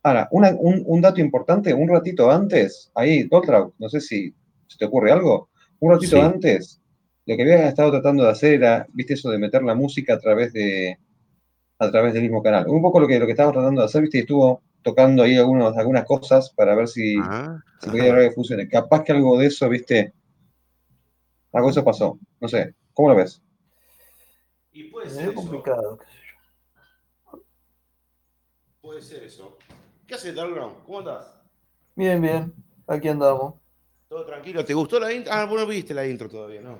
[0.04, 4.34] Ahora, un, dato importante, un ratito antes, ahí, Doltrau, no sé si
[4.68, 6.82] se te ocurre algo, un ratito antes,
[7.26, 10.20] lo que había estado tratando de hacer era, viste, eso de meter la música a
[10.20, 10.98] través de
[11.80, 12.68] a través del mismo canal.
[12.68, 15.76] Un poco lo que, lo que estábamos tratando de hacer, viste, estuvo tocando ahí algunos,
[15.77, 18.68] algunas cosas para ver si, ah, si podía que funcione.
[18.68, 20.14] Capaz que algo de eso, viste,
[21.53, 22.19] algo de eso pasó.
[22.39, 23.41] No sé, ¿cómo lo ves?
[24.72, 25.99] Y puede ser complicado,
[28.81, 29.57] Puede ser eso.
[30.07, 30.73] ¿Qué haces, Darwin?
[30.85, 31.35] ¿Cómo andás?
[31.95, 32.53] Bien, bien.
[32.88, 33.56] Aquí andamos.
[34.07, 34.65] Todo tranquilo.
[34.65, 35.31] ¿Te gustó la intro?
[35.31, 36.80] Ah, vos no viste la intro todavía, ¿no?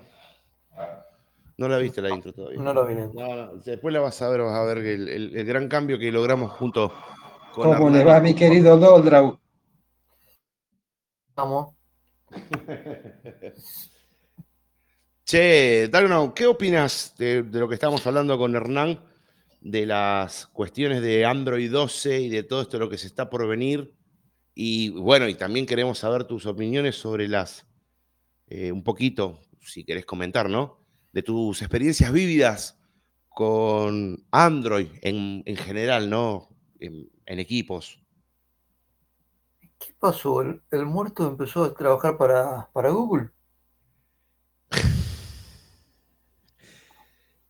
[1.60, 2.62] No la viste la intro todavía.
[2.62, 2.96] No la vi.
[2.96, 6.94] No, Después la vas a ver, vas a ver el, gran cambio que logramos junto
[7.54, 9.38] con ¿Cómo le va, mi querido Doldrau?
[11.36, 11.76] Vamos.
[15.26, 18.98] che, Darwin, ¿qué opinas de, de, lo que estamos hablando con Hernán
[19.60, 23.46] de las cuestiones de Android 12 y de todo esto lo que se está por
[23.46, 23.94] venir.
[24.56, 27.66] Y bueno, y también queremos saber tus opiniones sobre las,
[28.48, 30.79] eh, un poquito, si querés comentar, ¿no?
[31.12, 32.80] De tus experiencias vívidas
[33.30, 36.50] con Android en, general, ¿no?
[36.80, 38.00] En, equipos.
[39.78, 40.42] ¿Qué pasó?
[40.42, 43.30] ¿El, muerto empezó a trabajar para, para Google?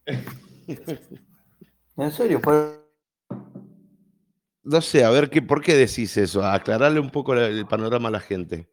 [1.98, 2.41] ¿En serio?
[4.64, 6.45] No sé, a ver, qué, ¿por qué decís eso?
[6.45, 8.69] Aclararle un poco el panorama a la gente.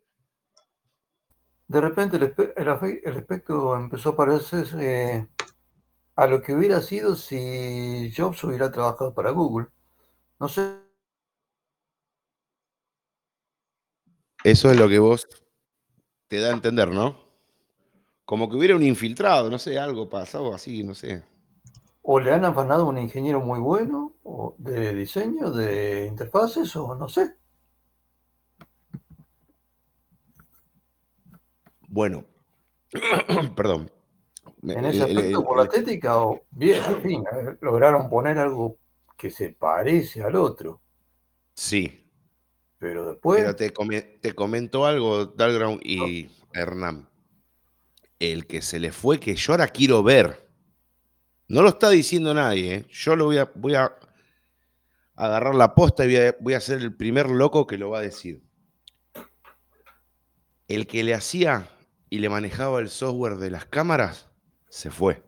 [1.68, 5.28] De repente el, el el espectro empezó a parecerse
[6.16, 9.68] a lo que hubiera sido si Jobs hubiera trabajado para Google.
[10.40, 10.62] No sé,
[14.42, 15.28] Eso es lo que vos
[16.28, 17.16] te da a entender, ¿no?
[18.26, 21.24] Como que hubiera un infiltrado, no sé, algo pasado así, no sé.
[22.02, 26.94] o le han afanado a un ingeniero muy bueno o de diseño, de interfaces, o
[26.94, 27.36] no sé.
[31.96, 32.26] Bueno,
[33.56, 33.90] perdón.
[34.64, 37.24] En ese el- aspecto, el- por la estética, o bien, en fin,
[37.62, 38.76] lograron poner algo
[39.16, 40.82] que se parece al otro.
[41.54, 42.06] sí,
[42.78, 47.08] Pero después, pero te, come- te comento algo, Dalground y Hernán.
[48.18, 50.46] El que se le fue, que yo ahora quiero ver.
[51.48, 52.86] No lo está diciendo nadie, ¿eh?
[52.90, 53.96] Yo lo voy a, voy a
[55.14, 58.00] agarrar la posta y voy a, voy a ser el primer loco que lo va
[58.00, 58.42] a decir.
[60.68, 61.70] El que le hacía
[62.08, 64.28] y le manejaba el software de las cámaras,
[64.68, 65.22] se fue.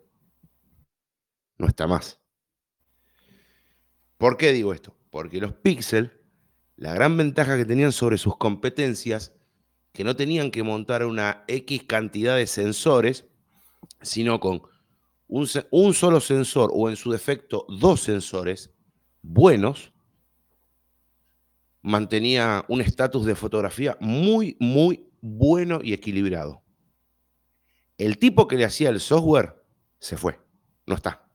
[1.59, 2.20] No está más.
[4.16, 4.96] ¿Por qué digo esto?
[5.10, 6.12] Porque los Pixel,
[6.76, 9.32] la gran ventaja que tenían sobre sus competencias,
[9.92, 13.26] que no tenían que montar una X cantidad de sensores,
[14.02, 14.62] sino con
[15.26, 15.46] un,
[15.94, 18.70] solo sensor o en su defecto dos sensores
[19.22, 19.92] buenos,
[21.82, 26.62] mantenía un estatus de fotografía muy, muy bueno y equilibrado.
[27.98, 29.62] El tipo que le hacía el software
[29.98, 30.40] se fue,
[30.86, 31.28] no está.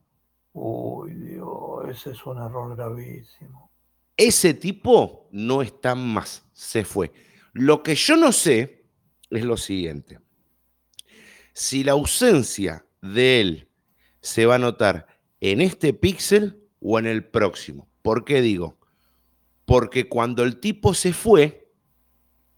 [0.53, 3.69] uy, Dios, ese es un error gravísimo.
[4.15, 7.11] Ese tipo no está más, se fue.
[7.52, 8.85] Lo que yo no sé
[9.30, 10.19] es lo siguiente.
[11.53, 13.69] Si la ausencia de él
[14.22, 15.07] se va a notar
[15.41, 17.90] en este píxel o en el próximo.
[18.02, 18.77] ¿Por qué digo?
[19.65, 21.69] Porque cuando el tipo se fue,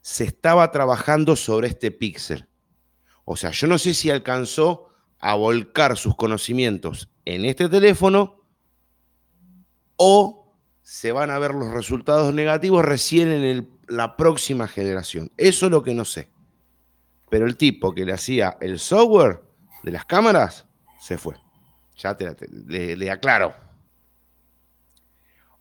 [0.01, 2.47] se estaba trabajando sobre este píxel.
[3.25, 4.89] O sea, yo no sé si alcanzó
[5.19, 8.41] a volcar sus conocimientos en este teléfono
[9.97, 10.53] o
[10.83, 15.31] se van a ver los resultados negativos recién en la próxima generación.
[15.37, 16.29] Eso es lo que no sé.
[17.29, 19.41] Pero el tipo que le hacía el software
[19.83, 20.65] de las cámaras
[21.01, 21.35] se fue.
[21.97, 23.55] Ya te, te- le, le aclaro.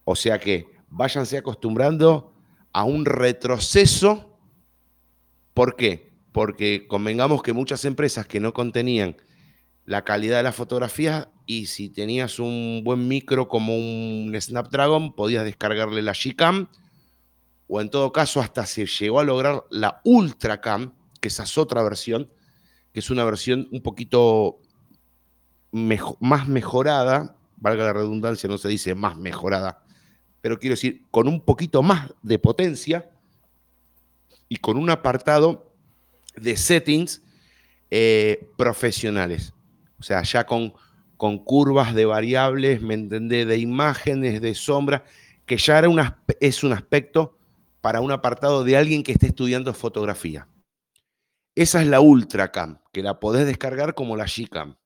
[0.05, 2.35] O sea que váyanse acostumbrando
[2.73, 4.39] a un retroceso.
[5.55, 6.12] ¿Por qué?
[6.35, 9.16] Porque convengamos que muchas empresas que no contenían
[9.86, 15.44] la calidad de la fotografía y si tenías un buen micro como un Snapdragon, podías
[15.44, 16.69] descargarle la Gcam
[17.69, 21.85] o en todo caso hasta se llegó a lograr la Ultracam, que esa es otra
[21.85, 22.28] versión,
[22.93, 24.59] que es una versión un poquito
[25.70, 29.85] más mejorada, valga la redundancia, no se dice más mejorada,
[30.40, 33.09] pero quiero decir con un poquito más de potencia
[34.48, 35.73] y con un apartado
[36.36, 37.23] de settings
[37.90, 39.55] eh, profesionales.
[39.98, 40.74] O sea, ya con,
[41.16, 43.47] con curvas de variables, ¿me entendés?
[43.47, 45.05] De imágenes, de sombra,
[45.47, 47.39] que ya era es un aspecto
[47.81, 50.48] para un apartado de alguien que esté estudiando fotografía.
[51.55, 54.77] Esa es la Ultracam, que la podés descargar como la Gcam.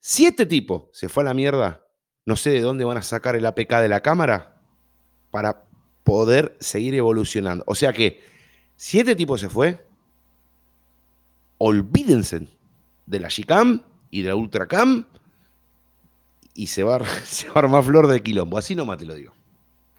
[0.00, 1.86] Si este tipo se fue a la mierda,
[2.24, 4.60] no sé de dónde van a sacar el APK de la cámara
[5.30, 5.64] para
[6.02, 7.64] poder seguir evolucionando.
[7.66, 8.22] O sea que,
[8.76, 9.86] si este tipo se fue,
[11.58, 12.48] olvídense
[13.06, 15.06] de la Gcam y de la Ultracam
[16.54, 18.58] y se va, a- se va a armar flor de quilombo.
[18.58, 19.32] Así nomás te lo digo.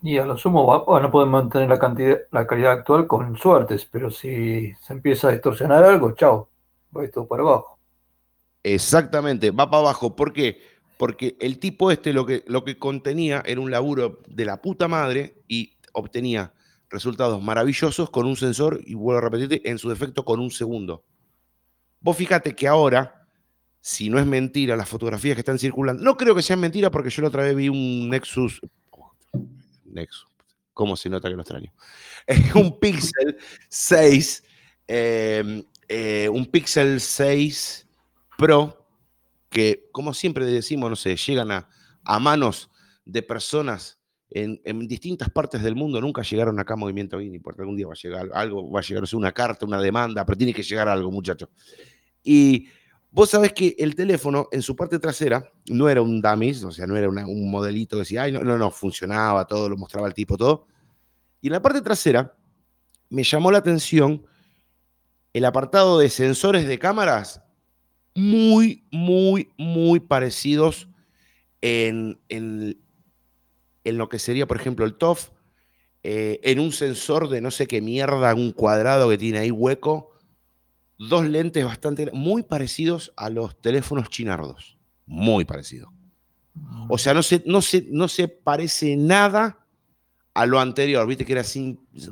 [0.01, 3.85] Y a lo sumo va- a poder mantener la cantidad, la calidad actual con suertes,
[3.85, 6.49] pero si se empieza a distorsionar algo, chao,
[6.95, 7.79] va esto para abajo.
[8.63, 10.15] Exactamente, va para abajo.
[10.15, 10.61] ¿Por qué?
[10.97, 14.87] Porque el tipo este lo que, lo que contenía era un laburo de la puta
[14.87, 16.53] madre y obtenía
[16.89, 21.03] resultados maravillosos con un sensor, y vuelvo a repetirte, en su defecto con un segundo.
[21.99, 23.27] Vos fíjate que ahora,
[23.81, 27.09] si no es mentira las fotografías que están circulando, no creo que sean mentira porque
[27.09, 28.61] yo la otra vez vi un Nexus,
[29.85, 30.27] Nexus,
[30.73, 31.73] ¿cómo se nota que lo extraño?
[32.55, 33.38] un Pixel
[33.69, 34.43] 6,
[34.88, 37.88] eh, eh, un Pixel 6
[38.38, 38.85] Pro,
[39.49, 41.69] que como siempre decimos, no sé, llegan a,
[42.03, 42.69] a manos
[43.05, 43.96] de personas
[44.29, 47.93] en, distintas partes del mundo, nunca llegaron acá a Movimiento Vini, porque algún día va
[47.93, 50.63] a llegar algo, va a llegar o sea, una carta, una demanda, pero tiene que
[50.63, 51.49] llegar algo, muchachos.
[52.23, 52.67] Y
[53.09, 56.85] vos sabés que el teléfono en su parte trasera no era un dummy, o sea,
[56.85, 60.13] no era un modelito que decía, ay, no, no, no, funcionaba todo, lo mostraba el
[60.13, 60.67] tipo, todo.
[61.41, 62.35] Y en la parte trasera
[63.09, 64.25] me llamó la atención
[65.33, 67.41] el apartado de sensores de cámaras
[68.13, 70.89] muy, muy, muy parecidos
[71.61, 72.77] en, en-
[73.88, 75.30] en lo que sería, por ejemplo, el TOF,
[76.03, 80.11] eh, en un sensor de no sé qué mierda, un cuadrado que tiene ahí hueco,
[80.97, 84.77] dos lentes bastante, muy parecidos a los teléfonos chinardos.
[85.05, 85.89] Muy parecidos.
[86.89, 89.65] O sea, no se, no se, no se parece nada
[90.34, 91.43] a lo anterior, viste que era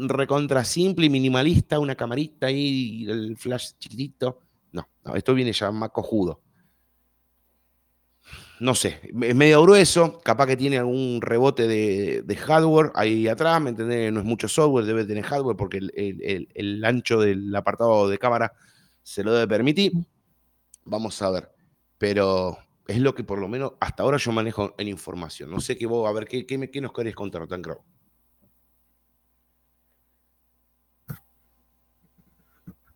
[0.08, 4.40] recontra simple y minimalista, una camarita ahí, el flash chiquitito.
[4.72, 6.42] No, no, esto viene ya más cojudo.
[8.60, 13.72] No sé, es medio grueso, capaz que tiene algún rebote de, hardware ahí atrás, ¿me
[13.72, 14.14] entendés?
[14.14, 18.54] No es mucho software, debe tener hardware porque el ancho del apartado de cámara
[19.04, 19.94] se lo debe permitir.
[20.86, 21.52] Vamos a ver.
[21.98, 22.58] Pero
[22.88, 25.50] es lo que por lo menos hasta ahora yo manejo en información.
[25.50, 27.84] No sé qué vos, a ver, ¿qué, qué, nos querés contar, Tancro?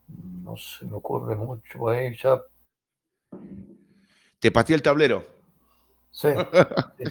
[0.07, 2.41] No se me ocurre mucho ahí ya.
[4.39, 5.38] Te pateé el tablero.
[6.11, 6.29] Sí,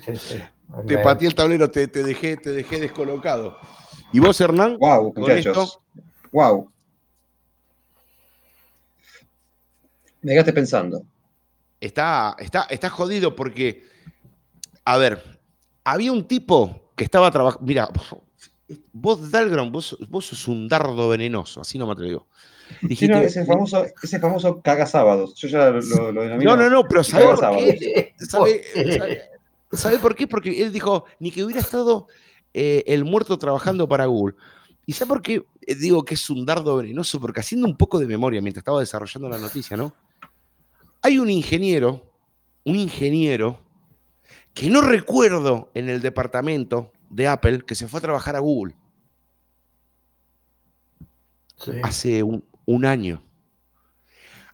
[0.05, 0.43] sí, sí.
[0.87, 3.57] te pateé el tablero, te, dejé, te dejé descolocado.
[4.13, 4.77] ¿Y vos, Hernán?
[4.79, 5.81] Wow, muchachos.
[6.33, 6.71] Wow.
[10.21, 11.05] Me dejaste pensando.
[11.81, 13.87] Está, está, está jodido porque,
[14.85, 15.41] a ver,
[15.85, 17.67] había un tipo que estaba trabajando.
[17.67, 17.89] Mira,
[18.93, 22.27] vos, Dalgron, vos, vos sos un dardo venenoso, así no me atrevo.
[22.83, 25.35] Dijiste, ese famoso, ese famoso caga sábados.
[25.35, 26.57] Yo ya lo, lo denomino.
[26.57, 28.15] No, no, no, pero ¿sabes por qué?
[29.73, 30.27] ¿Sabe, por qué?
[30.27, 32.07] Porque él dijo, ni que hubiera estado
[32.55, 34.35] eh, el muerto trabajando para Google.
[34.87, 37.21] ¿Y sabe por qué eh, digo que es un dardo venenoso?
[37.21, 39.95] Porque haciendo un poco de memoria mientras estaba desarrollando la noticia, ¿no?
[41.03, 42.11] Hay un ingeniero,
[42.65, 43.61] un ingeniero,
[44.55, 48.75] que no recuerdo en el departamento de Apple, que se fue a trabajar a Google.
[51.83, 52.45] Hace un,
[52.85, 53.23] año.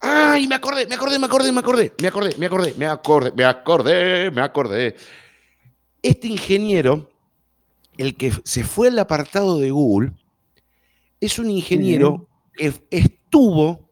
[0.00, 0.46] ¡Ay!
[0.46, 3.44] Me acordé, me acordé, me acordé, me acordé, me acordé, me acordé, me acordé, me
[3.44, 4.96] acordé, me acordé.
[6.02, 7.10] Este ingeniero,
[7.96, 10.12] el que se fue al apartado de Google,
[11.20, 13.90] es un ingeniero que estuvo,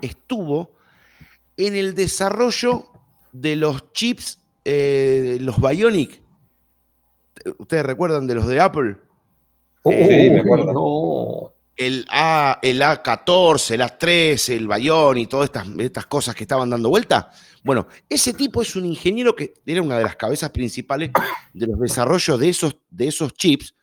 [0.00, 0.72] estuvo
[1.56, 2.86] en el desarrollo
[3.32, 6.22] de los chips, eh, los Bionic.
[7.58, 8.96] ¿Ustedes recuerdan de los de Apple?
[9.84, 11.54] sí, me acuerdo.
[11.78, 16.68] El, A, el A14, el A13, el Bionic, y todas estas, estas cosas que estaban
[16.68, 17.30] dando vuelta.
[17.62, 21.10] Bueno, ese tipo es un ingeniero que era una de las cabezas principales
[21.52, 23.74] de los desarrollos de esos, de esos chips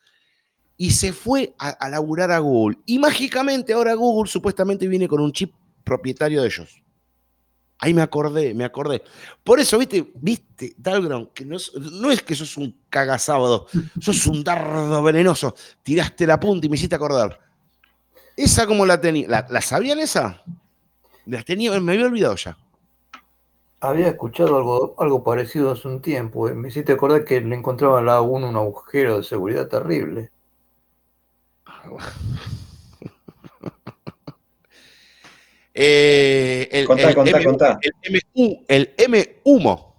[0.78, 2.78] y se fue a, a laburar a Google.
[2.86, 5.54] Y mágicamente ahora Google supuestamente viene con un chip
[5.84, 6.82] propietario de ellos.
[7.78, 9.04] Ahí me acordé, me acordé.
[9.44, 13.68] Por eso, viste, viste, Dalgron, que no es, que sos un cagasábado,
[14.00, 15.56] sos un dardo venenoso.
[15.84, 17.40] Tiraste la punta y me hiciste acordar.
[18.36, 19.28] ¿Esa como la tenía?
[19.28, 20.44] ¿La, sabían esa?
[21.26, 22.58] Las tenía, me había olvidado ya.
[23.80, 26.50] Había escuchado algo, algo parecido hace un tiempo.
[26.50, 26.54] Eh.
[26.54, 30.32] Me hiciste acordar que le encontraba a la 1 un agujero de seguridad terrible.
[35.78, 37.80] Eh, el, contá, el, contá, contá.
[37.82, 39.94] El, el M humo,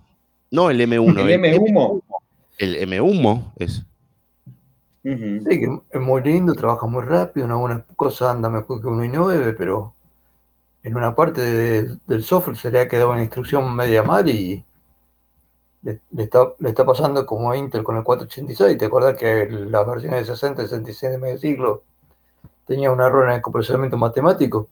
[0.50, 1.20] no el M1.
[1.20, 2.02] El, M humo.
[2.56, 3.84] El M humo es.
[5.06, 9.04] Sí, que es muy lindo, trabaja muy rápido, en algunas cosas anda mejor que 1
[9.04, 9.94] y 9, pero
[10.82, 14.64] en una parte del software se le ha quedado una instrucción media mal y
[15.82, 18.76] le, está, le, está, pasando como a Intel con el 486.
[18.76, 21.84] ¿Te acuerdas que las versiones de 60 y 66 de medio siglo
[22.66, 24.68] tenía un error en el procesamiento matemático?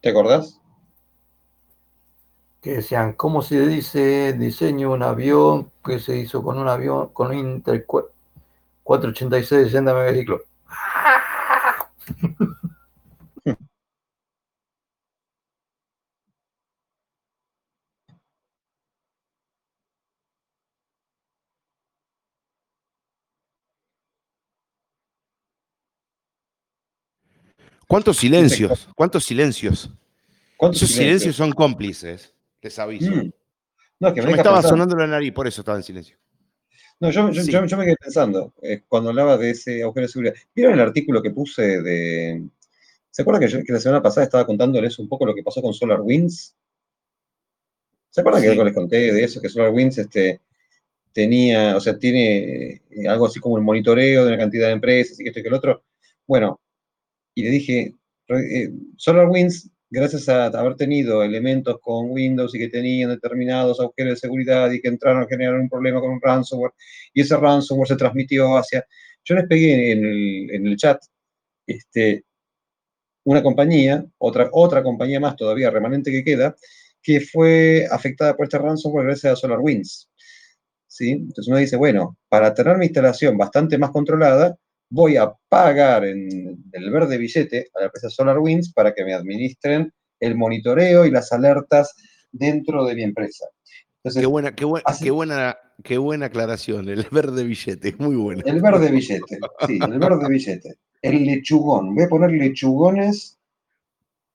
[0.00, 0.60] ¿Te acordás?
[2.64, 7.26] Que decían, ¿cómo se dice diseño un avión que se hizo con un avión, con
[7.28, 10.40] un Intel 486 de 60 megaciclos?
[27.86, 28.88] ¿Cuántos silencios?
[28.96, 29.90] ¿Cuántos silencios?
[30.58, 31.36] Esos silencios?
[31.36, 32.33] son cómplices,
[32.64, 33.10] les aviso.
[33.10, 33.30] Mm.
[34.00, 36.16] No, que me, estaba sonando la nariz, por eso estaba en silencio.
[36.98, 40.34] No, yo, me quedé pensando, eh, cuando hablaba de ese agujero de seguridad.
[40.54, 42.48] ¿Vieron el artículo que puse de...
[43.10, 46.56] ¿Se acuerdan que, la semana pasada estaba contándoles un poco lo que pasó con SolarWinds?
[48.10, 49.40] ¿Se acuerdan que yo les conté de eso?
[49.40, 50.40] Que SolarWinds este,
[51.12, 55.20] tenía, o sea, tiene eh, algo así como el monitoreo de una cantidad de empresas
[55.20, 55.84] y que esto y que el otro.
[56.26, 56.60] Bueno,
[57.34, 57.94] y le dije,
[58.28, 64.20] eh, SolarWinds, gracias a haber tenido elementos con Windows y que tenían determinados agujeros de
[64.20, 66.72] seguridad y que entraron a generar un problema con un ransomware,
[67.12, 68.84] y ese ransomware se transmitió hacia...
[69.24, 71.00] Yo les pegué en el, en el chat
[71.66, 72.24] este,
[73.24, 76.56] una compañía, otra, otra compañía más todavía remanente que queda,
[77.00, 80.10] que fue afectada por este ransomware gracias a SolarWinds.
[80.88, 81.10] ¿Sí?
[81.10, 84.56] Entonces uno dice, bueno, para tener mi instalación bastante más controlada,
[84.94, 89.92] voy a pagar en el verde billete a la empresa SolarWinds para que me administren
[90.20, 91.92] el monitoreo y las alertas
[92.30, 93.44] dentro de mi empresa.
[94.04, 94.66] qué buena, qué,
[95.02, 98.42] qué, buena, qué buena aclaración, el verde billete, muy bueno.
[98.46, 100.74] El verde billete, sí, el verde billete.
[101.02, 103.36] El lechugón, voy a poner lechugones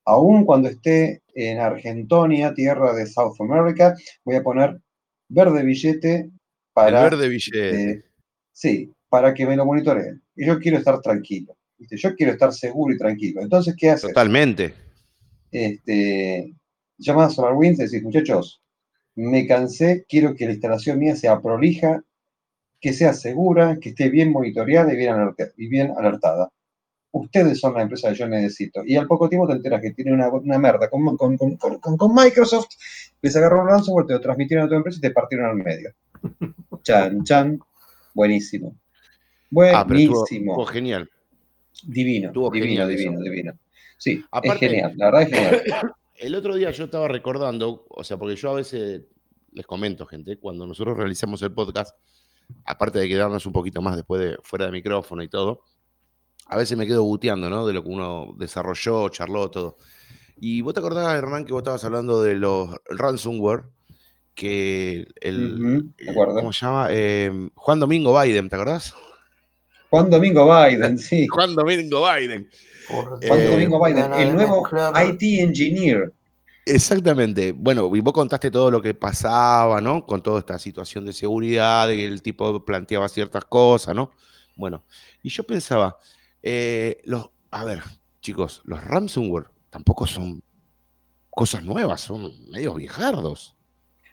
[0.03, 3.95] aún cuando esté en Argentonia, tierra de South America,
[4.25, 4.77] voy a poner
[5.29, 6.29] verde billete
[6.73, 7.05] para...
[7.05, 7.91] El verde billete.
[7.91, 8.03] Eh,
[8.51, 10.21] sí, para que me lo monitoreen.
[10.35, 11.55] Y yo quiero estar tranquilo.
[11.79, 13.41] Yo quiero estar seguro y tranquilo.
[13.41, 14.09] Entonces, ¿qué haces?
[14.09, 14.73] Totalmente.
[15.51, 16.53] Este,
[17.07, 18.61] a SolarWinds y decís, muchachos,
[19.15, 22.03] me cansé, quiero que la instalación mía sea prolija,
[22.79, 25.51] que sea segura, que esté bien monitoreada y bien, alertada.
[25.57, 26.49] Y bien alertada.
[27.11, 28.83] Ustedes son la empresa que yo necesito.
[28.85, 32.13] Y al poco tiempo te enteras que tiene una, una merda con, con, con, con,
[32.13, 32.67] Microsoft,
[33.21, 35.91] les agarró un ransomware, te lo transmitieron a tu empresa y te partieron al medio.
[36.83, 37.59] Chan, chan,
[38.13, 38.75] buenísimo.
[39.73, 40.65] Ah, buenísimo.
[40.65, 41.09] genial.
[41.83, 43.53] Divino, divino, divino, divino.
[43.97, 45.93] Sí, es genial, la verdad es genial.
[46.19, 49.03] El otro día yo estaba recordando, o sea, porque yo a veces
[49.53, 51.95] les comento, gente, cuando nosotros realizamos el podcast,
[52.65, 55.61] aparte de quedarnos un poquito más después de fuera de micrófono y todo,
[56.47, 57.65] a veces me quedo buteando, ¿no?
[57.65, 59.77] De lo que uno desarrolló, charló, todo.
[60.37, 63.63] Y vos te acordás, Hernán, que vos estabas hablando de los ransomware,
[64.33, 66.87] que el, ¿cómo se llama?
[66.91, 68.95] Eh, Juan Domingo Biden, ¿te acordás?
[69.89, 71.27] Juan Domingo Biden, sí.
[71.31, 72.49] Juan Domingo Biden.
[72.87, 76.13] Juan Domingo Biden, el nuevo IT Engineer.
[76.65, 77.51] Exactamente.
[77.51, 80.05] Bueno, y vos contaste todo lo que pasaba, ¿no?
[80.05, 84.11] Con toda esta situación de seguridad, que el tipo planteaba ciertas cosas, ¿no?
[84.55, 84.83] Bueno,
[85.23, 85.97] y yo pensaba,
[86.43, 87.81] eh, los, a ver,
[88.21, 90.43] chicos, los ransomware tampoco son
[91.29, 93.55] cosas nuevas, son medio viejardos.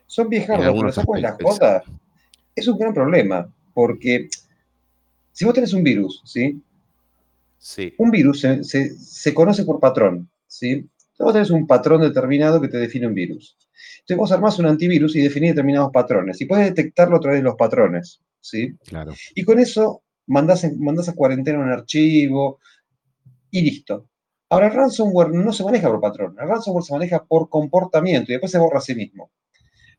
[0.06, 1.82] Son viejardos, pero ¿sabes las cosas?
[2.54, 4.28] Es un gran problema, porque
[5.36, 6.62] si vos tenés un virus, ¿sí?
[7.58, 7.92] Sí.
[7.98, 10.88] Un virus se, conoce por patrón, ¿sí?
[11.18, 13.54] vos tenés un patrón determinado que te define un virus.
[13.98, 16.40] Entonces vos armás un antivirus y definís determinados patrones.
[16.40, 18.74] Y puedes detectarlo a través de los patrones, ¿sí?
[18.86, 19.12] Claro.
[19.34, 22.58] Y con eso mandás, mandás a cuarentena un archivo
[23.50, 24.08] y listo.
[24.48, 26.34] Ahora, el ransomware no se maneja por patrón.
[26.40, 29.30] El ransomware se maneja por comportamiento y después se borra a sí mismo.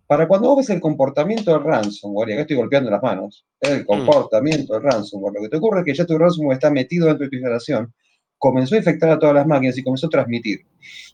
[0.08, 3.82] Para cuando vos ves el comportamiento del ransomware, y acá estoy golpeando las manos, el
[3.82, 3.86] mm.
[3.86, 7.26] comportamiento del ransomware, lo que te ocurre es que ya tu ransomware está metido dentro
[7.26, 7.94] de tu instalación,
[8.38, 10.62] comenzó a infectar a todas las máquinas y comenzó a transmitir.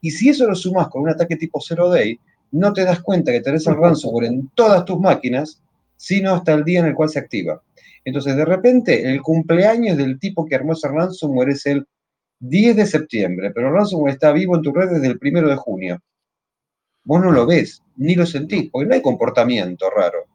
[0.02, 2.20] Y si eso lo sumas con un ataque tipo zero day,
[2.52, 5.62] no te das cuenta que tenés el ransomware en todas tus máquinas,
[5.98, 7.64] sino hasta el día en el cual se activa.
[8.06, 11.88] Entonces, de repente, el cumpleaños del tipo que armó ese ransomware es el
[12.42, 15.56] 10 de septiembre, pero el ransomware está vivo en tu red desde el 1 de
[15.56, 16.00] junio.
[17.06, 20.26] Vos no lo ves, ni lo sentís, porque no hay comportamiento raro.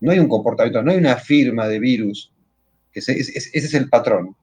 [0.00, 2.32] No hay un comportamiento, no hay una firma de virus.
[2.92, 4.36] Ese, es el patrón.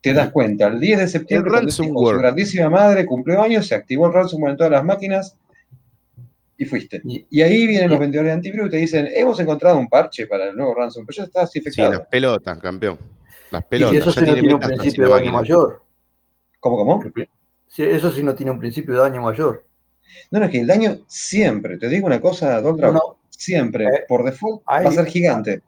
[0.00, 4.06] Te das cuenta, el 10 de septiembre, el su grandísima madre cumplió años, se activó
[4.06, 5.36] el ransomware en todas las máquinas
[6.56, 7.02] y fuiste.
[7.04, 10.48] Y, ahí vienen los vendedores de antivirus y te dicen, hemos encontrado un parche para
[10.48, 11.90] el nuevo ransomware, pero ya estás infectado.
[11.90, 12.98] Sí, las pelotas, campeón.
[13.50, 13.94] Las pelotas.
[13.94, 15.82] Y eso sí no tiene un principio de daño mayor.
[16.60, 17.04] ¿Cómo, cómo?
[17.76, 19.66] eso sí no tiene un principio de daño mayor.
[20.30, 22.78] No, no, es que el daño siempre, te digo una cosa, Don
[23.28, 25.62] siempre, eh, por default, va a ser gigante.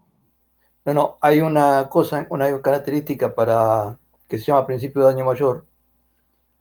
[0.85, 3.98] No, no, hay una cosa, una característica para
[4.28, 5.66] que se llama principio de daño mayor,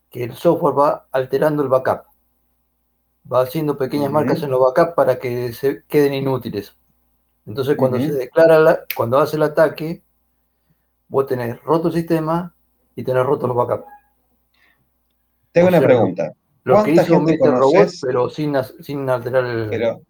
[0.10, 2.04] que el software va alterando el backup.
[3.32, 6.76] Va haciendo pequeñas marcas en los backups para que se queden inútiles.
[7.46, 10.04] Entonces, cuando se declara, cuando hace el ataque,
[11.08, 12.54] vos tenés roto el sistema
[12.96, 13.86] y tenés roto los backups.
[15.52, 16.34] Tengo una pregunta.
[16.64, 17.58] Lo que hizo Mr.
[17.58, 19.70] Robot, pero sin, sin alterar el.
[19.70, 20.02] Pero,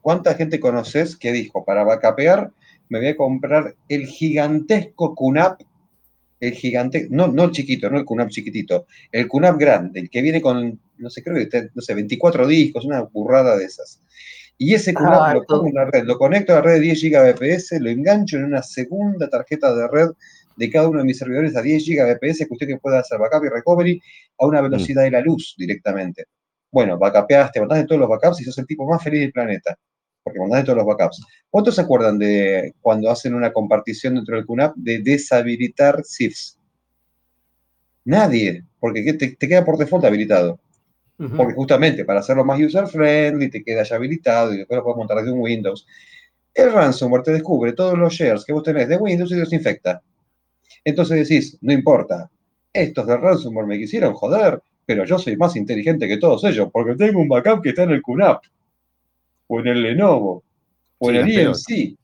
[0.00, 2.50] ¿cuánta gente conoces que dijo para vacapear
[2.88, 5.62] me voy a comprar el gigantesco QNAP?
[6.40, 10.22] El gigante, no, no el chiquito, no el QNAP chiquitito, el QNAP grande, el que
[10.22, 14.00] viene con, no sé, creo que, no sé, 24 discos, una burrada de esas.
[14.56, 16.80] Y ese QNAP ah, lo pongo en la red, lo conecto a la red de
[16.80, 20.08] 10 Gbps, lo engancho en una segunda tarjeta de red
[20.60, 23.48] de cada uno de mis servidores a 10 Gbps que usted pueda hacer backup y
[23.48, 24.02] recovery
[24.38, 26.26] a una velocidad de la luz directamente.
[26.70, 29.74] Bueno, backupeaste, mandaste todos los backups y sos el tipo más feliz del planeta,
[30.22, 31.24] porque mandaste todos los backups.
[31.48, 36.58] ¿Cuántos se acuerdan de cuando hacen una compartición dentro del QNAP de deshabilitar SIFs?
[38.04, 40.60] Nadie, porque te, queda por default habilitado.
[41.36, 45.18] Porque justamente para hacerlo más user-friendly, te queda ya habilitado y después lo puedes montar
[45.18, 45.86] desde un Windows.
[46.54, 50.02] El ransomware te descubre todos los shares que vos tenés de Windows y los infecta.
[50.84, 52.30] Entonces decís, no importa,
[52.72, 56.94] estos de ransomware me quisieron joder, pero yo soy más inteligente que todos ellos, porque
[56.94, 58.42] tengo un backup que está en el QNAP,
[59.46, 60.42] o en el Lenovo,
[60.98, 61.96] o en el IMC.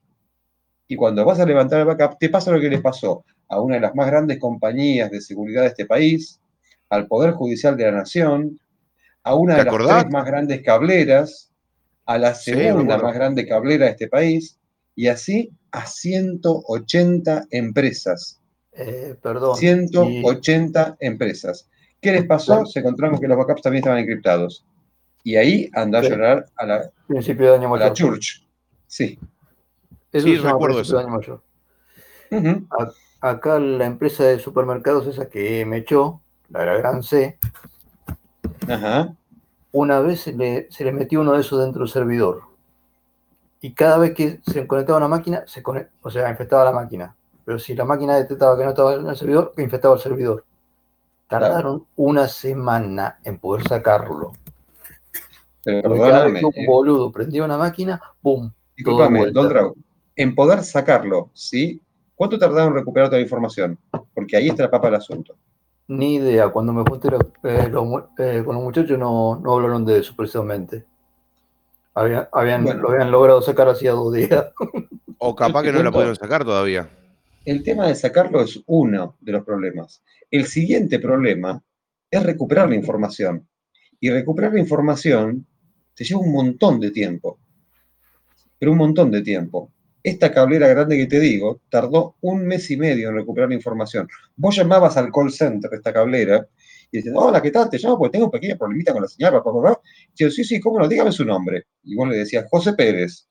[0.88, 3.76] Y cuando vas a levantar el backup, te pasa lo que les pasó a una
[3.76, 6.40] de las más grandes compañías de seguridad de este país,
[6.88, 8.58] al Poder Judicial de la Nación,
[9.22, 11.50] a una de las tres más grandes cableras,
[12.04, 14.58] a la segunda más grande cablera de este país,
[14.94, 18.40] y así a 180 empresas.
[18.76, 19.56] Eh, perdón.
[19.56, 21.68] 180 empresas.
[22.00, 22.66] ¿Qué les pasó?
[22.66, 24.64] Se encontraron que los backups también estaban encriptados.
[25.24, 28.46] Y ahí andó a llorar a la, Principio de año a la Church.
[28.86, 29.18] Sí.
[30.12, 30.96] Eso sí, recuerdo eso.
[30.96, 31.42] De año mayor.
[33.20, 36.20] Acá la empresa de supermercados esa que me echó,
[36.50, 37.38] la Gran C,
[39.72, 42.42] una vez se le, se le, metió uno de esos dentro del servidor.
[43.60, 45.62] Y cada vez que se conectaba una máquina, se
[46.02, 47.16] o sea, infectaba la máquina.
[47.46, 50.44] Pero si la máquina detectaba que no estaba en el servidor, infectaba el servidor.
[51.28, 54.32] Tardaron una semana en poder sacarlo.
[55.62, 56.66] Pero un eh.
[56.66, 58.50] boludo prendía una máquina, ¡pum!
[58.76, 59.74] Disculpame, Don
[60.16, 61.80] en poder sacarlo, ¿sí?
[62.16, 63.78] ¿Cuánto tardaron en recuperar toda la información?
[64.12, 65.36] Porque ahí está la papa del asunto.
[65.86, 66.48] Ni idea.
[66.48, 67.70] Cuando me junté eh,
[68.18, 70.84] eh, con los muchachos no, no, hablaron de eso precisamente.
[71.94, 72.28] Habían,
[72.80, 74.46] lo habían logrado sacar hacía dos días.
[75.18, 76.88] O capaz que no la pudieron sacar todavía.
[77.46, 80.02] El tema de sacarlo es uno de los problemas.
[80.32, 81.62] El siguiente problema
[82.10, 83.48] es recuperar la información.
[84.00, 85.46] Y recuperar la información
[85.94, 87.38] te lleva un montón de tiempo.
[88.58, 89.70] Pero un montón de tiempo.
[90.02, 94.08] Esta cablera grande que te digo tardó un mes y medio en recuperar la información.
[94.34, 96.48] Vos llamabas al call center de esta cablera
[96.90, 97.70] y decías, hola, ¿qué tal?
[97.70, 99.80] Te llamo porque tengo un pequeño problemita con la señal, papá,
[100.16, 100.88] yo, sí, sí, ¿cómo no?
[100.88, 101.66] Dígame su nombre.
[101.84, 103.28] Y vos le decías, José Pérez.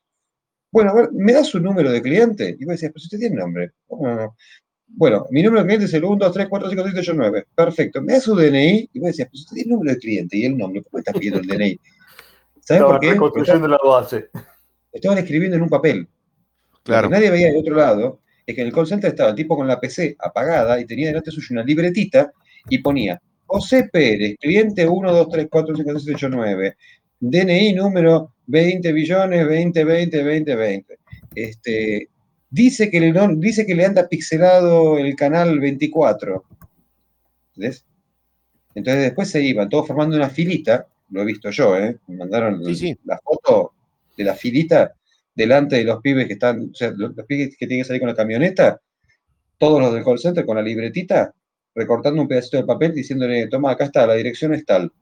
[0.76, 2.54] Bueno, a ver, ¿me da su número de cliente?
[2.60, 3.72] Y vos decías, pero si usted tiene nombre.
[4.88, 7.16] Bueno, mi número de cliente es el 1, 2, 3, 4, 5, 6, 7, 8,
[7.16, 7.46] 9.
[7.54, 8.02] Perfecto.
[8.02, 8.90] ¿Me da su DNI?
[8.92, 10.82] Y vos decías, pues usted tiene el número de cliente y el nombre.
[10.82, 11.80] ¿Por qué estás pidiendo el DNI?
[12.60, 13.12] ¿Sabes por qué?
[13.12, 14.28] Reconstruyendo la base.
[14.92, 16.06] Estaban escribiendo en un papel.
[16.82, 17.04] Claro.
[17.04, 19.36] Lo que nadie veía del otro lado es que en el call center estaba el
[19.36, 22.30] tipo con la PC apagada y tenía delante suyo una libretita
[22.68, 26.76] y ponía José Pérez, cliente 1, 2, 3, 4, 5, 6, 7, 8, 9.
[27.30, 30.98] DNI número 20 billones, 20, 20, 20, 20.
[31.34, 32.08] Este,
[32.50, 36.44] dice, que le, dice que le anda pixelado el canal 24.
[37.56, 37.84] ¿Ves?
[38.74, 41.98] Entonces después se iban todos formando una filita, lo he visto yo, ¿eh?
[42.08, 42.62] me mandaron
[43.04, 43.72] la foto
[44.16, 44.94] de la filita
[45.34, 48.08] delante de los pibes que están, o sea, los, pibes que tienen que salir con
[48.08, 48.80] la camioneta,
[49.58, 51.34] todos los del call center con la libretita,
[51.74, 54.92] recortando un pedacito de papel diciéndole, toma, acá está, la dirección es tal.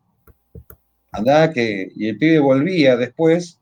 [1.15, 3.61] Andá que, y el pibe volvía después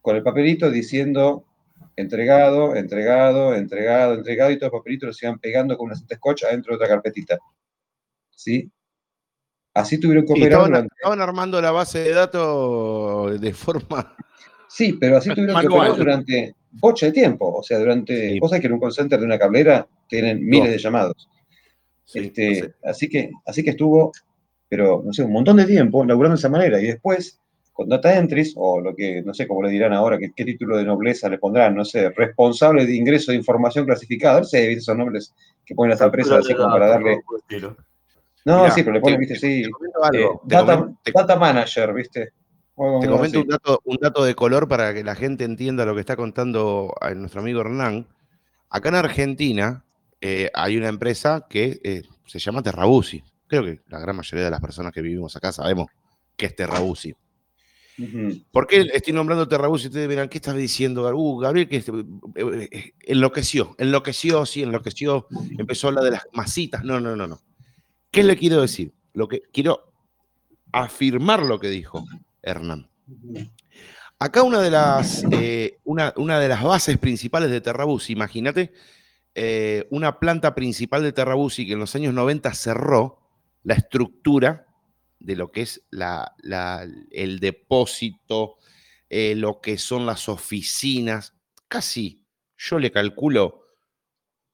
[0.00, 1.44] con el papelito diciendo
[1.96, 6.44] entregado, entregado, entregado, entregado, y todos los papelitos los iban pegando con una cinta scotch
[6.44, 7.38] adentro de otra carpetita.
[8.30, 8.70] ¿Sí?
[9.74, 10.64] Así tuvieron que operar.
[10.64, 14.14] Estaban, estaban armando la base de datos de forma
[14.72, 17.54] Sí, pero así tuvieron que operar durante bocha de tiempo.
[17.54, 18.38] O sea, durante.
[18.40, 21.28] Cosas que en un call center de una cablera tienen miles de llamados.
[22.14, 24.12] este, así, que, así que estuvo,
[24.72, 26.80] pero no sé, un montón de tiempo laburando de esa manera.
[26.80, 27.38] Y después,
[27.74, 30.84] con data entries, o lo que, no sé cómo le dirán ahora, qué, título de
[30.84, 34.38] nobleza le pondrán, no sé, responsable de ingreso de información clasificada.
[34.38, 37.20] No sé, esos nombres que ponen las empresas así como para darle.
[38.46, 39.62] No, sí, pero le ponen, viste, sí.
[40.14, 42.32] Eh, data manager, viste.
[42.74, 43.44] Te comento
[43.84, 47.60] un dato, de color para que la gente entienda lo que está contando nuestro amigo
[47.60, 48.06] Hernán.
[48.70, 49.84] Acá en Argentina
[50.18, 53.22] eh, hay una empresa que eh, se llama Terrabusi.
[53.52, 55.88] Creo que la gran mayoría de las personas que vivimos acá sabemos
[56.38, 57.14] que es Terrabusi.
[58.50, 59.88] ¿Por qué estoy nombrando Terrabusi?
[59.88, 61.06] Ustedes dirán, ¿qué estás diciendo?
[61.14, 61.84] Uh, Gabriel, que
[62.36, 65.26] eh, enloqueció, enloqueció, sí, enloqueció,
[65.58, 66.82] empezó a hablar de las masitas.
[66.82, 67.42] No, no, no, no.
[68.10, 68.94] ¿Qué le quiero decir?
[69.12, 69.92] Lo que quiero
[70.72, 72.06] afirmar lo que dijo.
[72.40, 72.88] Hernán.
[74.18, 78.72] Acá una de las, eh, una, una, de las bases principales de Terrabus, imagínate,
[79.34, 83.21] eh, una planta principal de y que en los años 90 cerró
[83.64, 84.66] la estructura
[85.18, 86.34] de lo que es la,
[87.10, 88.56] el depósito,
[89.08, 91.34] eh, lo que son las oficinas,
[91.68, 92.24] casi,
[92.56, 93.62] yo le calculo,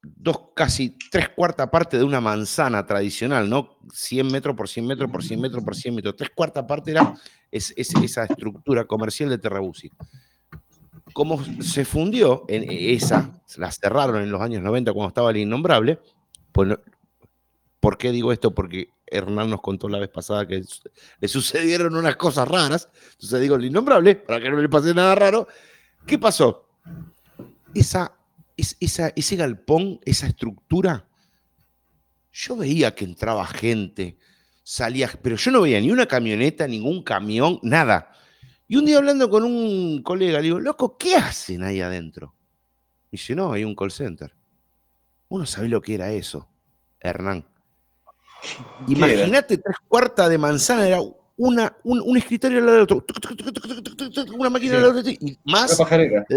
[0.03, 3.79] dos, casi tres cuartas partes de una manzana tradicional, ¿no?
[3.93, 6.17] 100 metros por 100 metros por 100 metros por 100 metros.
[6.17, 7.15] Tres cuartas partes era
[7.51, 9.91] es, esa estructura comercial de Terrabusi.
[11.13, 15.99] Como se fundió en esa, la cerraron en los años 90 cuando estaba el innombrable,
[16.53, 16.77] pues
[17.81, 18.55] ¿por qué digo esto?
[18.55, 20.63] Porque Hernán nos contó la vez pasada que
[21.21, 25.15] le sucedieron unas cosas raras, entonces digo el innombrable, para que no le pase nada
[25.15, 25.49] raro.
[26.07, 26.69] ¿Qué pasó?
[27.75, 28.15] Esa,
[28.57, 31.07] ese galpón, esa estructura,
[32.33, 34.19] yo veía que entraba gente,
[34.63, 38.13] salía, pero yo no veía ni una camioneta, ningún camión, nada.
[38.67, 42.35] Y un día hablando con un colega, le digo, loco, ¿qué hacen ahí adentro?
[43.11, 44.35] Y dice, no, hay un call center.
[45.29, 46.49] Uno sabe lo que era eso,
[47.01, 47.47] Hernán.
[48.87, 51.01] Imagínate, tres cuartas de manzana era
[51.37, 53.05] una, un, escritorio al lado del otro,
[54.37, 55.79] una máquina al lado del otro, y más.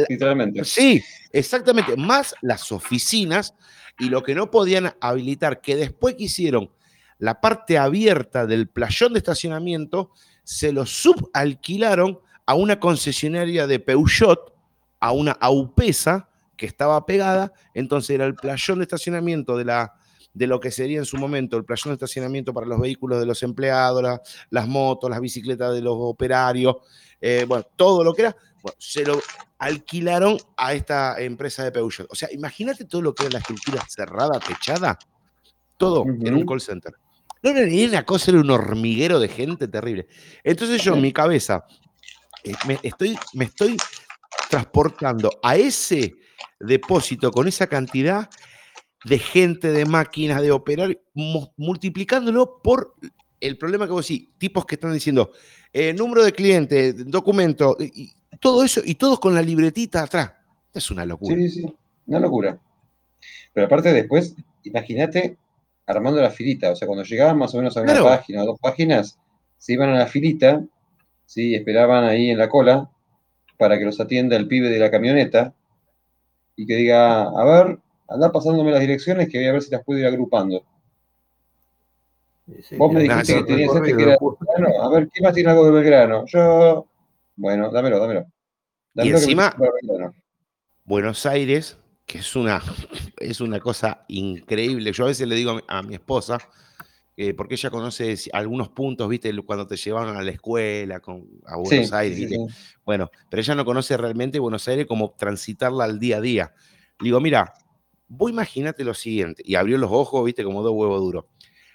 [0.09, 0.63] literalmente.
[0.63, 1.95] Sí, exactamente.
[1.97, 3.55] Más las oficinas
[3.99, 6.71] y lo que no podían habilitar, que después que hicieron
[7.17, 10.11] la parte abierta del playón de estacionamiento,
[10.43, 14.53] se lo subalquilaron a una concesionaria de Peugeot,
[14.99, 19.93] a una Aupesa que estaba pegada, entonces era el playón de estacionamiento de, la,
[20.33, 23.25] de lo que sería en su momento el playón de estacionamiento para los vehículos de
[23.25, 26.77] los empleados, las motos, las bicicletas de los operarios,
[27.19, 28.35] eh, bueno, todo lo que era,
[28.77, 29.19] se lo
[29.59, 32.07] alquilaron a esta empresa de Peugeot.
[32.09, 34.97] O sea, imagínate todo lo que era la estructura cerrada, techada,
[35.77, 36.93] todo en un call center.
[37.43, 40.07] No era ni una cosa, era un hormiguero de gente terrible.
[40.43, 41.65] Entonces yo en mi cabeza
[42.43, 43.77] eh, me estoy, me estoy
[44.49, 46.15] transportando a ese
[46.59, 48.29] depósito con esa cantidad
[49.05, 50.97] de gente, de máquinas, de operar,
[51.57, 52.95] multiplicándolo por
[53.39, 55.31] el problema que vos decís, tipos que están diciendo,
[55.73, 60.33] eh, número de clientes, documento, y todo eso, y todos con la libretita atrás.
[60.73, 61.35] Es una locura.
[61.35, 61.75] Sí, sí,
[62.05, 62.59] una locura.
[63.53, 65.37] Pero aparte después, imagínate
[65.85, 68.59] armando la filita, o sea, cuando llegaban más o menos a una página o dos
[68.59, 69.17] páginas,
[69.57, 70.63] se iban a la filita,
[71.25, 71.55] ¿sí?
[71.55, 72.89] esperaban ahí en la cola
[73.57, 75.53] para que los atienda el pibe de la camioneta,
[76.55, 77.79] y que diga, a ver,
[78.13, 80.63] anda pasándome las direcciones que voy a ver si las puedo ir agrupando.
[82.77, 84.83] Vos me dijiste que tenías este que era Belgrano.
[84.83, 86.25] A ver, ¿quién más tiene algo de Belgrano?
[86.25, 86.87] Yo.
[87.35, 88.25] Bueno, dámelo, dámelo.
[88.95, 89.55] y encima,
[90.83, 92.61] Buenos Aires, que es una,
[93.17, 94.91] es una cosa increíble.
[94.91, 96.39] Yo a veces le digo a mi, esposa,
[97.15, 101.55] eh, porque ella conoce algunos puntos, viste, cuando te llevaron a la escuela con, a
[101.55, 102.29] Buenos Aires,
[102.83, 106.53] Bueno, pero ella no conoce realmente Buenos Aires como transitarla al día a día.
[106.99, 107.53] Le digo, mira,
[108.11, 111.25] vos imagínate lo siguiente, y abrió los ojos, viste, como dos huevos duros.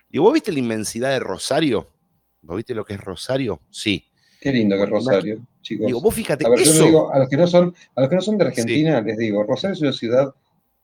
[0.09, 1.89] Digo, ¿vos viste la inmensidad de Rosario?
[2.43, 3.63] ¿Vos viste lo que es Rosario?
[3.71, 4.05] Sí.
[4.41, 5.87] Qué lindo que es Rosario, chicos.
[5.87, 7.13] Digo, vos fíjate, a, eso...
[7.13, 9.75] a, los que no son, a los que no son de Argentina, les digo, Rosario
[9.75, 10.35] es una ciudad,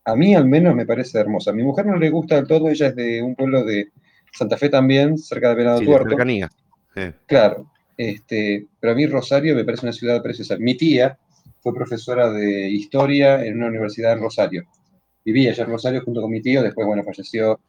[0.05, 1.51] a mí al menos me parece hermosa.
[1.51, 3.89] A mi mujer no le gusta del todo, ella es de un pueblo de
[4.31, 6.17] Santa Fe también, cerca de Venado Tuerto.
[7.27, 10.57] Claro, este, pero a mí Rosario me parece una ciudad preciosa.
[10.57, 11.19] Mi tía
[11.61, 14.63] fue profesora de historia en una universidad en Rosario.
[15.25, 17.59] Vivía allá en Rosario junto con mi tío, después, bueno, falleció,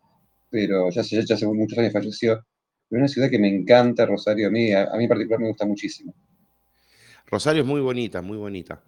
[0.51, 2.45] pero ya, ya, ya hace muchos años falleció.
[2.89, 5.49] Pero es una ciudad que me encanta, Rosario, a mí, a, mí en particular me
[5.49, 6.15] gusta muchísimo.
[7.27, 8.83] Rosario es muy bonita, muy bonita.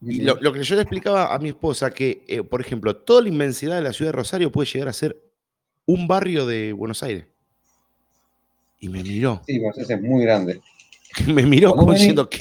[0.00, 3.28] Y lo, que yo le explicaba a mi esposa, que, eh, por ejemplo, toda la
[3.28, 5.16] inmensidad de la ciudad de Rosario puede llegar a ser
[5.86, 7.26] un barrio de Buenos Aires.
[8.78, 9.42] Y me miró.
[9.46, 10.60] Sí, Buenos Aires es muy grande.
[11.26, 12.38] me miró como diciendo, ¿qué?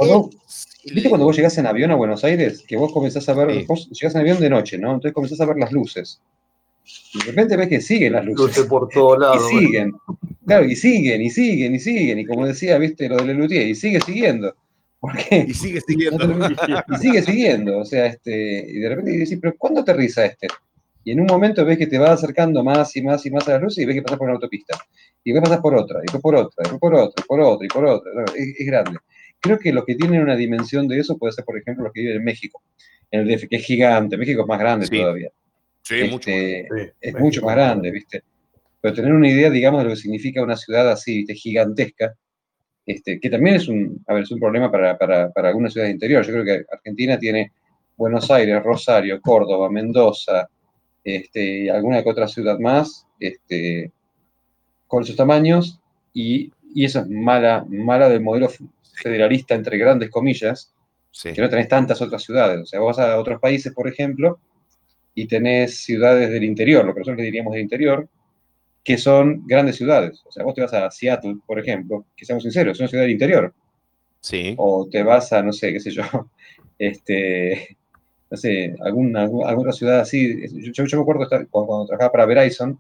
[0.93, 2.63] ¿Viste cuando vos llegás en avión a Buenos Aires?
[2.67, 4.89] Que vos comenzás a ver, vos llegás en avión de noche, ¿no?
[4.89, 6.21] Entonces comenzás a ver las luces.
[7.13, 8.47] Y de repente ves que siguen las luces.
[8.47, 9.51] Luces por todos lados.
[9.51, 9.93] Y siguen.
[10.45, 12.19] Claro, y siguen, y siguen, y siguen.
[12.19, 14.55] Y como decía, viste, lo de Lelutier, y sigue siguiendo.
[15.29, 15.45] qué?
[15.47, 16.25] Y sigue siguiendo.
[16.89, 17.79] y sigue siguiendo.
[17.79, 20.47] O sea, este, y de repente decís, pero ¿cuándo aterriza este?
[21.03, 23.53] Y en un momento ves que te va acercando más y más y más a
[23.53, 24.77] las luces y ves que pasas por una autopista.
[25.23, 27.41] Y ves pasas por otra, y después por otra, y después por otra, y por
[27.41, 28.11] otra, y por otra.
[28.35, 28.99] Es, grande.
[29.39, 32.01] Creo que los que tienen una dimensión de eso puede ser, por ejemplo, los que
[32.01, 32.61] viven en México,
[33.11, 34.17] en el DF, que es gigante.
[34.17, 35.29] México es más grande todavía.
[35.83, 38.23] Sí, mucho este, Es mucho más grande, ¿viste?
[38.81, 41.33] Pero tener una idea, digamos, de lo que significa una ciudad así, ¿viste?
[41.33, 42.13] gigantesca,
[42.85, 45.93] este, que también es un, a ver, es un problema para, para, para algunas ciudades
[45.93, 46.25] interior.
[46.25, 47.51] Yo creo que Argentina tiene
[47.97, 50.47] Buenos Aires, Rosario, Córdoba, Mendoza,
[51.03, 53.91] este, alguna que otra ciudad más, este,
[54.87, 55.79] con sus tamaños,
[56.13, 58.49] y, eso es mala, mala del modelo
[58.97, 60.73] federalista, entre grandes comillas,
[61.23, 62.61] que no tenés tantas otras ciudades.
[62.61, 64.39] O sea, vos vas a otros países, por ejemplo,
[65.15, 68.07] y tenés ciudades del interior, lo que nosotros diríamos del interior,
[68.83, 70.23] que son grandes ciudades.
[70.25, 73.03] O sea, vos te vas a Seattle, por ejemplo, que seamos sinceros, es una ciudad
[73.03, 73.53] del interior.
[74.21, 74.53] Sí.
[74.57, 76.03] O te vas a, no sé, qué sé yo,
[76.79, 77.77] este,
[78.29, 80.41] no sé, alguna, alguna ciudad así.
[80.71, 82.79] Yo, me acuerdo cuando, trabajaba para Verizon,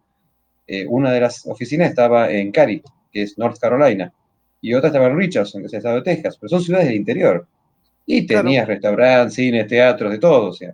[0.67, 4.13] eh, una de las oficinas estaba en Cary, que es North Carolina,
[4.61, 6.97] y otra estaba en Richardson, que es el estado de Texas, pero son ciudades del
[6.97, 7.45] interior.
[8.05, 10.49] Y tenías restaurantes, cines, teatros, de todo.
[10.49, 10.73] O sea,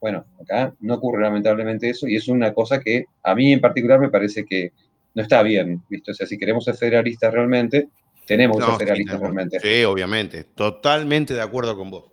[0.00, 3.98] bueno, acá no ocurre lamentablemente eso, y es una cosa que a mí en particular
[3.98, 4.72] me parece que
[5.14, 6.10] no está bien, ¿viste?
[6.10, 7.88] O sea, si queremos ser federalistas realmente,
[8.26, 9.60] tenemos que ser federalistas realmente.
[9.60, 12.04] Sí, obviamente, totalmente de acuerdo con vos.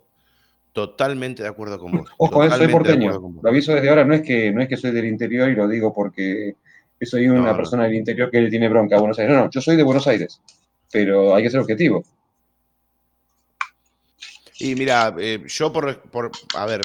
[0.72, 2.10] Totalmente de acuerdo con vos.
[2.16, 3.20] Ojo, eh, soy porteño.
[3.42, 5.68] Lo aviso desde ahora, no es, que, no es que soy del interior y lo
[5.68, 6.56] digo porque
[7.02, 9.34] soy una persona del interior que le tiene bronca a Buenos Aires.
[9.34, 10.40] No, no, yo soy de Buenos Aires,
[10.92, 12.04] pero hay que ser objetivo.
[14.58, 16.00] Y mira, eh, yo por,
[16.54, 16.82] a ver,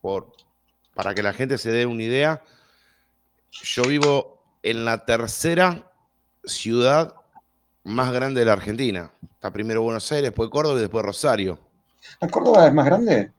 [0.00, 0.32] por,
[0.94, 2.42] para que la gente se dé una idea,
[3.50, 5.90] yo vivo en la tercera
[6.44, 7.14] ciudad
[7.84, 9.10] más grande de la Argentina.
[9.34, 11.58] Está primero Buenos Aires, después Córdoba y después Rosario.
[12.20, 13.32] ¿A Córdoba es más grande?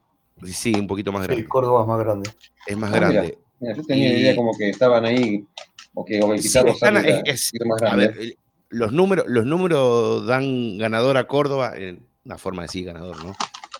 [0.45, 1.41] Sí, un poquito más grande.
[1.43, 2.29] Sí, Córdoba es más grande.
[2.67, 3.37] Es más Ah, grande.
[3.59, 5.45] Mira, yo tenía Y- idea como que estaban ahí,
[5.93, 8.07] o que, o que Sí, quizás están- Rosario era- es- era más A grande.
[8.09, 8.37] ver,
[8.69, 13.35] los números, los números dan ganador a Córdoba, en una forma de decir ganador, ¿no?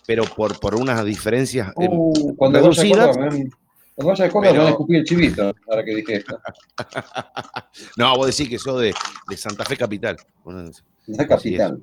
[0.06, 1.68] Pero por, por unas diferencias.
[1.80, 3.16] eh, Uh, cuando reducidas.
[3.16, 3.48] Me
[3.94, 6.38] cuando vaya a Córdoba me van a Pero- escupir el chivito, ahora que dije esto.
[7.96, 8.94] no, vos decís que sos de,
[9.28, 10.16] de Santa Fe Capital.
[10.44, 10.70] Bueno,
[11.06, 11.82] La capital.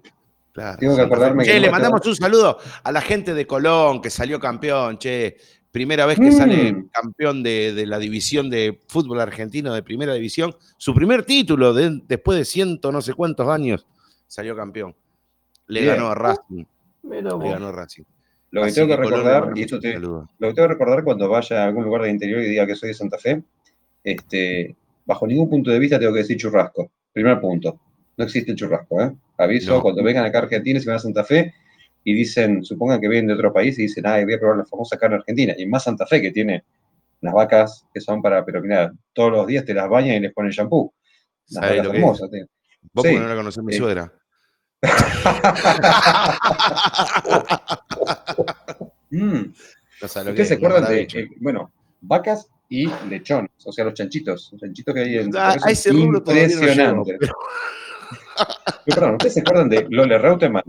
[0.51, 1.13] claro, Tengo que Santa Fe.
[1.13, 4.39] acordarme que Che, le me mandamos un saludo a la gente de Colón que salió
[4.39, 5.37] campeón, che.
[5.77, 6.31] Primera vez que Mm.
[6.31, 10.55] sale campeón de, de la división de fútbol argentino de primera división.
[10.79, 13.85] Su primer título de- después de ciento no sé cuántos años
[14.25, 14.95] salió campeón.
[15.67, 15.93] Le Bien.
[15.93, 16.65] ganó a Racing.
[17.03, 18.05] Mira Le ganó a Racing.
[18.49, 20.27] Lo que Así tengo que recordar, y esto te, saludo.
[20.39, 22.75] lo que tengo que recordar cuando vaya a algún lugar del interior y diga que
[22.75, 23.43] soy de Santa Fe,
[24.03, 24.75] este,
[25.05, 26.89] bajo ningún punto de vista tengo que decir churrasco.
[27.13, 27.79] Primer punto.
[28.17, 29.11] No existe el churrasco, ¿eh?
[29.37, 29.81] Aviso, No.
[29.83, 31.53] cuando vengan acá a Argentina y se van a Santa Fe
[32.09, 34.65] y dicen, supongan que vienen de otro país y dicen, ah, voy a probar la
[34.65, 35.53] famosa carne argentina.
[35.57, 36.63] Y más Santa Fe, que tiene
[37.21, 40.31] unas vacas que son para, pero mira, todos los días te las bañan y les
[40.33, 40.93] ponen shampoo.
[41.43, 42.45] ¿Sabés vacas lo que hermosas, tío.
[42.93, 43.13] Vos Sí.
[43.15, 43.79] no la conocés mi Sí.
[43.79, 44.09] suegra.
[49.09, 49.35] Mm.
[49.35, 49.53] No
[49.99, 51.71] que ¿Ustedes se acuerdan de, eh, bueno,
[52.01, 55.99] vacas y lechones, o sea, los chanchitos, los chanchitos que hay en Ah, ese no
[55.99, 57.17] impresionante.
[57.19, 57.35] pero-
[58.85, 60.63] Pero, perdón, ¿ustedes se acuerdan de Lole Reutemann?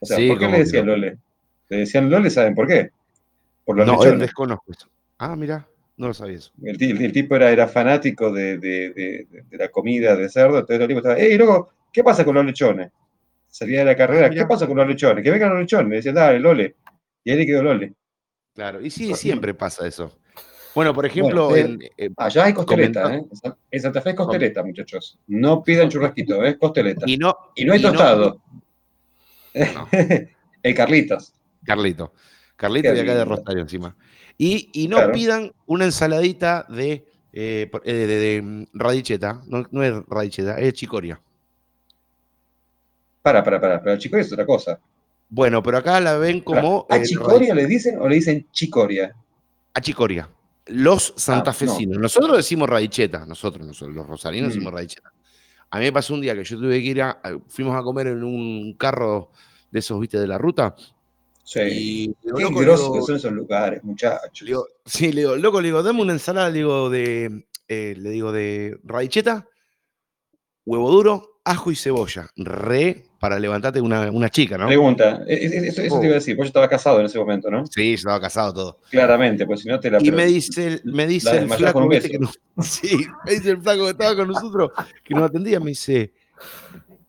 [0.00, 0.86] O sea, Sí, ¿por qué le decían.
[0.86, 1.18] Lole?
[1.68, 2.90] Le decían Lole, ¿saben por qué?
[3.64, 4.86] Por los No, eh, desconozco esto.
[5.18, 5.66] Ah, mira,
[5.96, 6.50] no lo sabía eso.
[6.62, 10.28] El, ti- el tipo era, era fanático de, de- de- de- de la comida de
[10.28, 11.70] cerdo, entonces el tipo estaba, ¡Ey, loco!
[11.92, 12.90] ¿Qué pasa con los lechones?
[13.48, 14.30] Salía de la carrera, Ah.
[14.30, 15.22] ¿qué pasa con los lechones?
[15.22, 15.88] Que vengan los lechones.
[15.90, 16.76] Le decían, dale, Lole.
[17.24, 17.92] Y ahí le quedó Lole.
[18.54, 20.16] Claro, y sí, siempre pasa eso.
[20.74, 23.24] Bueno, por ejemplo, Bueno, en, eh, Allá hay costeleta, ¿eh?
[23.28, 25.18] En Sa- En Santa Fe es costeleta, muchachos.
[25.26, 26.56] No pidan churrasquito, ¿eh?
[26.56, 27.04] Costeleta.
[27.08, 28.40] y no, Y no hay y tostado.
[28.52, 28.59] No.
[30.62, 31.32] el Carlitos.
[31.64, 32.12] Carlito.
[32.56, 33.24] Carlito de acá de.
[33.24, 33.96] Rosario encima.
[34.38, 35.12] Y, y no Claro.
[35.12, 39.42] pidan una ensaladita de, eh, eh, de, de, mm, radicheta.
[39.46, 41.20] No, no es radicheta, es chicoria.
[43.22, 43.82] Para, para, para.
[43.82, 44.78] Pero chicoria es otra cosa.
[45.28, 46.86] Bueno, pero acá la ven como.
[46.88, 49.14] ¿A eh, chicoria le dicen o le dicen chicoria?
[49.74, 50.28] A chicoria.
[50.66, 51.98] Los Ah, santafesinos.
[51.98, 53.24] Nosotros decimos radicheta.
[53.26, 54.52] Nosotros, nosotros los rosarinos Mm.
[54.52, 55.12] decimos radicheta.
[55.70, 57.20] A mí me pasó un día que yo tuve que ir a.
[57.48, 59.30] Fuimos a comer en un carro
[59.70, 60.74] de esos, viste, de la ruta.
[61.44, 61.60] Sí.
[61.60, 64.46] Y digo, Qué loco, digo- que son esos lugares, muchachos.
[64.46, 67.46] digo, sí, le digo, loco, le digo, dame una ensalada, le digo, de.
[67.68, 69.46] eh, le digo, de radicheta,
[70.66, 72.28] huevo duro, ajo y cebolla.
[72.36, 74.66] Re para levantarte una, una chica, ¿no?
[74.66, 77.50] Pregunta, e- e- eso, eso te iba a decir, vos estaba casado en ese momento,
[77.50, 77.66] ¿no?
[77.66, 78.78] Sí, estaba casado todo.
[78.90, 79.98] Claramente, pues si no te la...
[80.02, 82.18] Y me dice, el- me dice el flaco, un ¿viste beso.
[82.32, 84.70] que no- sí, me dice el flaco que estaba con nosotros,
[85.04, 86.12] que nos atendía, me dice,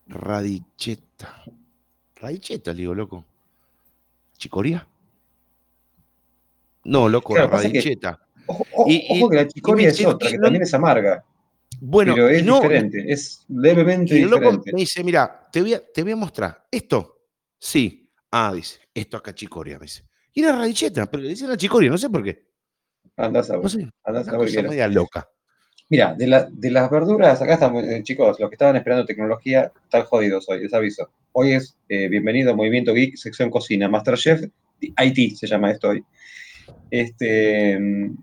[0.08, 1.44] radicheta.
[2.18, 3.26] Radicheta, le digo, loco.
[4.38, 4.86] ¿Chicoria?
[6.84, 8.20] No, loco, Claro, que- radicheta.
[8.48, 10.74] Ojo, ojo- Y- y- ojo que la chicoria es otra, que que no- también es
[10.74, 11.24] amarga,
[11.84, 14.74] Bueno, pero es no, diferente, es levemente y el loco diferente.
[14.74, 16.68] me dice, mira, te voy, a, te voy a mostrar.
[16.70, 17.24] ¿Esto?
[17.58, 18.08] Sí.
[18.30, 20.04] Ah, dice, esto acá chicoria, me dice.
[20.32, 22.46] Y era radicheta, pero le dicen la chicoria, no sé por qué.
[23.18, 25.28] Andás a ver, No sé, andás a ver media loca.
[25.90, 29.72] Mira, de, la- de las verduras, acá estamos, eh, chicos, los que estaban esperando tecnología,
[29.84, 31.10] están jodidos hoy, les aviso.
[31.32, 34.44] Hoy es eh, bienvenido a Movimiento Geek, sección cocina, Masterchef,
[34.80, 36.04] IT se llama esto hoy.
[36.90, 38.16] Este, mm,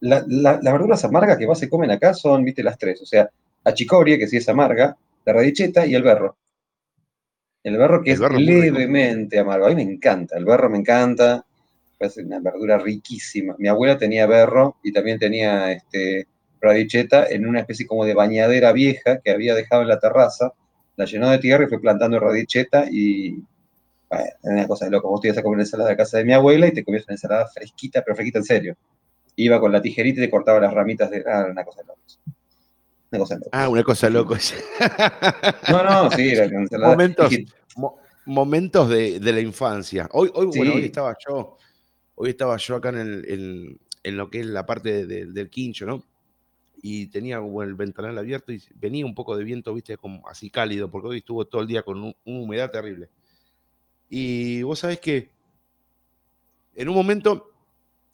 [0.00, 3.06] la- la- las verduras amargas que más se comen acá son, viste, las tres, o
[3.06, 3.28] sea,
[3.64, 6.36] achicoria, que sí es amarga, la radicheta y el berro.
[7.62, 9.66] El berro que El es berro levemente amargo.
[9.66, 11.44] A mí me encanta, el berro me encanta,
[11.98, 13.56] es una verdura riquísima.
[13.58, 16.26] Mi abuela tenía berro y también tenía este,
[16.60, 20.52] radicheta en una especie como de bañadera vieja que había dejado en la terraza,
[20.96, 23.42] la llenó de tierra y fue plantando radicheta y
[24.08, 25.08] bueno, una cosa de loco.
[25.08, 27.14] Vos te ibas a comer ensalada a casa de mi abuela y te comías una
[27.14, 28.76] ensalada fresquita, pero fresquita en serio.
[29.40, 31.22] Iba con la tijerita y te cortaba las ramitas de...
[31.24, 32.18] Ah, una cosa locos.
[33.10, 33.48] Una cosa locos.
[33.52, 34.34] Ah, una cosa loco.
[35.70, 36.90] No, no, sí, era una ensalada.
[36.90, 37.32] Momentos.
[37.76, 37.96] Mo-
[38.26, 40.08] momentos de, de la infancia.
[40.12, 41.56] Hoy, hoy, bueno, hoy estaba yo,
[42.16, 45.26] hoy estaba yo acá en, el- en- en lo que es la parte de- de-
[45.26, 46.02] del quincho, ¿no?
[46.82, 50.50] Y tenía como el ventanal abierto y venía un poco de viento, viste, como así
[50.50, 53.08] cálido, porque hoy estuvo todo el día con un- una humedad terrible.
[54.10, 55.30] Y vos sabés que
[56.74, 57.52] en un momento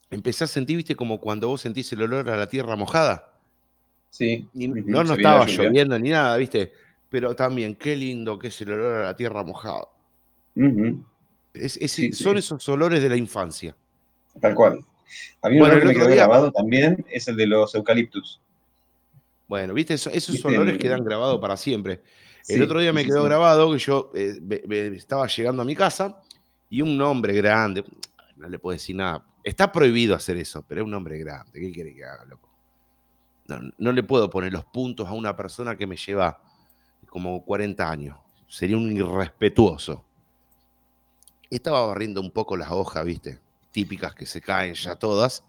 [0.09, 3.31] empecé a sentir, viste, como cuando vos sentís el olor a la tierra mojada.
[4.09, 4.47] Sí.
[4.53, 6.71] Y no, no estaba lloviendo ni nada, viste.
[7.09, 9.87] Pero también, qué lindo que es el olor a la tierra mojada.
[10.55, 11.03] Ujú,
[11.53, 12.39] Es- es- Sí, son sí.
[12.39, 13.75] esos olores de la infancia.
[14.41, 14.79] Tal cual.
[15.41, 18.41] A mí Bueno, olor que me quedó día- grabado también es el de los eucaliptus.
[19.47, 22.01] Bueno, viste, Eso- esos Viste, olores quedan grabados para siempre.
[22.47, 25.75] El otro día me quedó grabado que yo eh, me- me estaba llegando a mi
[25.75, 26.19] casa
[26.69, 27.83] y un hombre grande,
[28.35, 31.71] no le puedo decir nada, está prohibido hacer eso, pero es un hombre grande, ¿qué
[31.71, 32.49] quiere que haga, loco?
[33.47, 36.41] No, no le puedo poner los puntos a una persona que me lleva
[37.07, 38.17] como 40 años,
[38.47, 40.03] sería un irrespetuoso.
[41.49, 43.39] Estaba barriendo un poco las hojas, viste,
[43.71, 45.43] típicas que se caen ya todas,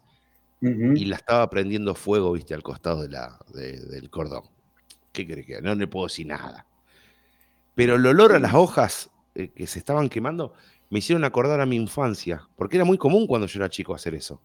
[0.97, 4.45] y la estaba prendiendo fuego, viste, al costado de la, de- del cordón.
[5.13, 5.61] ¿Qué crees que?
[5.63, 6.67] No le puedo decir nada.
[7.75, 10.55] Pero el olor a las hojas eh, que se estaban quemando
[10.91, 14.15] me hicieron acordar a mi infancia, porque era muy común cuando yo era chico hacer
[14.15, 14.41] eso.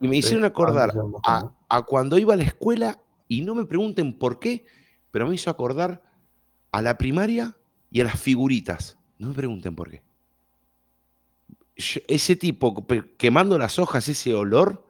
[0.00, 1.20] Y me hicieron acordar era más
[1.68, 2.98] a, cuando iba a la escuela,
[3.28, 4.64] y no me pregunten por qué,
[5.10, 6.02] pero me hizo acordar
[6.72, 7.56] a la primaria
[7.90, 8.98] y a las figuritas.
[9.18, 10.02] No me pregunten por qué.
[11.76, 12.86] Yo- ese tipo
[13.16, 14.86] quemando las hojas, ese olor,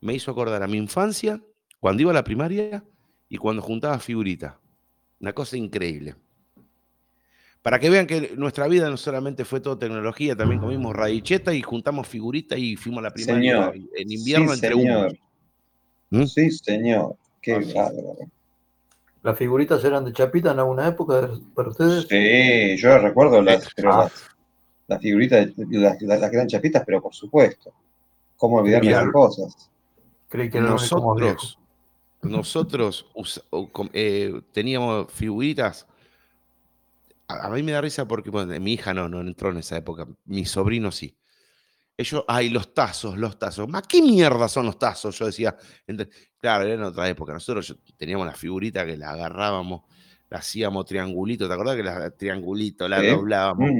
[0.00, 1.42] me hizo acordar a mi infancia,
[1.80, 2.84] cuando iba a la primaria
[3.28, 4.54] y cuando juntaba figuritas.
[5.20, 6.16] Una cosa increíble.
[7.64, 11.62] Para que vean que nuestra vida no solamente fue todo tecnología, también comimos radicheta y
[11.62, 13.88] juntamos figuritas y fuimos a la primaria Señor.
[13.96, 15.18] en invierno Sí, entre señor.
[16.10, 16.24] ¿Mm?
[16.26, 17.16] Sí, señor.
[17.40, 18.16] Qué bárbaro.
[19.22, 22.06] ¿Las figuritas eran de chapita en alguna época para ustedes?
[22.06, 23.98] Sí, yo recuerdo las, pero Ah.
[24.02, 24.12] las,
[24.86, 27.72] las figuritas, las, las, las gran chapitas, pero por supuesto.
[28.36, 29.00] ¿Cómo olvidarme Mirá.
[29.00, 29.70] esas cosas?
[30.28, 30.60] Creí que.
[30.60, 31.58] Nosotros,
[32.20, 35.86] nosotros us- o com- eh, teníamos figuritas.
[37.28, 39.76] A, a mí me da risa porque bueno, mi hija no, no entró en esa
[39.76, 40.06] época.
[40.24, 41.16] Mi sobrino sí.
[41.96, 43.68] Ellos, ay, los tazos, los tazos.
[43.68, 45.16] ¿Más qué mierda son los tazos?
[45.18, 45.56] Yo decía,
[46.40, 47.32] claro, era en otra época.
[47.32, 49.82] Nosotros teníamos la figurita que la agarrábamos,
[50.28, 51.46] la hacíamos triangulito.
[51.46, 53.70] ¿Te acordás que la triangulito, la doblábamos?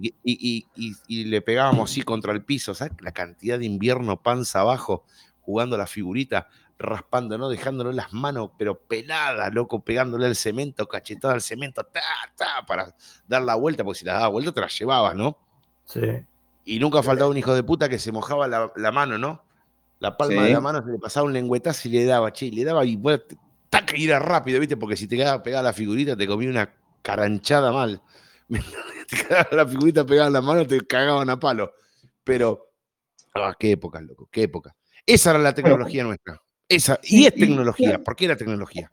[0.00, 2.92] Y- y- y- y le pegábamos así contra el piso, ¿sabes?
[3.00, 5.04] La cantidad de invierno panza abajo,
[5.40, 6.48] jugando la figurita,
[6.78, 7.48] raspando, ¿no?
[7.48, 12.00] Dejándole las manos, pero peladas, loco, pegándole al cemento, cachetada al cemento, ta,
[12.36, 12.94] ta, para
[13.26, 15.38] dar la vuelta, porque si la dabas vuelta te la llevabas, ¿no?
[15.84, 16.00] Sí.
[16.64, 19.44] Y nunca faltaba un hijo de puta que se mojaba la, la mano, ¿no?
[20.00, 22.50] La palma de la mano se le pasaba un lengüetazo y le daba, che, y
[22.50, 23.22] le daba y bueno,
[23.70, 24.76] tac, y era rápido, ¿viste?
[24.76, 28.02] Porque si te quedaba pegada la figurita, te comía una caranchada mal.
[28.48, 31.72] te quedaba la figurita pegada en la mano, te cagaban a palo.
[32.22, 32.72] Pero,
[33.34, 34.74] ah, qué época, loco, qué época.
[35.06, 36.40] Esa era la tecnología nuestra.
[36.68, 37.88] Esa, y es y- tecnología.
[37.90, 38.04] claro.
[38.04, 38.90] ¿Por qué era tecnología?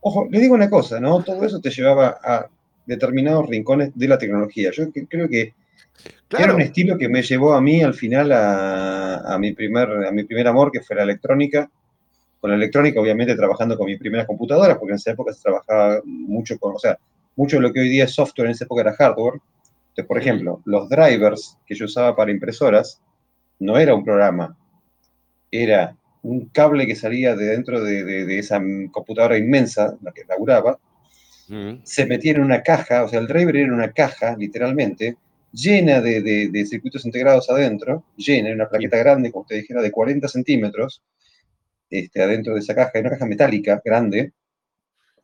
[0.00, 1.22] Ojo, le digo una cosa, ¿no?
[1.22, 2.48] Todo eso te llevaba a
[2.86, 4.70] determinados rincones de la tecnología.
[4.72, 5.54] Yo creo que era
[6.28, 6.54] Claro.
[6.54, 10.24] un estilo que me llevó a mí al final a, a mi, primer, a mi
[10.24, 11.70] primer amor, que fue la electrónica.
[12.40, 16.00] Con la electrónica, obviamente, trabajando con mis primeras computadoras, porque en esa época se trabajaba
[16.04, 16.98] mucho con, o sea,
[17.36, 19.34] mucho de lo que hoy día es software, en esa época era hardware.
[19.90, 23.02] Entonces, por ejemplo, los drivers que yo usaba para impresoras
[23.58, 24.56] no era un programa,
[25.50, 28.60] era un cable que salía de dentro de, de- de esa
[28.92, 30.78] computadora inmensa, la que laburaba,
[31.48, 35.16] Mm, se metía en una caja, o sea, el driver era una caja, literalmente,
[35.52, 41.02] llena de, circuitos integrados adentro, llena, una plaqueta grande, como usted dijera, de 40 centímetros,
[41.90, 44.32] este, adentro de esa caja, una caja metálica grande,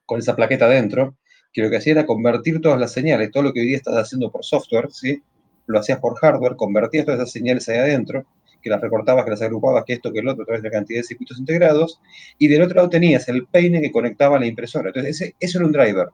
[0.06, 1.16] con esa plaqueta adentro,
[1.52, 3.96] que lo que hacía era convertir todas las señales, todo lo que hoy día estás
[3.96, 5.22] haciendo por software, ¿sí?
[5.66, 8.26] Lo hacías por hardware, convertías todas esas señales ahí adentro,
[8.66, 10.72] que las recortabas, que las agrupabas, que esto, que el otro, a través de la
[10.72, 12.00] cantidad de circuitos integrados,
[12.36, 14.88] y del otro lado tenías el peine que conectaba a la impresora.
[14.88, 16.08] Entonces, ese, eso era un driver.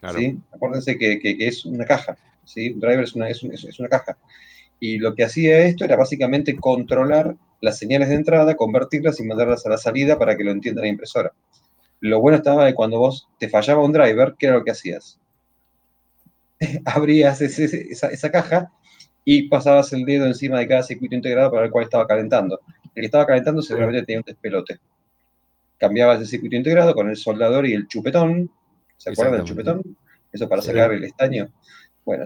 [0.00, 0.18] claro.
[0.18, 0.38] ¿sí?
[0.52, 2.70] Acuérdense que, que- que es una caja, ¿sí?
[2.72, 4.18] Un driver es una, es, un- es- es una caja.
[4.80, 9.66] Y lo que hacía esto era básicamente controlar las señales de entrada, convertirlas y mandarlas
[9.66, 11.32] a la salida para que lo entienda la impresora.
[12.00, 15.18] Lo bueno estaba de cuando vos te fallaba un driver, ¿qué era lo que hacías?
[16.84, 18.72] Abrías ese- esa, esa caja
[19.28, 22.60] y pasabas el dedo encima de cada circuito integrado para ver cuál estaba calentando.
[22.94, 24.78] El que estaba calentando seguramente tenía un despelote.
[25.78, 28.48] Cambiabas el circuito integrado con el soldador y el chupetón.
[28.96, 29.96] ¿Se acuerdan del chupetón?
[30.32, 31.48] Eso para sacar el estaño.
[32.04, 32.24] Bueno,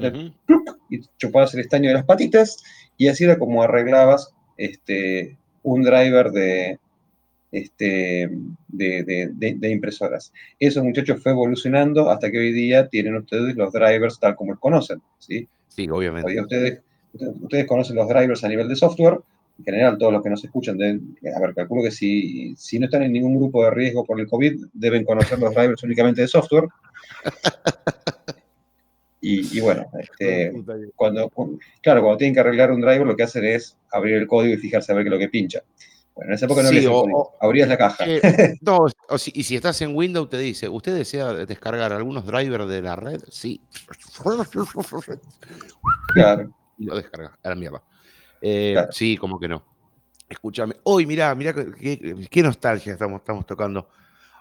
[0.90, 2.62] y chupabas el estaño de las patitas
[2.98, 6.78] y así era como arreglabas este, un driver de,
[7.51, 8.31] este,
[8.68, 10.32] de, de- de- de impresoras.
[10.59, 14.60] Eso, muchachos, fue evolucionando hasta que hoy día tienen ustedes los drivers tal como los
[14.60, 15.01] conocen.
[15.18, 15.48] ¿sí?
[15.68, 16.39] Sí, obviamente.
[16.40, 19.18] Ustedes, ustedes conocen los drivers a nivel de software.
[19.58, 22.86] En general, todos los que nos escuchan, deben, a ver, calculo que si, si no
[22.86, 26.28] están en ningún grupo de riesgo por el COVID, deben conocer los drivers únicamente de
[26.28, 26.68] software.
[29.22, 30.50] Y, y bueno, este,
[30.96, 31.30] cuando,
[31.82, 34.56] claro, cuando tienen que arreglar un driver, lo que hacen es abrir el código y
[34.56, 35.60] fijarse a ver qué es lo que pincha.
[36.14, 38.04] Bueno, en esa época no Sí, o- Abrías la caja.
[38.08, 38.20] Eh,
[38.62, 42.66] no, o si- y si estás en Windows te dice, ¿usted desea descargar algunos drivers
[42.66, 43.20] de la red?
[43.30, 43.60] Sí.
[46.14, 46.50] Claro.
[46.81, 47.82] Y lo descarga, a la mierda.
[48.40, 48.93] Eh, Claro.
[48.93, 49.62] Sí, como que no.
[50.27, 50.77] Escúchame.
[50.85, 53.90] Hoy, mirá, mirá qué, nostalgia estamos, estamos tocando.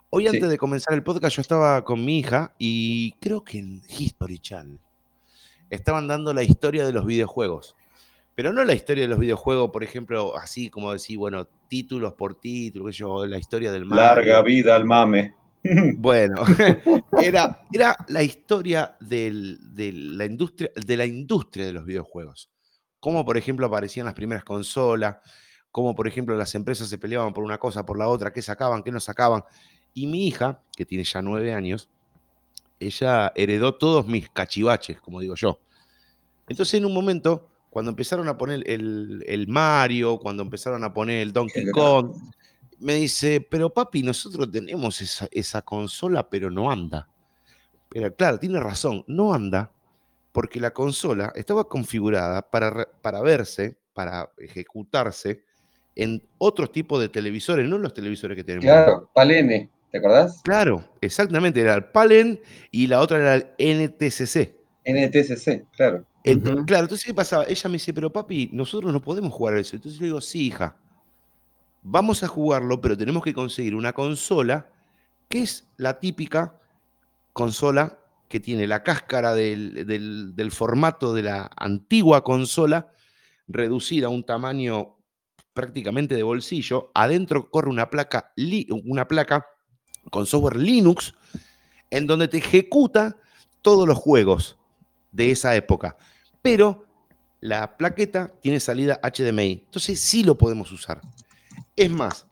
[0.10, 3.82] Hoy, antes de comenzar el podcast, yo estaba con mi hija y creo que en
[3.90, 4.80] History Channel
[5.70, 7.76] estaban dando la historia de los videojuegos.
[8.36, 12.40] Pero no la historia de los videojuegos, por ejemplo, así como decir, bueno, títulos por
[12.40, 14.02] títulos, yo, la historia del mame.
[14.02, 15.36] Larga vida al mame.
[15.98, 16.44] Bueno,
[17.22, 19.57] era, era la historia de,
[19.94, 22.49] la industria, de la industria de los videojuegos.
[22.99, 25.18] Cómo, por ejemplo, aparecían las primeras consolas,
[25.72, 28.84] cómo, por ejemplo, las empresas se peleaban por una cosa, por la otra, qué sacaban,
[28.84, 29.44] qué no sacaban.
[29.94, 31.90] Y mi hija, que tiene ya nueve años,
[32.80, 35.60] ella heredó todos mis cachivaches, como digo yo.
[36.48, 41.34] Entonces, en un momento, cuando empezaron a poner el, Mario, cuando empezaron a poner el
[41.34, 42.14] Donkey Kong,
[42.80, 45.01] me dice, pero papi, nosotros tenemos
[45.31, 47.07] esa, consola, pero no anda.
[47.89, 49.72] Pero claro, tiene razón, no anda
[50.31, 55.43] porque la consola estaba configurada para, para verse, para ejecutarse
[55.95, 58.64] en otros tipos de televisores, no los televisores que tenemos.
[58.64, 60.41] Claro, PALEN, ¿te acordás?
[60.43, 62.39] Claro, exactamente, era el PALEN
[62.72, 64.56] y la otra era el NTCC.
[64.85, 66.06] NTCC, claro.
[66.23, 67.45] Claro, entonces ¿qué pasaba?
[67.47, 69.76] Ella me dice, pero papi, nosotros no podemos jugar a eso.
[69.76, 70.76] Entonces le digo, sí, hija,
[71.91, 74.70] vamos a jugarlo, pero tenemos que conseguir una consola
[75.28, 76.60] que es la típica
[77.34, 82.91] consola que tiene la cáscara del, formato de la antigua consola
[83.48, 84.98] reducida a un tamaño
[85.53, 86.91] prácticamente de bolsillo.
[86.94, 88.34] Adentro corre una placa,
[88.84, 89.48] una placa
[90.11, 91.16] con software Linux
[91.90, 93.18] en donde te ejecuta
[93.64, 94.57] todos los juegos
[95.11, 95.98] de esa época.
[96.44, 96.86] Pero
[97.41, 99.64] la plaqueta tiene salida HDMI.
[99.66, 101.02] Entonces sí lo podemos usar.
[101.80, 102.27] Es más,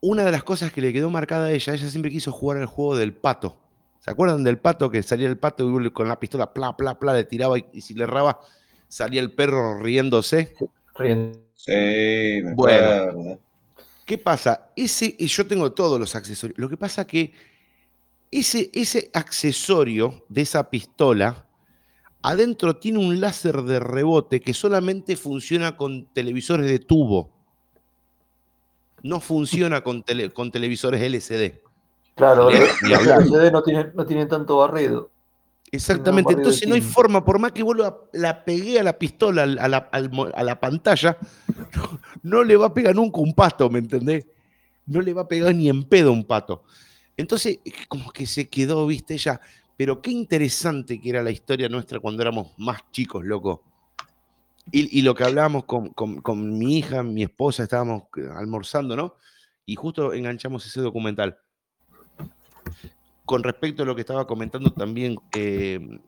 [0.00, 2.66] una de las cosas que le quedó marcada a ella, ella siempre quiso jugar al
[2.66, 3.58] juego del pato.
[3.98, 7.12] ¿Se acuerdan del pato que salía el pato y con la pistola, pla, pla, pla,
[7.12, 8.38] le tiraba y, si le erraba,
[8.86, 10.54] salía el perro riéndose?
[11.56, 13.40] Sí, bueno.
[14.06, 14.70] ¿Qué pasa?
[14.76, 16.56] Ese, yo tengo todos los accesorios.
[16.60, 17.32] Lo que pasa que
[18.30, 21.48] ese, ese accesorio de esa pistola
[22.22, 27.41] adentro tiene un láser de rebote que solamente funciona con televisores de tubo
[29.02, 31.60] no funciona con, con televisores LCD.
[32.14, 35.10] Claro, los LCD no tienen, no tienen tanto barrido.
[35.70, 37.74] Exactamente, entonces no hay forma, por más que vos
[38.12, 41.16] la pegué a la pistola, a la, a la pantalla,
[42.22, 44.26] no, le va a pegar nunca un pato, ¿me entendés?
[44.84, 46.62] No le va a pegar ni en pedo un pato.
[47.16, 49.40] Entonces, como que se quedó, viste, ella,
[49.76, 53.62] pero qué interesante que era la historia nuestra cuando éramos más chicos, loco.
[54.70, 59.16] Y, lo que hablábamos con, mi hija, mi esposa, estábamos almorzando, ¿no?
[59.66, 61.38] Y justo enganchamos ese documental.
[63.24, 66.00] Con respecto a lo que estaba comentando también eh,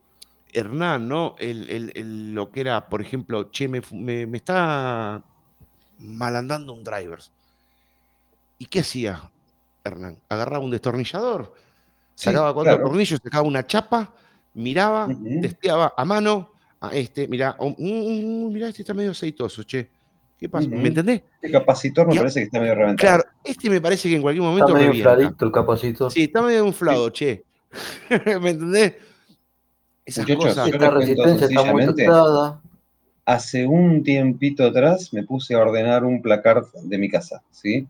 [0.53, 1.35] Hernán, ¿no?
[1.37, 5.21] El, lo que era, por ejemplo, che, me, me, está
[5.99, 7.19] malandando un driver.
[8.57, 9.29] ¿Y qué hacía
[9.83, 10.17] Hernán?
[10.29, 11.53] Agarraba un destornillador,
[12.15, 14.13] sacaba cuatro tornillos, sacaba una chapa,
[14.53, 15.07] miraba,
[15.41, 16.54] testeaba a mano,
[16.93, 19.89] este, mira, oh, mm, mira, este está medio aceitoso, che.
[20.37, 20.67] ¿Qué pasa?
[20.67, 21.21] ¿Me entendés?
[21.41, 23.07] El capacitor me parece que está medio reventado.
[23.07, 24.67] Claro, este me parece que en cualquier momento.
[24.67, 26.11] Está medio infladito el capacitor.
[26.11, 27.43] Sí, está medio inflado, che.
[28.41, 28.93] ¿Me entendés?
[30.05, 30.67] Esas cosas.
[30.67, 31.85] Esta resistencia está muy
[33.27, 37.87] Hace un tiempito atrás me puse a ordenar un placar de mi casa, ¿sí?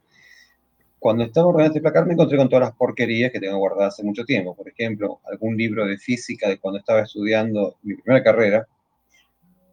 [0.98, 4.04] Cuando estaba ordenando este placar me encontré con todas las porquerías que tengo guardadas hace
[4.04, 4.56] mucho tiempo.
[4.56, 8.66] Por ejemplo, algún libro de física de cuando estaba estudiando mi primera carrera,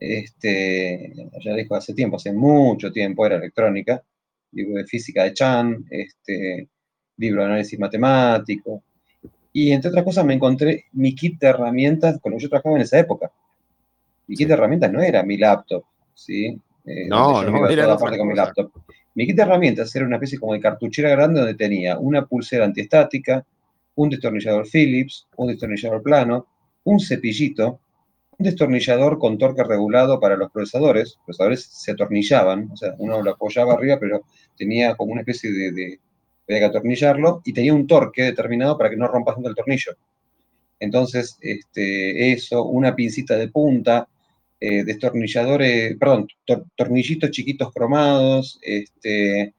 [0.03, 4.03] este, ya dijo hace tiempo, hace mucho tiempo, era electrónica,
[4.53, 6.69] libro de física de Chan, este,
[7.17, 8.83] libro de análisis matemático,
[9.53, 12.77] y entre otras cosas me encontré mi kit de herramientas con lo que yo trabajaba
[12.77, 13.31] en esa época.
[14.27, 15.85] Mi kit de herramientas no era mi laptop,
[16.15, 16.59] ¿sí?
[16.85, 18.73] Eh, no, no, era parte con mi laptop.
[19.15, 22.65] Mi kit de herramientas era una especie como de cartuchera grande donde tenía una pulsera
[22.65, 23.45] antiestática,
[23.95, 26.47] un destornillador Phillips, un destornillador plano,
[26.85, 27.81] un cepillito,
[28.43, 31.15] un destornillador con torque regulado para los procesadores.
[31.15, 34.23] Los procesadores se atornillaban, o sea, uno lo apoyaba arriba, pero
[34.57, 36.01] tenía como una especie de, de
[36.49, 39.97] había que atornillarlo y tenía un torque determinado para que no rompa tanto el tornillo.
[40.81, 44.09] Entonces, este, eso, una pincita de punta,
[44.61, 46.27] eh, destornilladores, perdón,
[46.77, 49.55] tornillitos chiquitos cromados, este,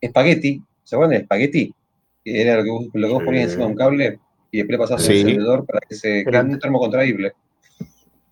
[0.00, 1.74] espagueti, ¿se acuerdan de espagueti?
[2.22, 4.18] Era lo que vos, lo que vos ponías encima de un cable
[4.50, 7.32] y después pasabas el encendedor para que se quede un termocontraíble.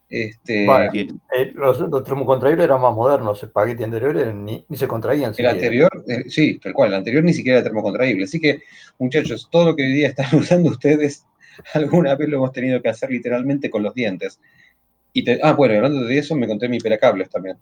[0.09, 5.33] Este, eh, los, los termocontraíbles eran más modernos, el paquete anterior ni, ni, se contraían.
[5.37, 8.25] El anterior, eh, sí, tal cual, el anterior ni siquiera era termocontraíble.
[8.25, 8.61] Así que,
[8.99, 11.25] muchachos, todo lo que hoy día están usando ustedes,
[11.73, 14.39] alguna vez lo hemos tenido que hacer literalmente con los dientes.
[15.13, 17.57] Y ah, bueno, hablando de eso, me conté mi peracables también.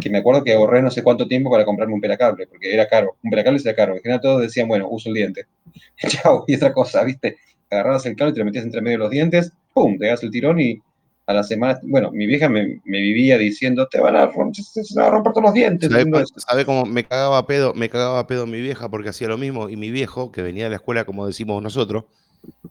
[0.00, 2.88] que me acuerdo que ahorré no sé cuánto tiempo para comprarme un pelacable, porque era
[2.88, 3.16] caro.
[3.22, 3.94] Un pelacable era caro.
[3.94, 5.46] En general todos decían, bueno, uso el diente.
[6.08, 7.36] Chao, y otra cosa, ¿viste?
[7.70, 9.98] Agarrabas el cable y te lo metías entre medio de los dientes, ¡pum!
[9.98, 10.80] Te das el tirón y
[11.26, 15.06] a la semana, bueno, mi vieja me, vivía diciendo, te van a romper, se van
[15.06, 15.90] a romper todos los dientes.
[16.36, 17.72] ¿Sabe, cómo me cagaba pedo?
[17.72, 20.70] Me cagaba pedo mi vieja porque hacía lo mismo y mi viejo, que venía de
[20.70, 22.04] la escuela, como decimos nosotros,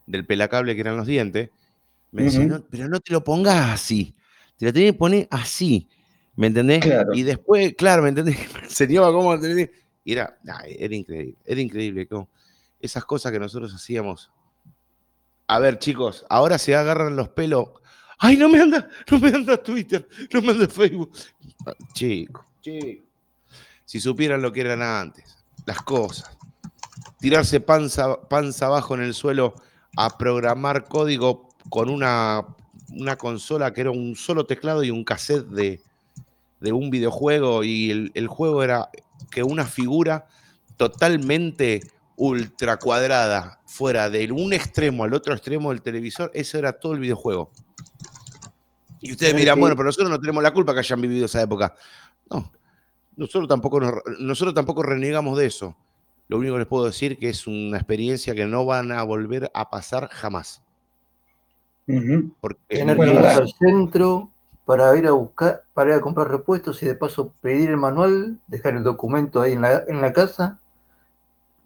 [0.06, 1.50] del pelacable que eran los dientes,
[2.12, 4.14] me decía, pero no te lo pongas así,
[4.56, 5.88] te lo tenés que poner así,
[6.36, 6.84] ¿me entendés?
[7.12, 8.36] Y después, claro, ¿me entendés?
[8.68, 12.28] Se lleva como, y era, era increíble, era increíble, como
[12.78, 14.30] esas cosas que nosotros hacíamos.
[15.48, 17.68] A ver, chicos, ahora se agarran los pelos
[18.18, 21.12] Ay, no me anda, no me anda Twitter, no me anda Facebook.
[21.92, 23.04] Chico, chico.
[23.84, 25.36] Si supieran lo que eran antes,
[25.66, 26.36] las cosas.
[27.20, 29.54] Tirarse panza, panza abajo en el suelo
[29.96, 32.44] a programar código con una,
[32.90, 35.80] una consola que era un solo teclado y un cassette de,
[36.60, 38.90] de un videojuego y el, el, juego era
[39.30, 40.26] que una figura
[40.76, 41.80] totalmente
[42.16, 47.00] ultra cuadrada fuera de un extremo al otro extremo del televisor, eso era todo el
[47.00, 47.50] videojuego.
[49.04, 51.74] Y ustedes dirán, bueno, pero nosotros no tenemos la culpa que hayan vivido esa época.
[52.30, 52.50] No,
[53.16, 53.78] nosotros tampoco,
[54.18, 55.76] nosotros tampoco renegamos de eso.
[56.26, 59.02] Lo único que les puedo decir es que es una experiencia que no van a
[59.02, 60.62] volver a pasar jamás.
[62.40, 64.30] Porque Tener que ir al centro
[64.64, 68.38] para ir a buscar, para ir a comprar repuestos y de paso pedir el manual,
[68.46, 70.60] dejar el documento ahí en la, en la casa,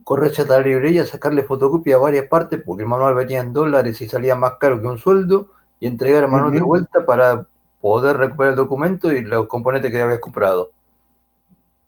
[0.02, 4.00] correrse a la librería, sacarle fotocopia a varias partes, porque el manual venía en dólares
[4.00, 7.46] y salía más caro que un sueldo, y entregar a Manuel de vuelta para
[7.80, 10.70] poder recuperar el documento y los componentes que habías comprado.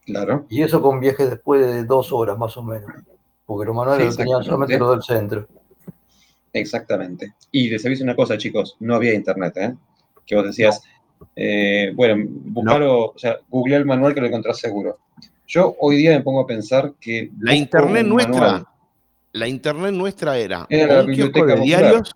[0.05, 0.47] Claro.
[0.49, 2.91] Y eso con viajes después de dos horas más o menos,
[3.47, 5.47] porque los manuales lo tenían solamente los del centro.
[6.53, 7.35] Exactamente.
[7.53, 9.75] Y les aviso una cosa, chicos, no había internet, ¿eh?
[10.27, 10.83] Que vos decías,
[11.37, 14.99] eh, bueno, buscarlo, o sea, googleé el manual que lo encontrás seguro.
[15.47, 17.31] Yo hoy día me pongo a pensar que...
[17.41, 18.65] La internet nuestra,
[19.33, 22.15] la internet nuestra era, era la biblioteca de diarios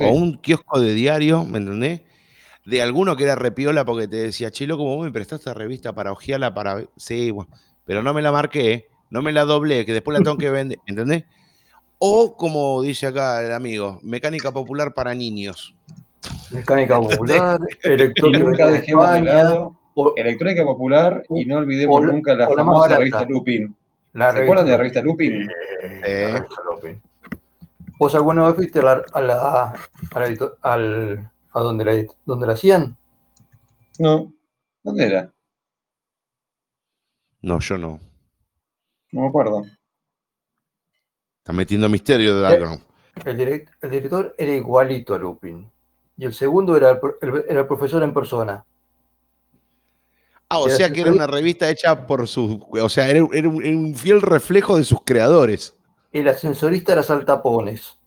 [0.00, 2.00] o un kiosco de diario, ¿me entendés?
[2.64, 5.92] De alguno que era repiola porque te decía, chilo, como vos me prestaste la revista
[5.92, 6.84] para ojearla para.
[6.96, 7.50] Sí, bueno,
[7.84, 10.78] pero no me la marqué, no me la doblé, que después la tengo que vender,
[10.86, 11.24] ¿entendés?
[11.98, 15.74] O como dice acá el amigo, mecánica popular para niños.
[16.50, 19.68] Mecánica popular, electrónica de España,
[20.16, 23.74] electrónica popular y no olvidemos nunca la famosa revista Lupin.
[24.12, 25.48] ¿Se acuerdan de la revista Lupin?
[25.82, 26.42] Eh.
[27.98, 29.74] ¿Vos alguna vez fuiste a la, a, la,
[30.62, 32.96] al, a donde, la, donde la hacían?
[33.98, 34.32] No.
[34.82, 35.32] ¿Dónde era?
[37.42, 38.00] No, yo no.
[39.12, 39.64] No me acuerdo.
[41.38, 42.80] Está metiendo misterio de algo.
[43.24, 43.40] El,
[43.80, 45.70] el, director era igualito a Lupin.
[46.16, 47.00] Y el segundo era el,
[47.48, 48.64] era el profesor en persona.
[50.48, 52.58] Ah, o sea que era una revista hecha por sus.
[52.70, 55.73] O sea, era, era un fiel reflejo de sus creadores
[56.14, 57.98] el ascensorista era saltapones.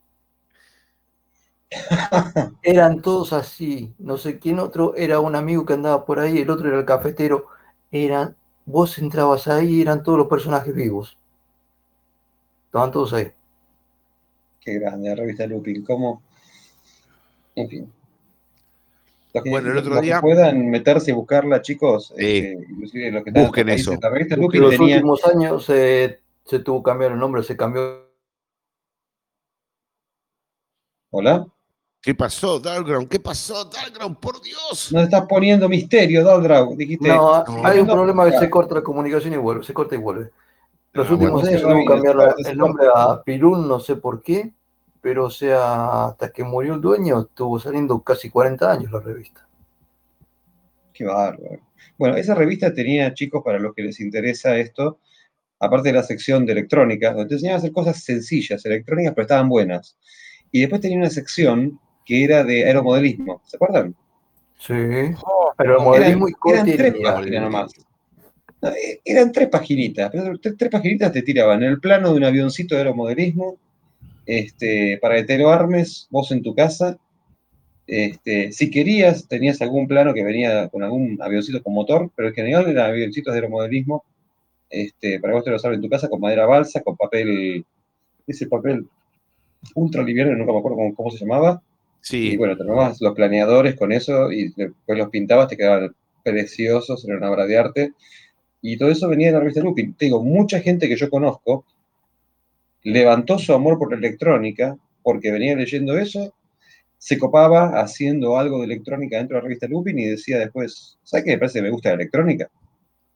[2.63, 3.93] Eran todos así.
[3.99, 6.85] No sé quién otro era un amigo que andaba por ahí, el otro era el
[6.85, 7.47] cafetero.
[7.91, 8.35] Eran,
[8.65, 11.17] vos entrabas ahí y eran todos los personajes vivos.
[12.67, 13.29] Estaban todos ahí.
[14.61, 15.83] Qué grande, la revista Lupin.
[15.83, 16.21] ¿Cómo?
[17.55, 17.93] En fin.
[19.49, 20.15] bueno, el otro día.
[20.15, 22.13] Que puedan meterse y buscarla, chicos.
[22.17, 22.57] Eh,
[22.91, 23.95] que Busquen eso.
[24.01, 27.57] La revista Lupin en los últimos años eh, se tuvo que cambiar el nombre, se
[27.57, 28.07] cambió.
[31.11, 31.45] ¿Hola?
[32.01, 33.09] ¿Qué pasó, Dalground?
[33.09, 34.17] ¿Qué pasó, Dalground?
[34.17, 34.91] ¡Por Dios!
[34.93, 36.77] Nos estás poniendo misterio, Dalground.
[36.77, 37.07] Dijiste.
[37.09, 40.31] No, hay un problema que se corta la comunicación y vuelve, se corta y vuelve.
[40.93, 44.21] Los ah, últimos años se tuvo que cambiar el nombre a Pirún, no sé por
[44.21, 44.53] qué,
[45.01, 49.45] pero o sea, hasta que murió el dueño, estuvo saliendo casi 40 años la revista.
[50.93, 51.59] Qué bárbaro.
[51.97, 54.99] Bueno, esa revista tenía, chicos, para los que les interesa esto,
[55.59, 59.23] aparte de la sección de electrónica, donde te enseñaban a hacer cosas sencillas, electrónicas, pero
[59.23, 59.97] estaban buenas.
[60.51, 63.95] Y después tenía una sección que era de aeromodelismo, ¿se acuerdan?
[64.59, 64.73] Sí,
[65.57, 67.73] aeromodelismo eran, y eran tres páginas nomás.
[68.61, 72.81] E, eran tres paginitas, pero tres, paginitas te tiraban el plano de un avioncito de
[72.81, 73.57] aeromodelismo,
[74.25, 76.97] este, para que te lo armes vos en tu casa.
[77.85, 82.33] Este, si querías, tenías algún plano que venía con algún avioncito con motor, pero en
[82.33, 84.03] general eran avioncitos de aeromodelismo
[84.69, 87.65] este, para que vos te lo salves en tu casa con madera balsa, con papel,
[88.25, 88.87] ese papel
[89.75, 91.61] ultra liviano, nunca me acuerdo cómo, se llamaba.
[92.01, 92.31] Sí.
[92.31, 97.05] Y bueno, te tomabas los planeadores con eso y después los pintabas, te quedaban preciosos,
[97.05, 97.93] era una obra de arte.
[98.61, 99.93] Y todo eso venía de la revista Lupin.
[99.93, 101.65] Te digo, mucha gente que yo conozco
[102.83, 106.33] levantó su amor por la electrónica porque venía leyendo eso,
[106.97, 111.25] se copaba haciendo algo de electrónica dentro de la revista Lupin y decía después, ¿sabes
[111.25, 112.49] qué me parece que me gusta la electrónica?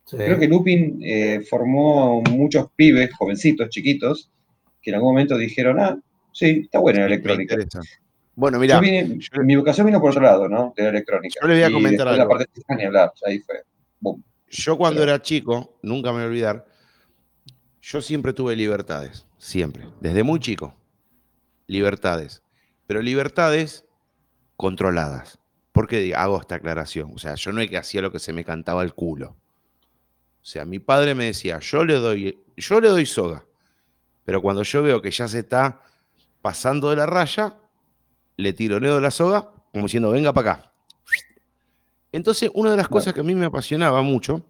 [0.10, 4.30] Creo que Lupin eh, formó muchos pibes, jovencitos, chiquitos,
[4.82, 5.98] que en algún momento dijeron, ah,
[6.34, 7.56] sí, está buena la electrónica.
[8.36, 8.82] Bueno, mira.
[8.82, 10.74] mi vocación vino por otro lado, ¿no?
[10.76, 11.40] De la electrónica.
[11.42, 12.24] Yo le voy a comentar algo.
[12.24, 13.64] La parte de hablar, ahí fue.
[14.50, 16.66] Yo cuando era chico, nunca me voy a olvidar,
[17.82, 20.76] yo siempre tuve libertades, siempre, desde muy chico.
[21.68, 22.44] Libertades.
[22.86, 23.86] Pero libertades
[24.58, 25.40] controladas.
[25.72, 27.12] ¿Por qué hago esta aclaración?
[27.16, 29.38] O sea, yo no es que hacía lo que se me cantaba el culo.
[30.42, 33.46] O sea, mi padre me decía, yo le doy, yo le doy soga.
[34.26, 35.82] Pero cuando yo veo que ya se está
[36.42, 37.58] pasando de la raya,
[38.38, 40.74] le tironeo de la soga, como diciendo, venga para acá.
[42.12, 44.44] Entonces, una de las cosas que a mí me apasionaba mucho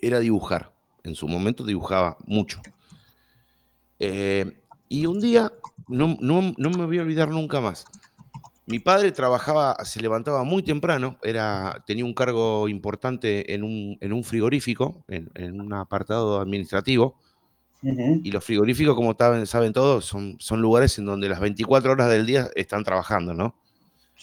[0.00, 0.72] era dibujar.
[1.04, 2.60] En su momento dibujaba mucho.
[3.98, 5.52] Eh, y un día,
[5.88, 7.86] no, me voy a olvidar nunca más.
[8.66, 15.04] Mi padre trabajaba, se levantaba muy temprano, era, tenía un cargo importante en un, frigorífico,
[15.08, 17.16] en, un apartado administrativo.
[17.82, 22.08] Y los frigoríficos, como saben, saben todos, son, son lugares en donde las 24 horas
[22.08, 23.56] del día están trabajando, ¿no?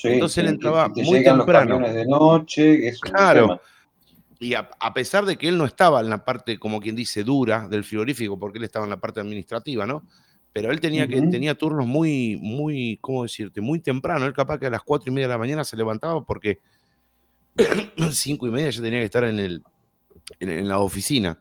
[0.03, 1.79] Entonces él entraba muy temprano.
[1.79, 3.59] de noche, claro.
[4.39, 7.67] Y a, pesar de que él no estaba en la parte, como quien dice, dura
[7.67, 10.03] del frigorífico, porque él estaba en la parte administrativa, ¿no?
[10.51, 13.61] Pero él tenía, que, tenía turnos muy, muy, ¿cómo decirte?
[13.61, 14.25] Muy temprano.
[14.25, 16.59] Él capaz que a las cuatro y media de la mañana se levantaba porque
[18.11, 19.63] cinco y media ya tenía que estar en, el,
[20.39, 21.39] en, la oficina.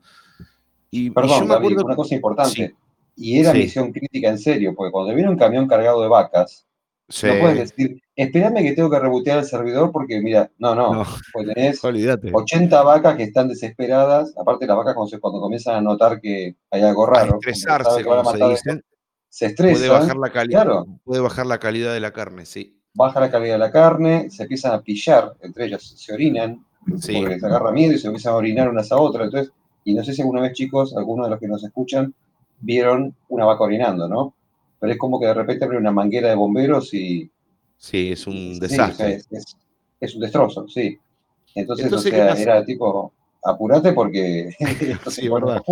[0.91, 2.75] Y, Perdón, una cosa importante.
[3.17, 6.67] Y era misión crítica en serio, porque cuando viene un camión cargado de vacas,
[7.09, 11.47] no puedes decir, espérame que tengo que rebotear el servidor porque, mira, no, no, pues
[11.55, 11.81] tenés
[12.33, 17.07] 80 vacas que están desesperadas, aparte las vacas cuando, comienzan a notar que hay algo
[17.07, 17.35] raro.
[17.35, 18.85] A estresarse, como se dicen.
[19.29, 19.79] Se estresan.
[19.79, 20.67] Puede bajar, la calidad,
[21.05, 22.81] puede bajar la calidad de la carne, sí.
[22.95, 27.39] Baja la calidad de la carne, se empiezan a pillar, entre ellas se orinan, porque
[27.39, 29.27] se agarra miedo y se empiezan a orinar unas a otras.
[29.27, 29.53] Entonces,
[29.85, 32.15] y no sé si alguna vez, chicos, algunos de los que nos escuchan,
[32.61, 34.35] vieron una vaca orinando, ¿no?
[34.79, 37.31] pero es como que de repente abre una manguera de bomberos y...
[37.77, 39.21] Sí, es un desastre.
[40.01, 40.99] es, un destrozo, sí.
[41.55, 44.51] Entonces, o sea, era tipo, apurate porque
[45.11, 45.63] sí, verdad.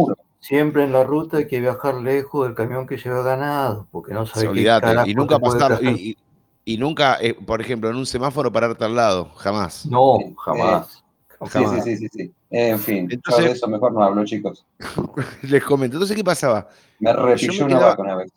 [0.46, 4.26] Siempre en la ruta hay que viajar lejos del camión que lleva ganado, porque no
[4.26, 8.94] sabe qué y nunca pasar, y, nunca, eh, por ejemplo, en un semáforo pararte al
[8.94, 9.84] lado, jamás.
[9.86, 11.02] No, jamás.
[11.50, 14.64] Sí, sí, sí, sí, En fin, Entonces, eso mejor no hablo, chicos.
[15.42, 15.96] Les comento.
[15.96, 16.68] Entonces, ¿qué pasaba?
[17.00, 18.32] Me repilló una vaca una vez.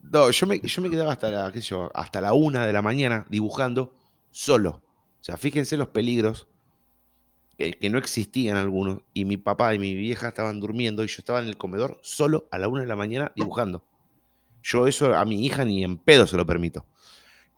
[0.00, 2.72] No, yo me, yo me quedaba hasta la, qué sé yo, hasta la una de
[2.72, 3.94] la mañana dibujando
[4.32, 4.82] solo.
[5.20, 6.48] O sea, fíjense los peligros
[7.56, 9.00] que, no existían algunos.
[9.14, 12.48] Y mi papá y mi vieja estaban durmiendo y yo estaba en el comedor solo
[12.50, 13.84] a la una de la mañana dibujando.
[14.62, 16.86] Yo eso a mi hija ni en pedo se lo permito.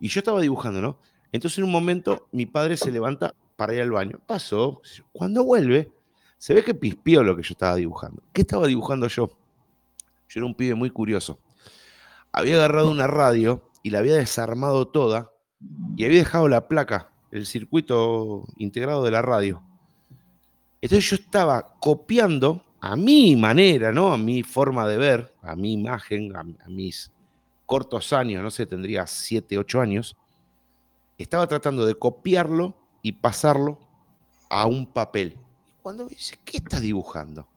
[0.00, 0.98] Y yo estaba dibujando, ¿no?
[1.32, 4.20] Entonces en un momento mi padre se levanta para ir al baño.
[4.26, 4.80] Pasó.
[5.12, 5.90] Cuando vuelve,
[6.38, 8.22] se ve que pispió lo que yo estaba dibujando.
[8.32, 9.28] ¿Qué estaba dibujando yo?
[10.28, 11.38] Yo era un pibe muy curioso
[12.34, 15.30] había agarrado una radio y la había desarmado toda
[15.96, 19.62] y había dejado la placa, el circuito integrado de la radio.
[20.84, 24.12] Entonces yo estaba copiando a mi manera, ¿no?
[24.12, 27.10] A mi forma de ver, a mi imagen, a, mis
[27.64, 30.14] cortos años, no sé, tendría 7, 8 años,
[31.16, 33.78] estaba tratando de copiarlo y pasarlo
[34.50, 35.38] a un papel.
[35.80, 37.48] Cuando me dice, ¿qué estás dibujando?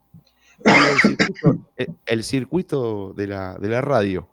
[2.05, 4.29] El circuito, de, la, de la radio.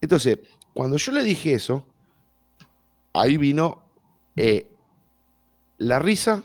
[0.00, 0.38] Entonces,
[0.72, 1.84] cuando yo le dije eso,
[3.12, 3.82] ahí vino
[4.34, 4.66] eh,
[5.76, 6.42] la risa,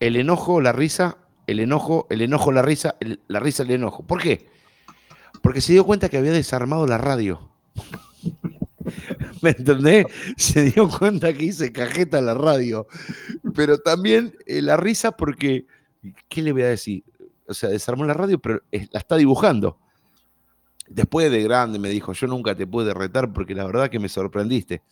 [0.00, 2.96] el enojo, la risa, el enojo, el enojo, la risa,
[3.26, 4.06] la risa, el enojo.
[4.06, 4.48] ¿Por qué?
[5.42, 7.50] Porque se dio cuenta que había desarmado la radio.
[9.42, 10.06] ¿Me entendés?
[10.36, 12.86] Se dio cuenta que hice cajeta la radio.
[13.54, 15.66] Pero también eh, la risa porque,
[16.28, 17.04] ¿qué le voy a decir?
[17.46, 19.78] O sea, desarmó la radio, pero la está dibujando.
[20.88, 24.08] Después de grande me dijo, yo nunca te pude retar porque la verdad que me
[24.08, 24.82] sorprendiste.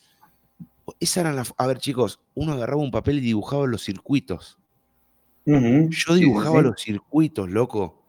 [0.99, 1.53] Esa eran las...
[1.57, 4.57] A ver, chicos, uno agarraba un papel y dibujaba los circuitos.
[5.47, 8.03] Yo dibujaba los circuitos, loco.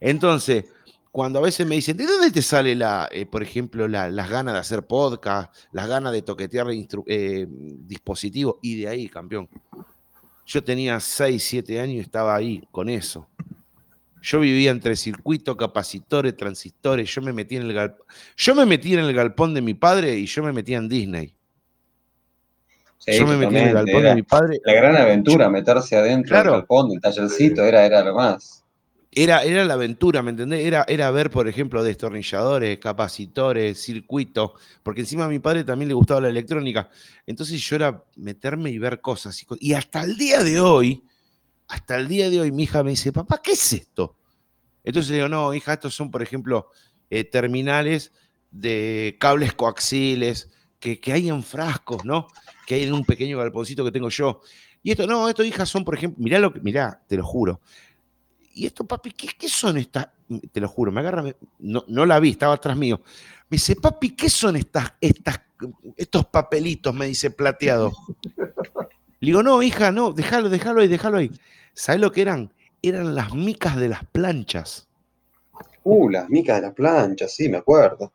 [0.00, 0.64] Entonces,
[1.12, 4.54] cuando a veces me dicen, ¿de dónde te sale la, eh, por ejemplo, las ganas
[4.54, 6.68] de hacer podcast, las ganas de toquetear
[7.06, 8.56] eh, dispositivos?
[8.62, 9.48] Y de ahí, campeón.
[10.46, 13.28] Yo tenía 6, 7 años y estaba ahí con eso.
[14.22, 17.12] Yo vivía entre circuitos, capacitores, transistores.
[17.14, 18.06] Yo me metí en el galpón.
[18.36, 21.34] Yo me metí en el galpón de mi padre y yo me metí en Disney.
[23.06, 24.60] Yo me metí en el galpón de mi padre.
[24.64, 28.64] La gran aventura, meterse adentro del galpón, del tallercito, era, era lo más.
[29.12, 30.64] Era, era la aventura, ¿me entendés?
[30.64, 34.52] Era, era ver, por ejemplo, destornilladores, capacitores, circuitos,
[34.84, 36.88] porque encima a mi padre también le gustaba la electrónica.
[37.26, 39.44] Entonces yo era meterme y ver cosas.
[39.58, 41.02] Y hasta el día de hoy,
[41.66, 44.16] hasta el día de hoy mi hija me dice, papá, ¿qué es esto?
[44.84, 46.70] Entonces le digo, no, hija, estos son, por ejemplo,
[47.10, 48.12] eh, terminales
[48.52, 52.28] de cables coaxiles que, que, hay en frascos, ¿no?
[52.70, 54.42] Que hay en un pequeño galponcito que tengo yo.
[54.80, 57.60] Y esto, no, esto, hija, son, por ejemplo, mirá lo que, mirá, te lo juro.
[58.54, 60.06] Y esto, papi, ¿qué, qué son estas?
[60.52, 63.00] Te lo juro, me agarra, no, no la vi, estaba atrás mío.
[63.48, 65.40] Me dice, papi, ¿qué son estas, estas,
[65.96, 66.94] estos papelitos?
[66.94, 67.90] Me dice, plateado.
[69.18, 71.32] Le digo, no, hija, no, déjalo, déjalo ahí, déjalo ahí.
[71.74, 72.54] ¿Sabes lo que eran?
[72.82, 74.86] Eran las micas de las planchas.
[75.82, 78.12] Uh, las micas de las planchas, sí, me acuerdo.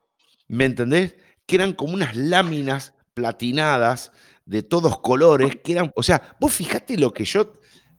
[0.47, 1.13] ¿Me entendés?
[1.45, 4.13] Que eran como unas láminas platinadas
[4.45, 7.53] de todos colores, que eran, o sea, vos fijate lo que yo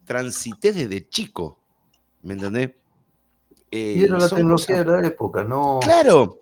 [0.04, 1.60] transité desde chico,
[2.22, 2.70] ¿me entendés?
[3.70, 4.86] Eh, y era la tecnología cosas...
[4.86, 5.80] de la época, ¿no?
[5.82, 6.38] Claro,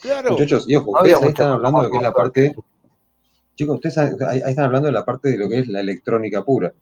[0.00, 0.30] claro.
[0.32, 2.56] Muchachos, y ojo, ustedes ahí están hablando de lo que es la parte,
[3.54, 6.72] chicos, ustedes ahí están hablando de la parte de lo que es la electrónica pura.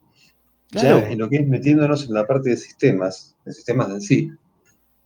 [0.71, 1.01] Claro.
[1.01, 4.33] Ya en lo que es metiéndonos en la parte de sistemas, de sistemas en sí,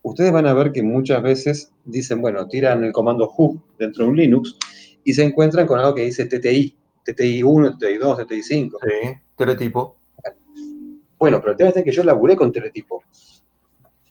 [0.03, 4.11] ustedes van a ver que muchas veces dicen, bueno, tiran el comando who dentro de
[4.11, 4.59] un Linux
[5.05, 6.77] y se encuentran con algo que dice TTI,
[7.07, 8.43] TTI1, TTI2, TTI5.
[8.83, 9.97] Sí, teletipo.
[11.19, 13.03] Bueno, pero el tema es que yo laburé con teletipo.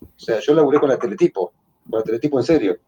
[0.00, 1.52] O sea, yo laburé con la teletipo,
[1.88, 2.78] con el teletipo en serio.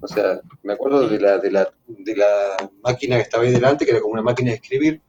[0.00, 3.84] O sea, me acuerdo de la, de la, de la máquina que estaba ahí delante,
[3.84, 5.00] que era como una máquina de escribir,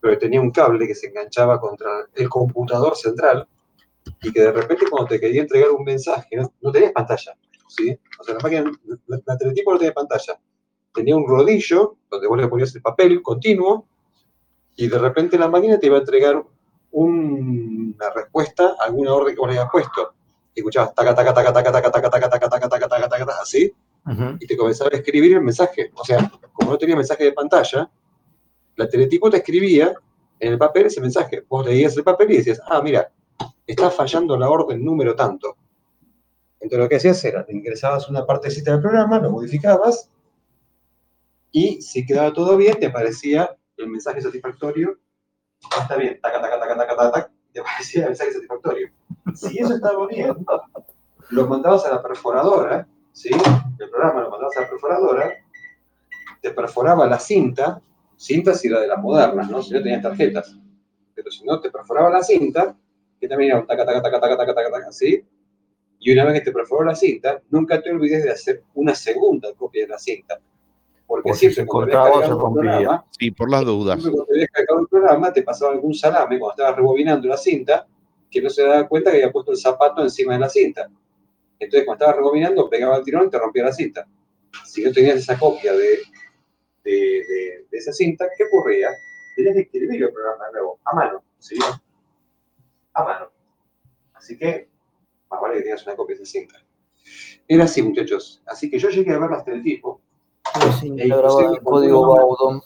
[0.00, 3.46] pero tenía un cable que se enganchaba contra el computador central
[4.22, 7.36] y que de repente cuando te quería entregar un mensaje, no, no tenías pantalla,
[7.68, 7.96] ¿sí?
[8.18, 8.72] O sea, la máquina,
[9.06, 10.38] la, la teletipo no tenía pantalla.
[10.94, 13.86] Tenía un rodillo donde vos le ponías el papel continuo
[14.76, 16.42] y de repente la máquina te iba a entregar
[16.92, 20.14] un, una respuesta a alguna orden que vos le habías puesto.
[20.54, 23.42] Y escuchabas taca, taca, taca, taca, taca, taca, taca, taca, taca, taca, taca, taca, taca,
[23.42, 23.72] así,
[24.06, 24.36] uh -huh.
[24.40, 25.90] y te comenzaba a escribir el mensaje.
[25.94, 27.90] O sea, como no tenía mensaje de pantalla,
[28.76, 29.94] la teletipo te escribía
[30.38, 31.44] en el papel ese mensaje.
[31.48, 33.10] Vos leías el papel y decías, ah, mira,
[33.66, 35.56] está fallando la orden número tanto.
[36.60, 40.10] Entonces lo que hacías era, te ingresabas una partecita del programa, lo modificabas,
[41.54, 44.98] y si quedaba todo bien, te aparecía el mensaje satisfactorio.
[45.70, 48.90] Ah, está bien, taca, taca, taca, taca, taca, taca, te aparecía el mensaje satisfactorio.
[49.36, 50.34] Si eso estaba bien,
[51.30, 53.30] lo mandabas a la perforadora, ¿sí?
[53.78, 55.32] El programa lo mandabas a la perforadora,
[56.42, 57.80] te perforaba la cinta,
[58.16, 59.62] cinta si era de las modernas, ¿no?
[59.62, 60.58] Si no tenías tarjetas.
[61.14, 62.76] Pero si no, te perforaba la cinta,
[63.20, 65.24] que también era un taca, taca, taca, taca, taca, taca, taca, ¿sí?
[66.00, 69.54] Y una vez que te perforó la cinta, nunca te olvides de hacer una segunda
[69.54, 70.40] copia de la cinta.
[71.06, 72.70] Porque Por siempre si cuando cortaba, habías se rompía.
[72.72, 74.00] programa, Sí, por las dudas.
[74.00, 77.86] siempre cuando habías cargado el programa, te pasaba algún salame cuando estabas rebobinando la cinta,
[78.30, 80.88] que no se daba cuenta que había puesto el zapato encima de la cinta.
[81.58, 84.06] Entonces, cuando estabas rebobinando, pegaba el tirón y te rompía la cinta.
[84.64, 85.98] Si no tenías esa copia de,
[86.84, 88.88] de, de- de esa cinta, ¿qué ocurría?
[89.36, 91.56] Tenías que escribir el programa de nuevo, a mano, ¿sí?
[92.94, 93.30] A mano.
[94.14, 94.68] Así que,
[95.30, 96.64] más vale que tengas una copia de esa cinta.
[97.46, 98.42] Era así, muchachos.
[98.46, 100.00] Así que yo llegué a ver las teletipo.
[100.80, 102.62] Sí, E inclusive código Baudon.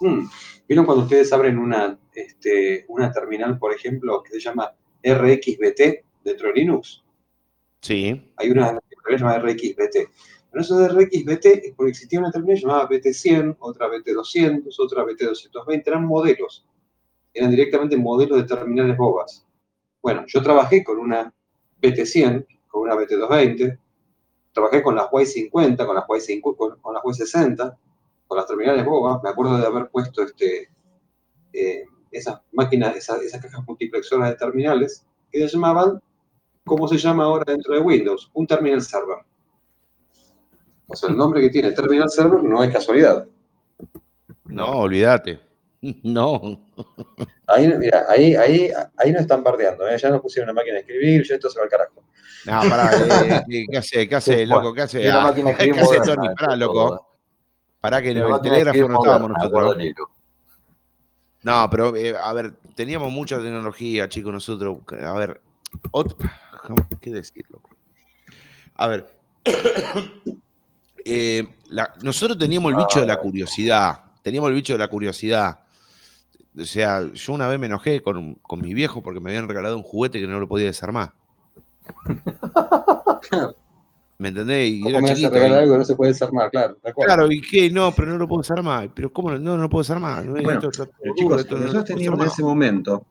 [0.00, 0.28] Mm.
[0.68, 6.48] ¿Vieron cuando ustedes abren una, este, una terminal, por ejemplo, que se llama RXBT dentro
[6.48, 7.04] de Linux?
[7.80, 8.32] Sí.
[8.36, 10.10] Hay una que se llama RXBT.
[10.50, 15.82] Pero eso de RXBT es porque existía una terminal llamada BT100, otra BT200, otra BT220,
[15.86, 16.64] eran modelos.
[17.32, 19.44] Eran directamente modelos de terminales bobas.
[20.00, 21.34] Bueno, yo trabajé con una
[21.82, 23.78] BT100, con una BT220,
[24.54, 27.76] trabajé con las Y50, con las Y50, con, con las Y60,
[28.26, 29.22] con las terminales bobas.
[29.22, 30.70] Me acuerdo de haber puesto este,
[31.52, 36.00] eh, esas máquinas, esas, esas cajas multiplexoras de terminales que se llamaban,
[36.64, 38.30] ¿cómo se llama ahora dentro de Windows?
[38.32, 39.18] Un terminal server.
[40.86, 43.26] O sea, el nombre que tiene terminal server no es casualidad.
[44.44, 45.40] No, olvídate.
[46.02, 46.60] No.
[47.46, 49.98] Ahí, mira, ahí, ahí, ahí nos están bardeando, ¿eh?
[49.98, 52.02] ya nos pusieron una máquina de escribir, ya esto se va al carajo.
[52.46, 54.08] No, pará, eh, eh, ¿qué hace?
[54.08, 54.72] ¿Qué hace, loco?
[54.72, 55.10] ¿Qué hace?
[55.10, 56.34] Ah, ¿Qué hace, moderna, Tony?
[56.34, 57.06] Pará, loco.
[57.80, 59.76] Pará que en el telégrafo no estábamos nosotros.
[61.42, 64.78] No, pero eh, a ver, teníamos mucha tecnología, chicos, nosotros.
[65.02, 65.40] A ver,
[67.00, 67.70] ¿qué decir, loco?
[68.76, 69.06] A ver,
[71.04, 74.00] eh, la- nosotros teníamos el bicho de la curiosidad.
[74.22, 75.58] Teníamos el bicho de la curiosidad.
[76.56, 79.76] O sea, yo una vez me enojé con, con mi viejo porque me habían regalado
[79.76, 81.12] un juguete que no lo podía desarmar.
[84.18, 84.70] ¿Me entendés?
[84.70, 85.34] Y ¿Cómo era me vas a chiquito.
[85.34, 86.50] regalar y- algo que no se puede desarmar?
[86.50, 86.76] Claro.
[87.04, 87.68] Claro, ¿y qué?
[87.70, 88.88] No, pero no lo puedo desarmar.
[88.94, 90.24] ¿Pero cómo no, no, no lo puedo desarmar?
[90.24, 92.42] No, Bueno, esto está todo Pero duro, chicos, esto no lo nosotros teníamos en ese
[92.42, 93.04] momento,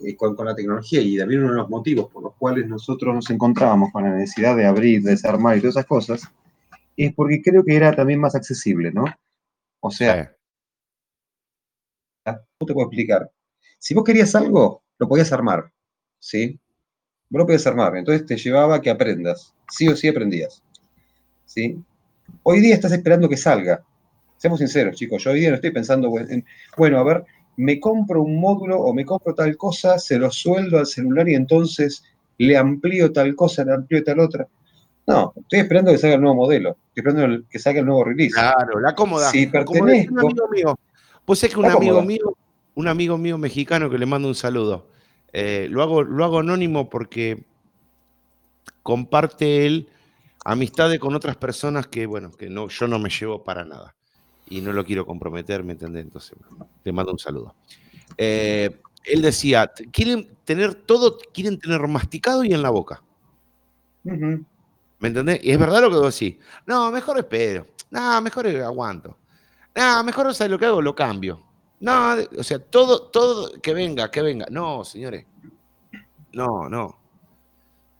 [0.00, 3.12] eh, con, con la tecnología, y también uno de los motivos por los cuales nosotros
[3.14, 6.22] nos encontrábamos con la necesidad de abrir, desarmar y todas esas cosas,
[6.96, 9.04] es porque creo que era también más accesible, ¿no?
[9.80, 10.30] O sea, Sí.
[10.30, 10.43] ¿cómo
[12.66, 13.30] te puedo explicar?
[13.78, 15.70] Si vos querías algo, lo podías armar,
[16.18, 16.58] ¿sí?
[17.28, 20.62] Vos lo podías armar, entonces te llevaba a que aprendas, sí o sí aprendías,
[21.44, 21.78] ¿sí?
[22.42, 23.82] Hoy día estás esperando que salga.
[24.36, 26.44] Seamos sinceros, chicos, yo hoy día no estoy pensando en,
[26.76, 27.24] bueno, a ver,
[27.56, 31.34] me compro un módulo o me compro tal cosa, se lo sueldo al celular y
[31.34, 32.02] entonces
[32.38, 34.46] le amplío tal cosa, le amplío tal otra.
[35.06, 38.34] No, estoy esperando que salga el nuevo modelo, estoy esperando que salga el nuevo release.
[38.34, 39.30] Claro, la cómoda.
[39.30, 40.78] Si pertenezco, un amigo mío.
[41.24, 42.36] Pues es que un amigo mío,
[42.74, 44.88] un amigo mío mexicano que le mando un saludo.
[45.32, 47.44] Eh, lo, hago, lo hago anónimo porque
[48.82, 49.88] comparte él
[50.44, 53.94] amistades con otras personas que, bueno, que no, yo no me llevo para nada.
[54.48, 56.04] Y no lo quiero comprometer, ¿me entendés?
[56.04, 56.36] Entonces,
[56.82, 57.54] te mando un saludo.
[58.18, 63.02] Eh, él decía, quieren tener todo, quieren tener masticado y en la boca.
[64.02, 65.40] ¿Me entendés?
[65.42, 66.36] Y es verdad lo que vos decís.
[66.66, 67.66] No, mejor espero.
[67.90, 69.16] No, mejor aguanto.
[69.74, 70.82] No, mejor, ¿sabes lo que hago?
[70.82, 71.42] Lo cambio.
[71.84, 74.46] No, o sea, todo, todo, que venga, que venga.
[74.50, 75.26] No, señores.
[76.32, 76.98] No, no.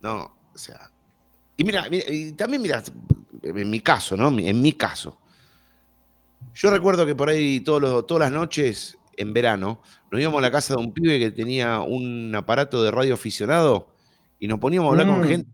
[0.01, 0.89] No, o sea.
[1.55, 2.81] Y mira, y también mira,
[3.43, 4.29] en mi caso, ¿no?
[4.39, 5.19] En mi caso.
[6.55, 10.51] Yo recuerdo que por ahí todos todas las noches, en verano, nos íbamos a la
[10.51, 13.89] casa de un pibe que tenía un aparato de radio aficionado
[14.39, 15.27] y nos poníamos a hablar con mm.
[15.27, 15.49] gente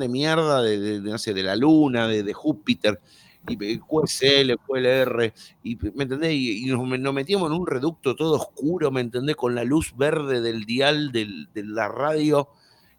[0.00, 3.00] de mierda, de, no sé, de la luna, de, Júpiter,
[3.48, 6.32] y QSL, QLR, y, ¿me entendés?
[6.32, 9.36] Y, nos, metíamos en un reducto todo oscuro, ¿me entendés?
[9.36, 12.48] Con la luz verde del dial de la radio,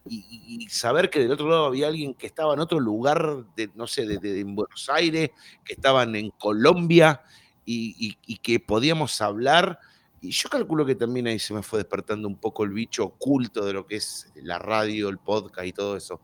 [0.10, 3.46] y, saber que del otro lado había alguien que estaba en otro lugar,
[3.76, 5.32] no sé, de, en Buenos Aires,
[5.64, 7.22] que estaban en Colombia,
[7.66, 9.80] y, que podíamos hablar.
[10.22, 13.64] Y yo calculo que también ahí se me fue despertando un poco el bicho oculto
[13.64, 16.20] de lo que es la radio, el podcast y todo eso.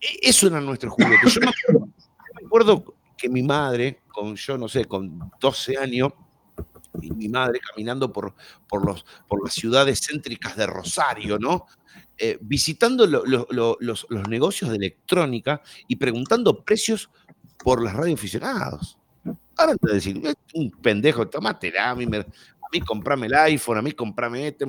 [0.00, 1.28] E, eso era nuestro juguete.
[1.28, 6.12] Yo me acuerdo, que mi madre, con yo no sé, con 12 años,
[7.00, 8.34] y mi madre caminando por,
[8.68, 11.66] por, los, por las ciudades céntricas de Rosario, ¿no?
[12.18, 17.10] Eh, visitando los, negocios de electrónica y preguntando precios
[17.62, 18.98] por las radioaficionados.
[19.56, 20.20] Ahora te decir,
[20.54, 24.66] un pendejo, tomate a mí, a mí comprame el iPhone, a mí comprame este.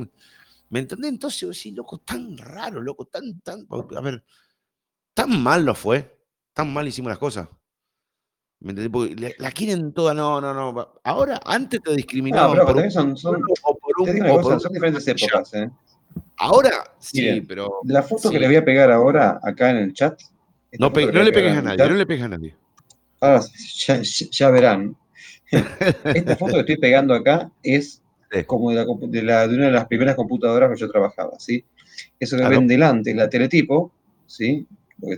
[0.69, 1.09] ¿Me entendés?
[1.09, 3.67] Entonces, sí, loco, tan raro, loco, tan, tan.
[3.97, 4.23] A ver,
[5.13, 6.19] tan mal lo fue,
[6.53, 7.49] tan mal hicimos las cosas.
[8.63, 8.91] ¿Me entendés?
[8.91, 10.93] Porque la quieren toda, no, no, no.
[11.03, 13.41] Ahora, antes te discriminaban no, pero son, son,
[14.59, 15.69] son diferentes épocas, ¿eh?
[16.37, 17.81] Ahora, sí, pero.
[17.83, 20.17] La foto que le voy a pegar ahora, acá en el chat.
[20.79, 22.55] No, no le pegues a nadie, no le pegues a nadie.
[23.19, 23.41] Ahora,
[24.31, 24.95] ya, verán.
[25.51, 28.01] Esta foto que estoy pegando acá es
[28.47, 31.65] como de, la, de, una de las primeras computadoras que yo trabajaba, ¿sí?
[32.17, 33.91] Eso que ven delante, la teletipo,
[34.25, 34.65] ¿sí?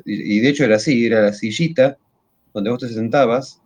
[0.04, 1.98] y de hecho era así, era la sillita
[2.56, 3.62] donde vos te sentabas.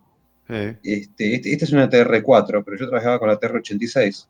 [0.48, 4.26] Este, este, esta es una TR4, pero yo trabajaba con la TR86.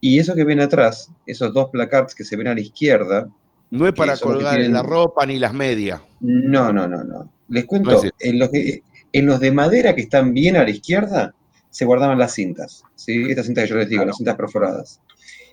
[0.00, 3.28] Y eso que ven atrás, esos dos placards que se ven a la izquierda.
[3.70, 6.00] No es para colgar la ropa ni las medias.
[6.20, 7.32] No, no, no, no.
[7.48, 11.34] Les cuento, en, los en los de madera que están bien a la izquierda,
[11.70, 12.82] se guardaban las cintas.
[12.96, 13.26] ¿sí?
[13.30, 15.00] Estas cintas que yo les digo, las cintas perforadas.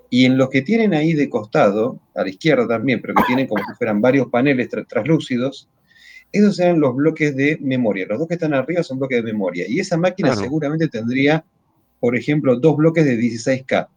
[0.09, 3.45] Y en los que tienen ahí de costado, a la izquierda también, pero que tienen
[3.45, 5.69] como si fueran varios paneles translúcidos,
[6.31, 8.05] esos eran los bloques de memoria.
[8.07, 9.65] Los dos que están arriba son bloques de memoria.
[9.67, 11.43] Y esa máquina seguramente tendría,
[11.99, 13.87] por ejemplo, dos bloques de 16K.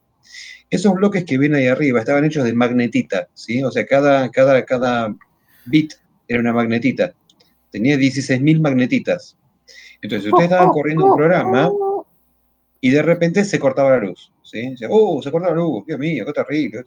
[0.71, 3.63] Esos bloques que ven ahí arriba estaban hechos de magnetita, ¿sí?
[3.63, 5.15] O sea, cada, cada, cada
[5.67, 5.93] bit
[6.27, 7.13] era una magnetita.
[7.71, 9.37] Tenía 16.000 magnetitas.
[10.01, 11.71] Entonces, ustedes estaban corriendo un programa
[12.81, 14.33] y de repente se cortaba la luz.
[14.43, 14.75] ¿sí?
[14.89, 16.83] oh, se cortaba la luz, Dios mío, qué terrible.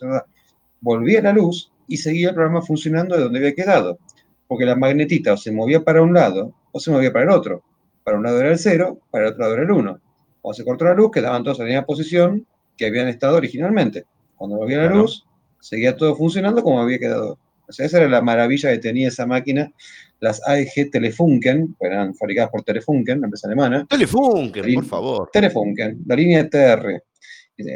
[0.82, 4.00] Volvía la luz y seguía el programa funcionando de donde había quedado.
[4.48, 7.64] Porque la magnetita o se movía para un lado o se movía para el otro.
[8.04, 10.00] Para un lado era el 0, para el otro lado era el 1.
[10.42, 12.46] Cuando se cortó la luz, quedaban todos en la misma posición
[12.78, 14.06] que habían estado originalmente.
[14.36, 15.26] Cuando volvía la luz,
[15.60, 17.40] seguía todo funcionando como había quedado.
[17.68, 19.72] O sea, esa era la maravilla que tenía esa máquina
[20.20, 23.86] las AEG Telefunken, eran fabricadas por Telefunken, la empresa alemana.
[23.90, 25.30] Telefunken, por favor.
[25.32, 27.04] Telefunken, la línea TR.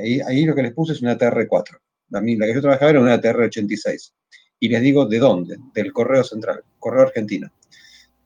[0.03, 1.77] Ahí, ahí, lo que les puse es una TR4.
[2.09, 4.13] La, la que yo trabajaba era una TR86.
[4.59, 7.49] Y les digo de dónde, del Correo Central, Correo Argentino.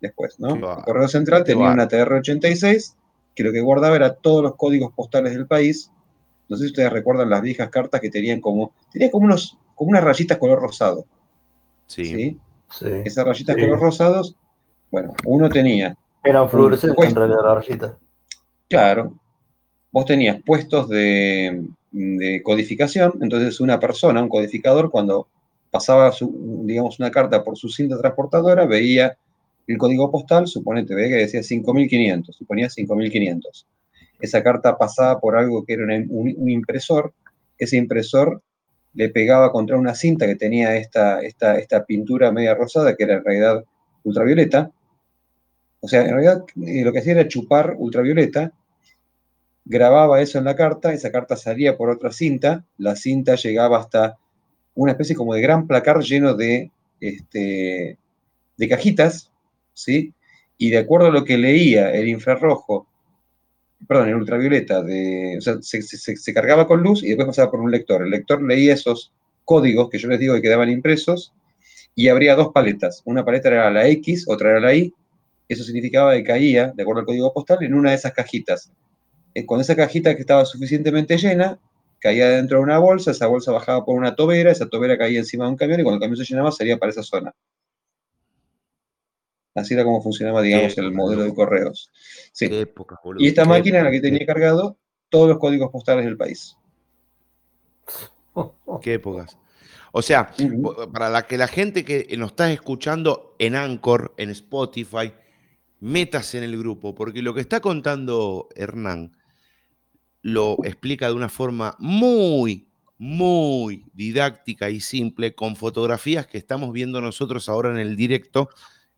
[0.01, 0.55] Después, ¿no?
[0.55, 2.95] El Correo Central tenía una TR86
[3.35, 5.91] que lo que guardaba era todos los códigos postales del país.
[6.49, 9.91] No sé si ustedes recuerdan las viejas cartas que tenían como, tenían como, unos, como
[9.91, 11.05] unas rayitas color rosado.
[11.87, 12.05] Sí.
[12.05, 12.39] ¿sí?
[13.05, 14.35] Esas rayitas color rosados,
[14.91, 15.97] bueno, uno tenía.
[16.23, 17.93] Eran fluorescentes en realidad las rayitas.
[18.69, 19.13] Claro.
[19.91, 21.67] Vos tenías puestos de,
[22.43, 25.27] codificación, entonces una persona, un codificador, cuando
[25.73, 29.17] pasaba, su, digamos, una carta por su cinta transportadora, veía
[29.65, 33.65] el código postal, suponete, veía que decía 5500, suponía 5500.
[34.19, 37.11] Esa carta pasaba por algo que era un, impresor,
[37.57, 38.43] ese impresor
[38.93, 43.15] le pegaba contra una cinta que tenía esta, esta, esta pintura media rosada, que era
[43.15, 43.63] en realidad
[44.03, 44.69] ultravioleta.
[45.79, 48.53] O sea, en realidad eh, lo que hacía era chupar ultravioleta,
[49.65, 54.19] grababa eso en la carta, esa carta salía por otra cinta, la cinta llegaba hasta
[54.75, 57.97] una especie como de gran placar lleno de, este,
[58.57, 59.31] de cajitas,
[59.73, 60.13] ¿sí?
[60.57, 62.87] Y de acuerdo a lo que leía el infrarrojo,
[63.87, 67.71] perdón, el ultravioleta, de, o sea, se, cargaba con luz y después pasaba por un
[67.71, 68.03] lector.
[68.03, 69.11] El lector leía esos
[69.45, 71.33] códigos que yo les digo que quedaban impresos
[71.95, 73.01] y habría dos paletas.
[73.05, 74.93] Una paleta era la X, otra era la Y.
[75.49, 78.71] Eso significaba que caía, de acuerdo al código postal, en una de esas cajitas.
[79.33, 81.59] Eh, con esa cajita que estaba suficientemente llena,
[82.03, 85.45] caía dentro de una bolsa, esa bolsa bajaba por una tobera, esa tobera caía encima
[85.45, 87.33] de un camión y cuando el camión se llenaba sería para esa zona.
[89.55, 91.89] Así era como funcionaba, digamos, el modelo de correos.
[92.33, 92.49] Sí.
[93.19, 94.77] y esta máquina era la que tenía cargado
[95.07, 96.57] todos los códigos postales del país.
[98.81, 99.37] Qué épocas.
[99.93, 100.33] O sea,
[100.91, 105.13] para la que la gente que nos está escuchando en Anchor, en Spotify,
[105.79, 109.15] metas en el grupo, porque lo que está contando Hernán
[110.23, 112.67] lo explica de una forma muy,
[112.97, 118.49] muy didáctica y simple, con fotografías que estamos viendo nosotros ahora en el directo,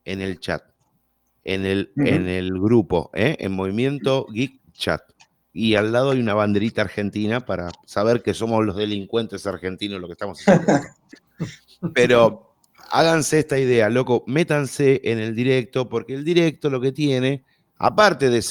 [0.06, 0.64] en el chat,
[1.43, 3.35] en el, en el grupo, ¿eh?
[3.39, 5.02] en Movimiento Geek Chat.
[5.52, 10.07] Y al lado hay una banderita argentina para saber que somos los delincuentes argentinos lo
[10.07, 10.88] que estamos haciendo.
[11.93, 12.56] Pero
[12.91, 17.45] háganse esta idea, loco, métanse en el directo, porque el directo lo que tiene,
[17.77, 18.43] aparte de,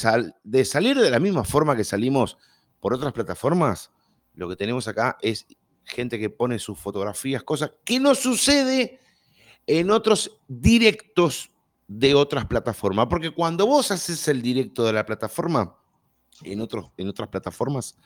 [0.43, 2.37] de salir de la misma forma que salimos
[2.79, 3.91] por otras plataformas,
[4.33, 5.45] lo que tenemos acá es
[5.83, 8.99] gente que pone sus fotografías, cosas que no sucede
[9.67, 11.51] en otros directos
[11.87, 13.07] de otras plataformas.
[13.07, 15.75] Porque cuando vos haces el directo de la plataforma,
[16.43, 17.97] en, otros, en otras plataformas,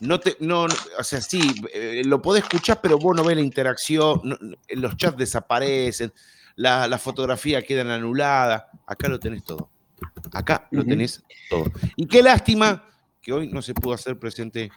[0.00, 0.66] no te, no,
[0.98, 1.40] o sea, sí,
[1.72, 4.20] eh, lo podés escuchar, pero vos no ves la interacción,
[4.68, 6.12] los chats desaparecen,
[6.56, 8.70] la, la, fotografía quedan anulada.
[8.86, 9.70] Acá lo tenés todo.
[10.32, 11.70] Acá lo tenés todo.
[11.96, 12.84] Y qué lástima
[13.30, 14.72] que hoy no se pudo hacer presente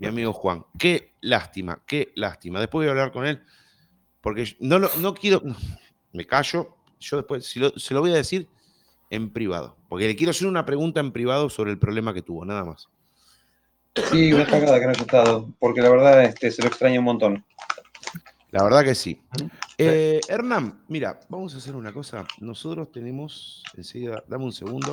[0.00, 0.64] mi amigo Juan.
[0.78, 2.58] Qué lástima, qué lástima.
[2.58, 3.42] Después voy a hablar con él
[4.22, 5.42] porque no, no quiero,
[6.14, 8.48] me callo, yo después se lo voy a decir
[9.10, 12.46] en privado, porque le quiero hacer una pregunta en privado sobre el problema que tuvo,
[12.46, 12.88] nada más.
[14.10, 17.04] Sí, una cagada que no ha gustado, porque la verdad este, se lo extraña un
[17.04, 17.44] montón.
[18.52, 19.20] La verdad que sí.
[19.76, 22.26] Eh, Hernán, mira, vamos a hacer una cosa.
[22.40, 24.92] Nosotros tenemos, enseguida, dame un segundo.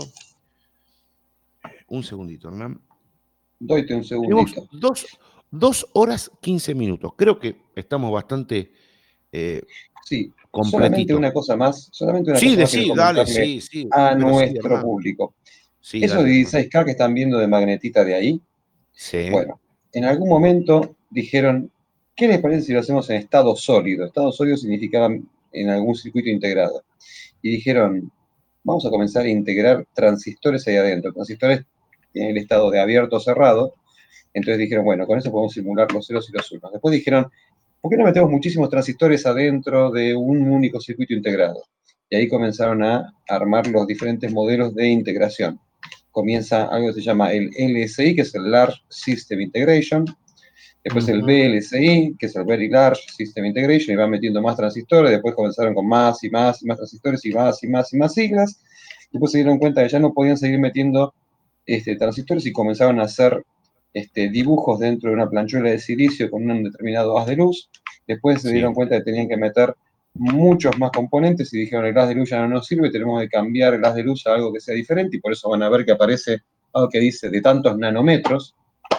[1.87, 2.81] Un segundito, Hernán.
[3.60, 4.68] Doyte un segundito.
[4.72, 5.06] Dos,
[5.52, 7.14] dos horas quince minutos.
[7.15, 8.72] Creo que estamos bastante
[9.32, 9.61] eh,
[10.06, 10.32] sí,
[10.64, 15.36] solamente una cosa más, solamente una sí, cosa sí, dale, sí, sí, a nuestro público.
[15.82, 18.41] Eso de 16K que están viendo de magnetita de ahí,
[18.94, 19.30] sí.
[19.30, 19.60] bueno,
[19.91, 21.69] en algún momento dijeron,
[22.15, 24.06] ¿qué les parece si lo hacemos en estado sólido?
[24.06, 25.14] Estado sólido significaba
[25.52, 26.84] en algún circuito integrado.
[27.41, 28.11] Y dijeron,
[28.64, 31.65] vamos a comenzar a integrar transistores ahí adentro, transistores
[32.15, 33.75] en el estado de abierto o cerrado.
[34.33, 36.71] Entonces dijeron, bueno, con eso podemos simular los ceros y los unos.
[36.71, 37.27] Después dijeron,
[37.81, 41.63] ¿por qué no metemos muchísimos transistores adentro de un único circuito integrado?
[42.09, 45.59] Y ahí comenzaron a armar los diferentes modelos de integración.
[46.11, 50.05] Comienza algo que se llama el LSI, que es el Large System Integration,
[50.83, 55.11] después el VLSI, que es el Very Large System Integration, y van metiendo más transistores,
[55.11, 58.13] después comenzaron con más y más y más transistores y más y más y más
[58.13, 58.61] siglas,
[59.11, 61.13] después se dieron cuenta que ya no podían seguir metiendo
[61.65, 63.43] este, transistores y comenzaron a hacer
[63.93, 67.69] este, dibujos dentro de una planchuela de silicio con un determinado haz de luz.
[68.05, 69.73] Después se dieron cuenta que tenían que meter
[70.13, 73.29] muchos más componentes y dijeron el haz de luz ya no nos sirve, tenemos que
[73.29, 75.69] cambiar el haz de luz a algo que sea diferente y por eso van a
[75.69, 76.39] ver que aparece
[76.73, 78.55] algo que dice de tantos nanómetros.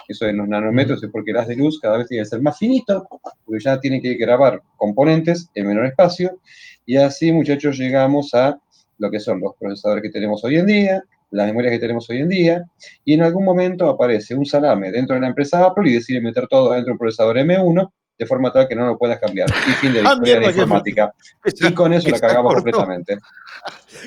[0.08, 2.40] Eso de los nanómetros es porque el haz de luz cada vez tiene que ser
[2.40, 3.06] más finito,
[3.44, 6.38] porque ya tienen que grabar componentes en menor espacio.
[6.84, 8.58] Y así, muchachos, llegamos a
[8.98, 12.18] lo que son los procesadores que tenemos hoy en día, las memorias que tenemos hoy
[12.18, 12.64] en día,
[13.04, 16.46] y en algún momento aparece un salame dentro de la empresa Apple y decide meter
[16.48, 19.48] todo dentro del procesador M1, de forma tal que no lo puedas cambiar.
[19.50, 21.12] Y fin de la ah, historia de la informática.
[21.44, 23.18] y con eso la cagamos completamente.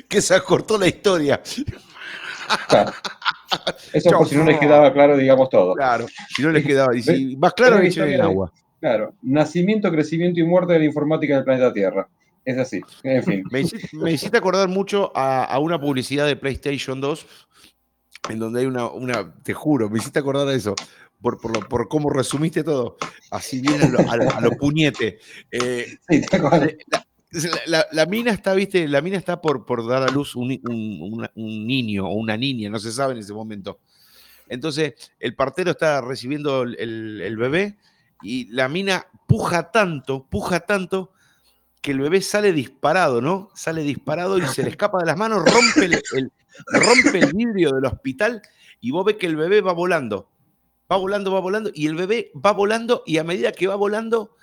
[0.08, 1.40] Que se acortó la historia.
[3.92, 5.74] Eso por si no les quedaba claro, digamos todo.
[5.74, 8.52] Claro, si no les quedaba, y si más claro, en agua.
[8.80, 12.08] Claro, nacimiento, crecimiento y muerte de la informática en el planeta Tierra.
[12.44, 13.44] Es así, en fin.
[13.50, 17.26] Me hiciste, acordar mucho a, una publicidad de PlayStation 2,
[18.30, 20.74] en donde hay una, una te juro, me hiciste acordar a eso,
[21.20, 22.96] por, por, cómo resumiste todo.
[23.30, 25.18] Así viene a lo, puñete.
[25.50, 26.22] Eh, sí,
[27.66, 30.48] la, la, mina está, viste, la mina está por, por dar a luz un,
[31.36, 33.80] niño o una niña, no se sabe en ese momento.
[34.48, 37.76] Entonces, el partero está recibiendo el, el bebé
[38.22, 41.12] y la mina puja tanto, puja tanto,
[41.80, 43.50] que el bebé sale disparado, ¿no?
[43.54, 46.32] Sale disparado y se le escapa de las manos, rompe el,
[46.66, 48.42] rompe el vidrio del hospital
[48.80, 50.30] y vos ves que el bebé va volando.
[50.90, 54.36] Va volando, va volando, y el bebé va volando, y a medida que va volando,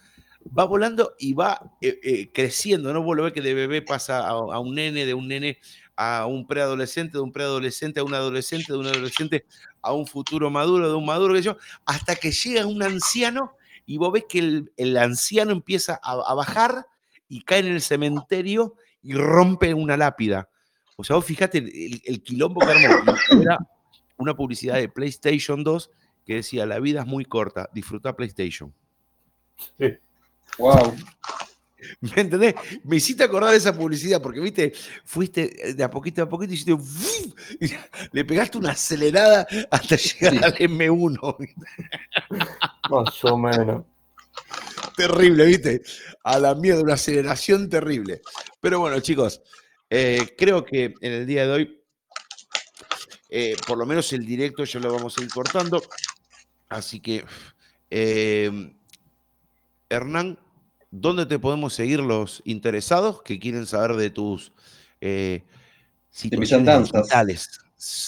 [0.57, 3.03] va volando y va eh, eh, creciendo, ¿no?
[3.03, 5.59] Vos lo ves que de bebé pasa a, un nene, de un nene
[5.97, 9.45] a un preadolescente, de un preadolescente a un adolescente, de un adolescente
[9.81, 13.53] a un futuro maduro, de un maduro, que yo, hasta que llega un anciano
[13.85, 16.85] y vos ves que el, anciano empieza a, bajar
[17.29, 20.49] y cae en el cementerio y rompe una lápida.
[20.95, 23.13] O sea, vos fijate el, el quilombo que armó.
[23.41, 23.59] Era
[24.17, 25.91] una publicidad de PlayStation 2
[26.25, 28.73] que decía, la vida es muy corta, disfruta PlayStation.
[29.79, 29.93] Sí.
[30.57, 30.95] Wow.
[32.01, 32.55] ¿Me entendés?
[32.83, 34.73] Me hiciste acordar de esa publicidad porque, viste,
[35.05, 36.75] fuiste de a poquito a poquito y hiciste,
[38.11, 40.39] le pegaste una acelerada hasta llegar sí.
[40.43, 41.55] al M1.
[42.89, 43.85] Más o menos.
[44.97, 45.83] Terrible, viste,
[46.23, 48.21] a la mierda, una aceleración terrible.
[48.59, 49.43] Pero bueno, chicos,
[49.91, 51.81] eh, creo que en el día de hoy,
[53.29, 55.83] eh, por lo menos el directo ya lo vamos a ir cortando.
[56.67, 57.23] Así que,
[57.91, 58.73] eh,
[59.87, 60.39] Hernán,
[60.89, 64.51] ¿dónde te podemos seguir los interesados que quieren saber de tus
[64.99, 65.43] eh,
[66.23, 67.03] de mis andanzas?
[67.03, 67.59] Digitales,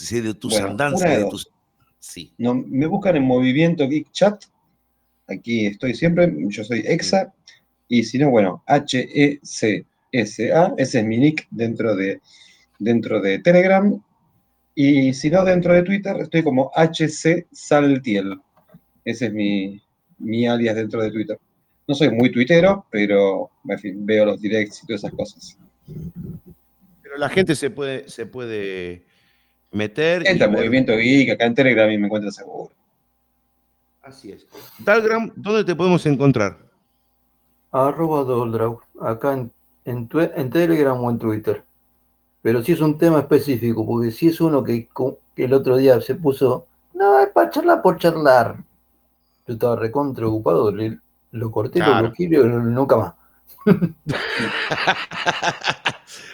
[0.10, 1.48] de tus bueno, andanzas, de tus...
[2.00, 2.34] Sí.
[2.40, 4.44] No, me buscan en Movimiento Geek Chat.
[5.30, 6.34] Aquí estoy siempre.
[6.48, 7.34] Yo soy Exa.
[7.88, 9.94] Y si no, bueno, H-E-C-S-A.
[10.78, 12.22] Ese es mi nick dentro de,
[12.80, 14.02] dentro de Telegram.
[14.76, 18.40] Y si no, dentro de Twitter estoy como HC Saltiel.
[19.04, 19.82] Ese es mi,
[20.20, 21.38] mi alias dentro de Twitter.
[21.88, 25.58] No soy muy tuitero, pero en fin, veo los directs y todas esas cosas.
[27.02, 29.06] Pero la gente se puede, se puede
[29.72, 30.28] meter.
[30.28, 32.72] Entra en Movimiento Geek, acá en Telegram y me encuentra seguro.
[34.02, 34.48] Así es.
[34.84, 36.58] Telegram, ¿dónde te podemos encontrar?
[37.72, 39.52] Arroba Doldrau, acá en,
[39.86, 41.64] en, en, Telegram o en Twitter.
[42.42, 44.90] Pero si es un tema específico, porque si es uno que,
[45.36, 48.58] que el otro día se puso, no, es para charlar por charlar.
[49.48, 50.72] Yo estaba recontra ocupado,
[51.32, 51.96] lo corté, claro.
[51.96, 53.14] lo bloqueé y nunca más.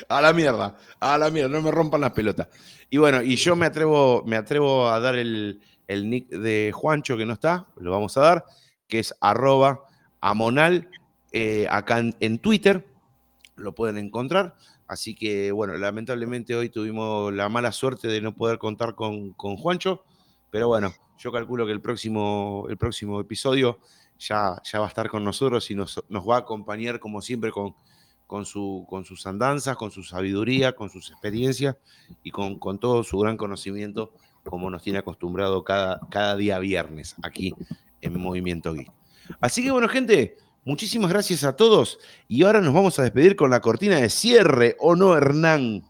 [0.10, 2.48] a la mierda, a la mierda, no me rompan las pelotas.
[2.90, 7.18] Y bueno, y yo me atrevo, me atrevo a dar el, el nick de Juancho,
[7.18, 8.46] que no está, lo vamos a dar,
[8.88, 9.82] que es arroba
[10.22, 10.90] amonal,
[11.32, 12.88] eh, acá en, en, Twitter,
[13.56, 14.56] lo pueden encontrar.
[14.88, 19.58] Así que, bueno, lamentablemente hoy tuvimos la mala suerte de no poder contar con, con
[19.58, 20.04] Juancho,
[20.52, 23.80] pero bueno, yo calculo que el próximo, el próximo episodio
[24.20, 27.52] ya, ya va a estar con nosotros y nos, nos va a acompañar, como siempre,
[27.52, 27.76] con,
[28.28, 31.78] con, su, con sus andanzas, con su sabiduría, con sus experiencias
[32.24, 34.14] y con, con todo su gran conocimiento,
[34.50, 37.54] como nos tiene acostumbrado cada, cada día viernes aquí
[38.02, 38.92] en Movimiento Geek.
[39.40, 43.50] Así que, bueno, gente, muchísimas gracias a todos y ahora nos vamos a despedir con
[43.50, 45.84] la cortina de cierre, ¿o no, Hernán?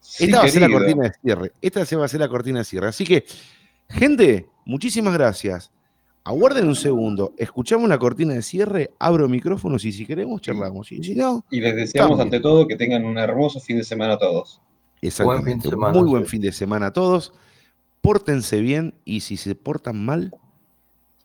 [0.00, 1.52] Sí, Esta va a ser la cortina de cierre.
[1.60, 2.88] Esta se va a ser la cortina de cierre.
[2.88, 3.24] Así que,
[3.88, 5.70] gente, muchísimas gracias.
[6.26, 10.90] Aguarden un segundo, escuchamos la cortina de cierre, abro micrófonos y si queremos charlamos.
[10.90, 14.16] Y si no, Y les deseamos ante todo que tengan un hermoso fin de semana
[14.16, 14.62] todos.
[15.08, 15.50] Exactamente.
[15.52, 16.30] fin de semana, Muy buen sí.
[16.30, 17.32] fin de semana a todos.
[18.00, 20.32] Pórtense bien y si se portan mal,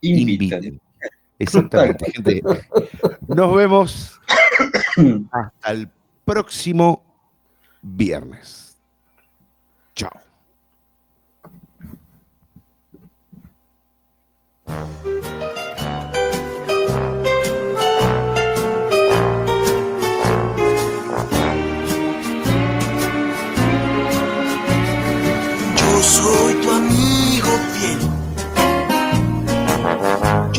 [0.00, 0.28] Inviten.
[0.32, 0.80] inviten.
[1.38, 2.42] Exactamente, gente.
[3.28, 4.20] Nos vemos
[5.32, 5.88] hasta el
[6.24, 7.02] próximo
[7.82, 8.76] viernes.
[9.94, 10.10] Chao.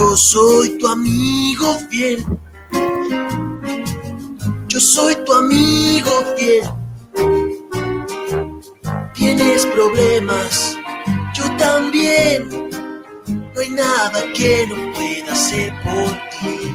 [0.00, 2.24] Yo soy tu amigo fiel.
[4.66, 6.64] Yo soy tu amigo fiel.
[9.12, 10.78] Tienes problemas,
[11.34, 12.48] yo también.
[13.28, 16.74] No hay nada que no pueda hacer por ti.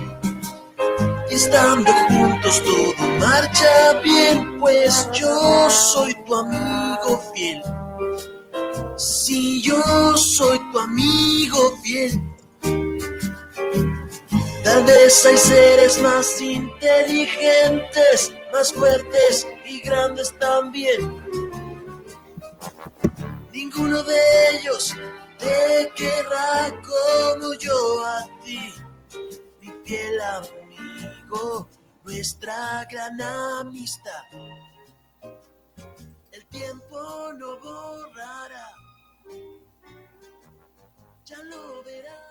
[1.31, 7.63] Estando juntos todo marcha bien, pues yo soy tu amigo fiel.
[8.95, 12.34] Si yo soy tu amigo fiel.
[14.65, 21.23] Tal vez hay seres más inteligentes, más fuertes y grandes también.
[23.53, 24.95] Ninguno de ellos
[25.37, 28.73] te querrá como yo a ti,
[29.61, 31.69] mi fiel amigo,
[32.03, 34.23] nuestra gran amistad.
[36.31, 38.71] El tiempo no borrará,
[41.23, 42.24] ya lo verás.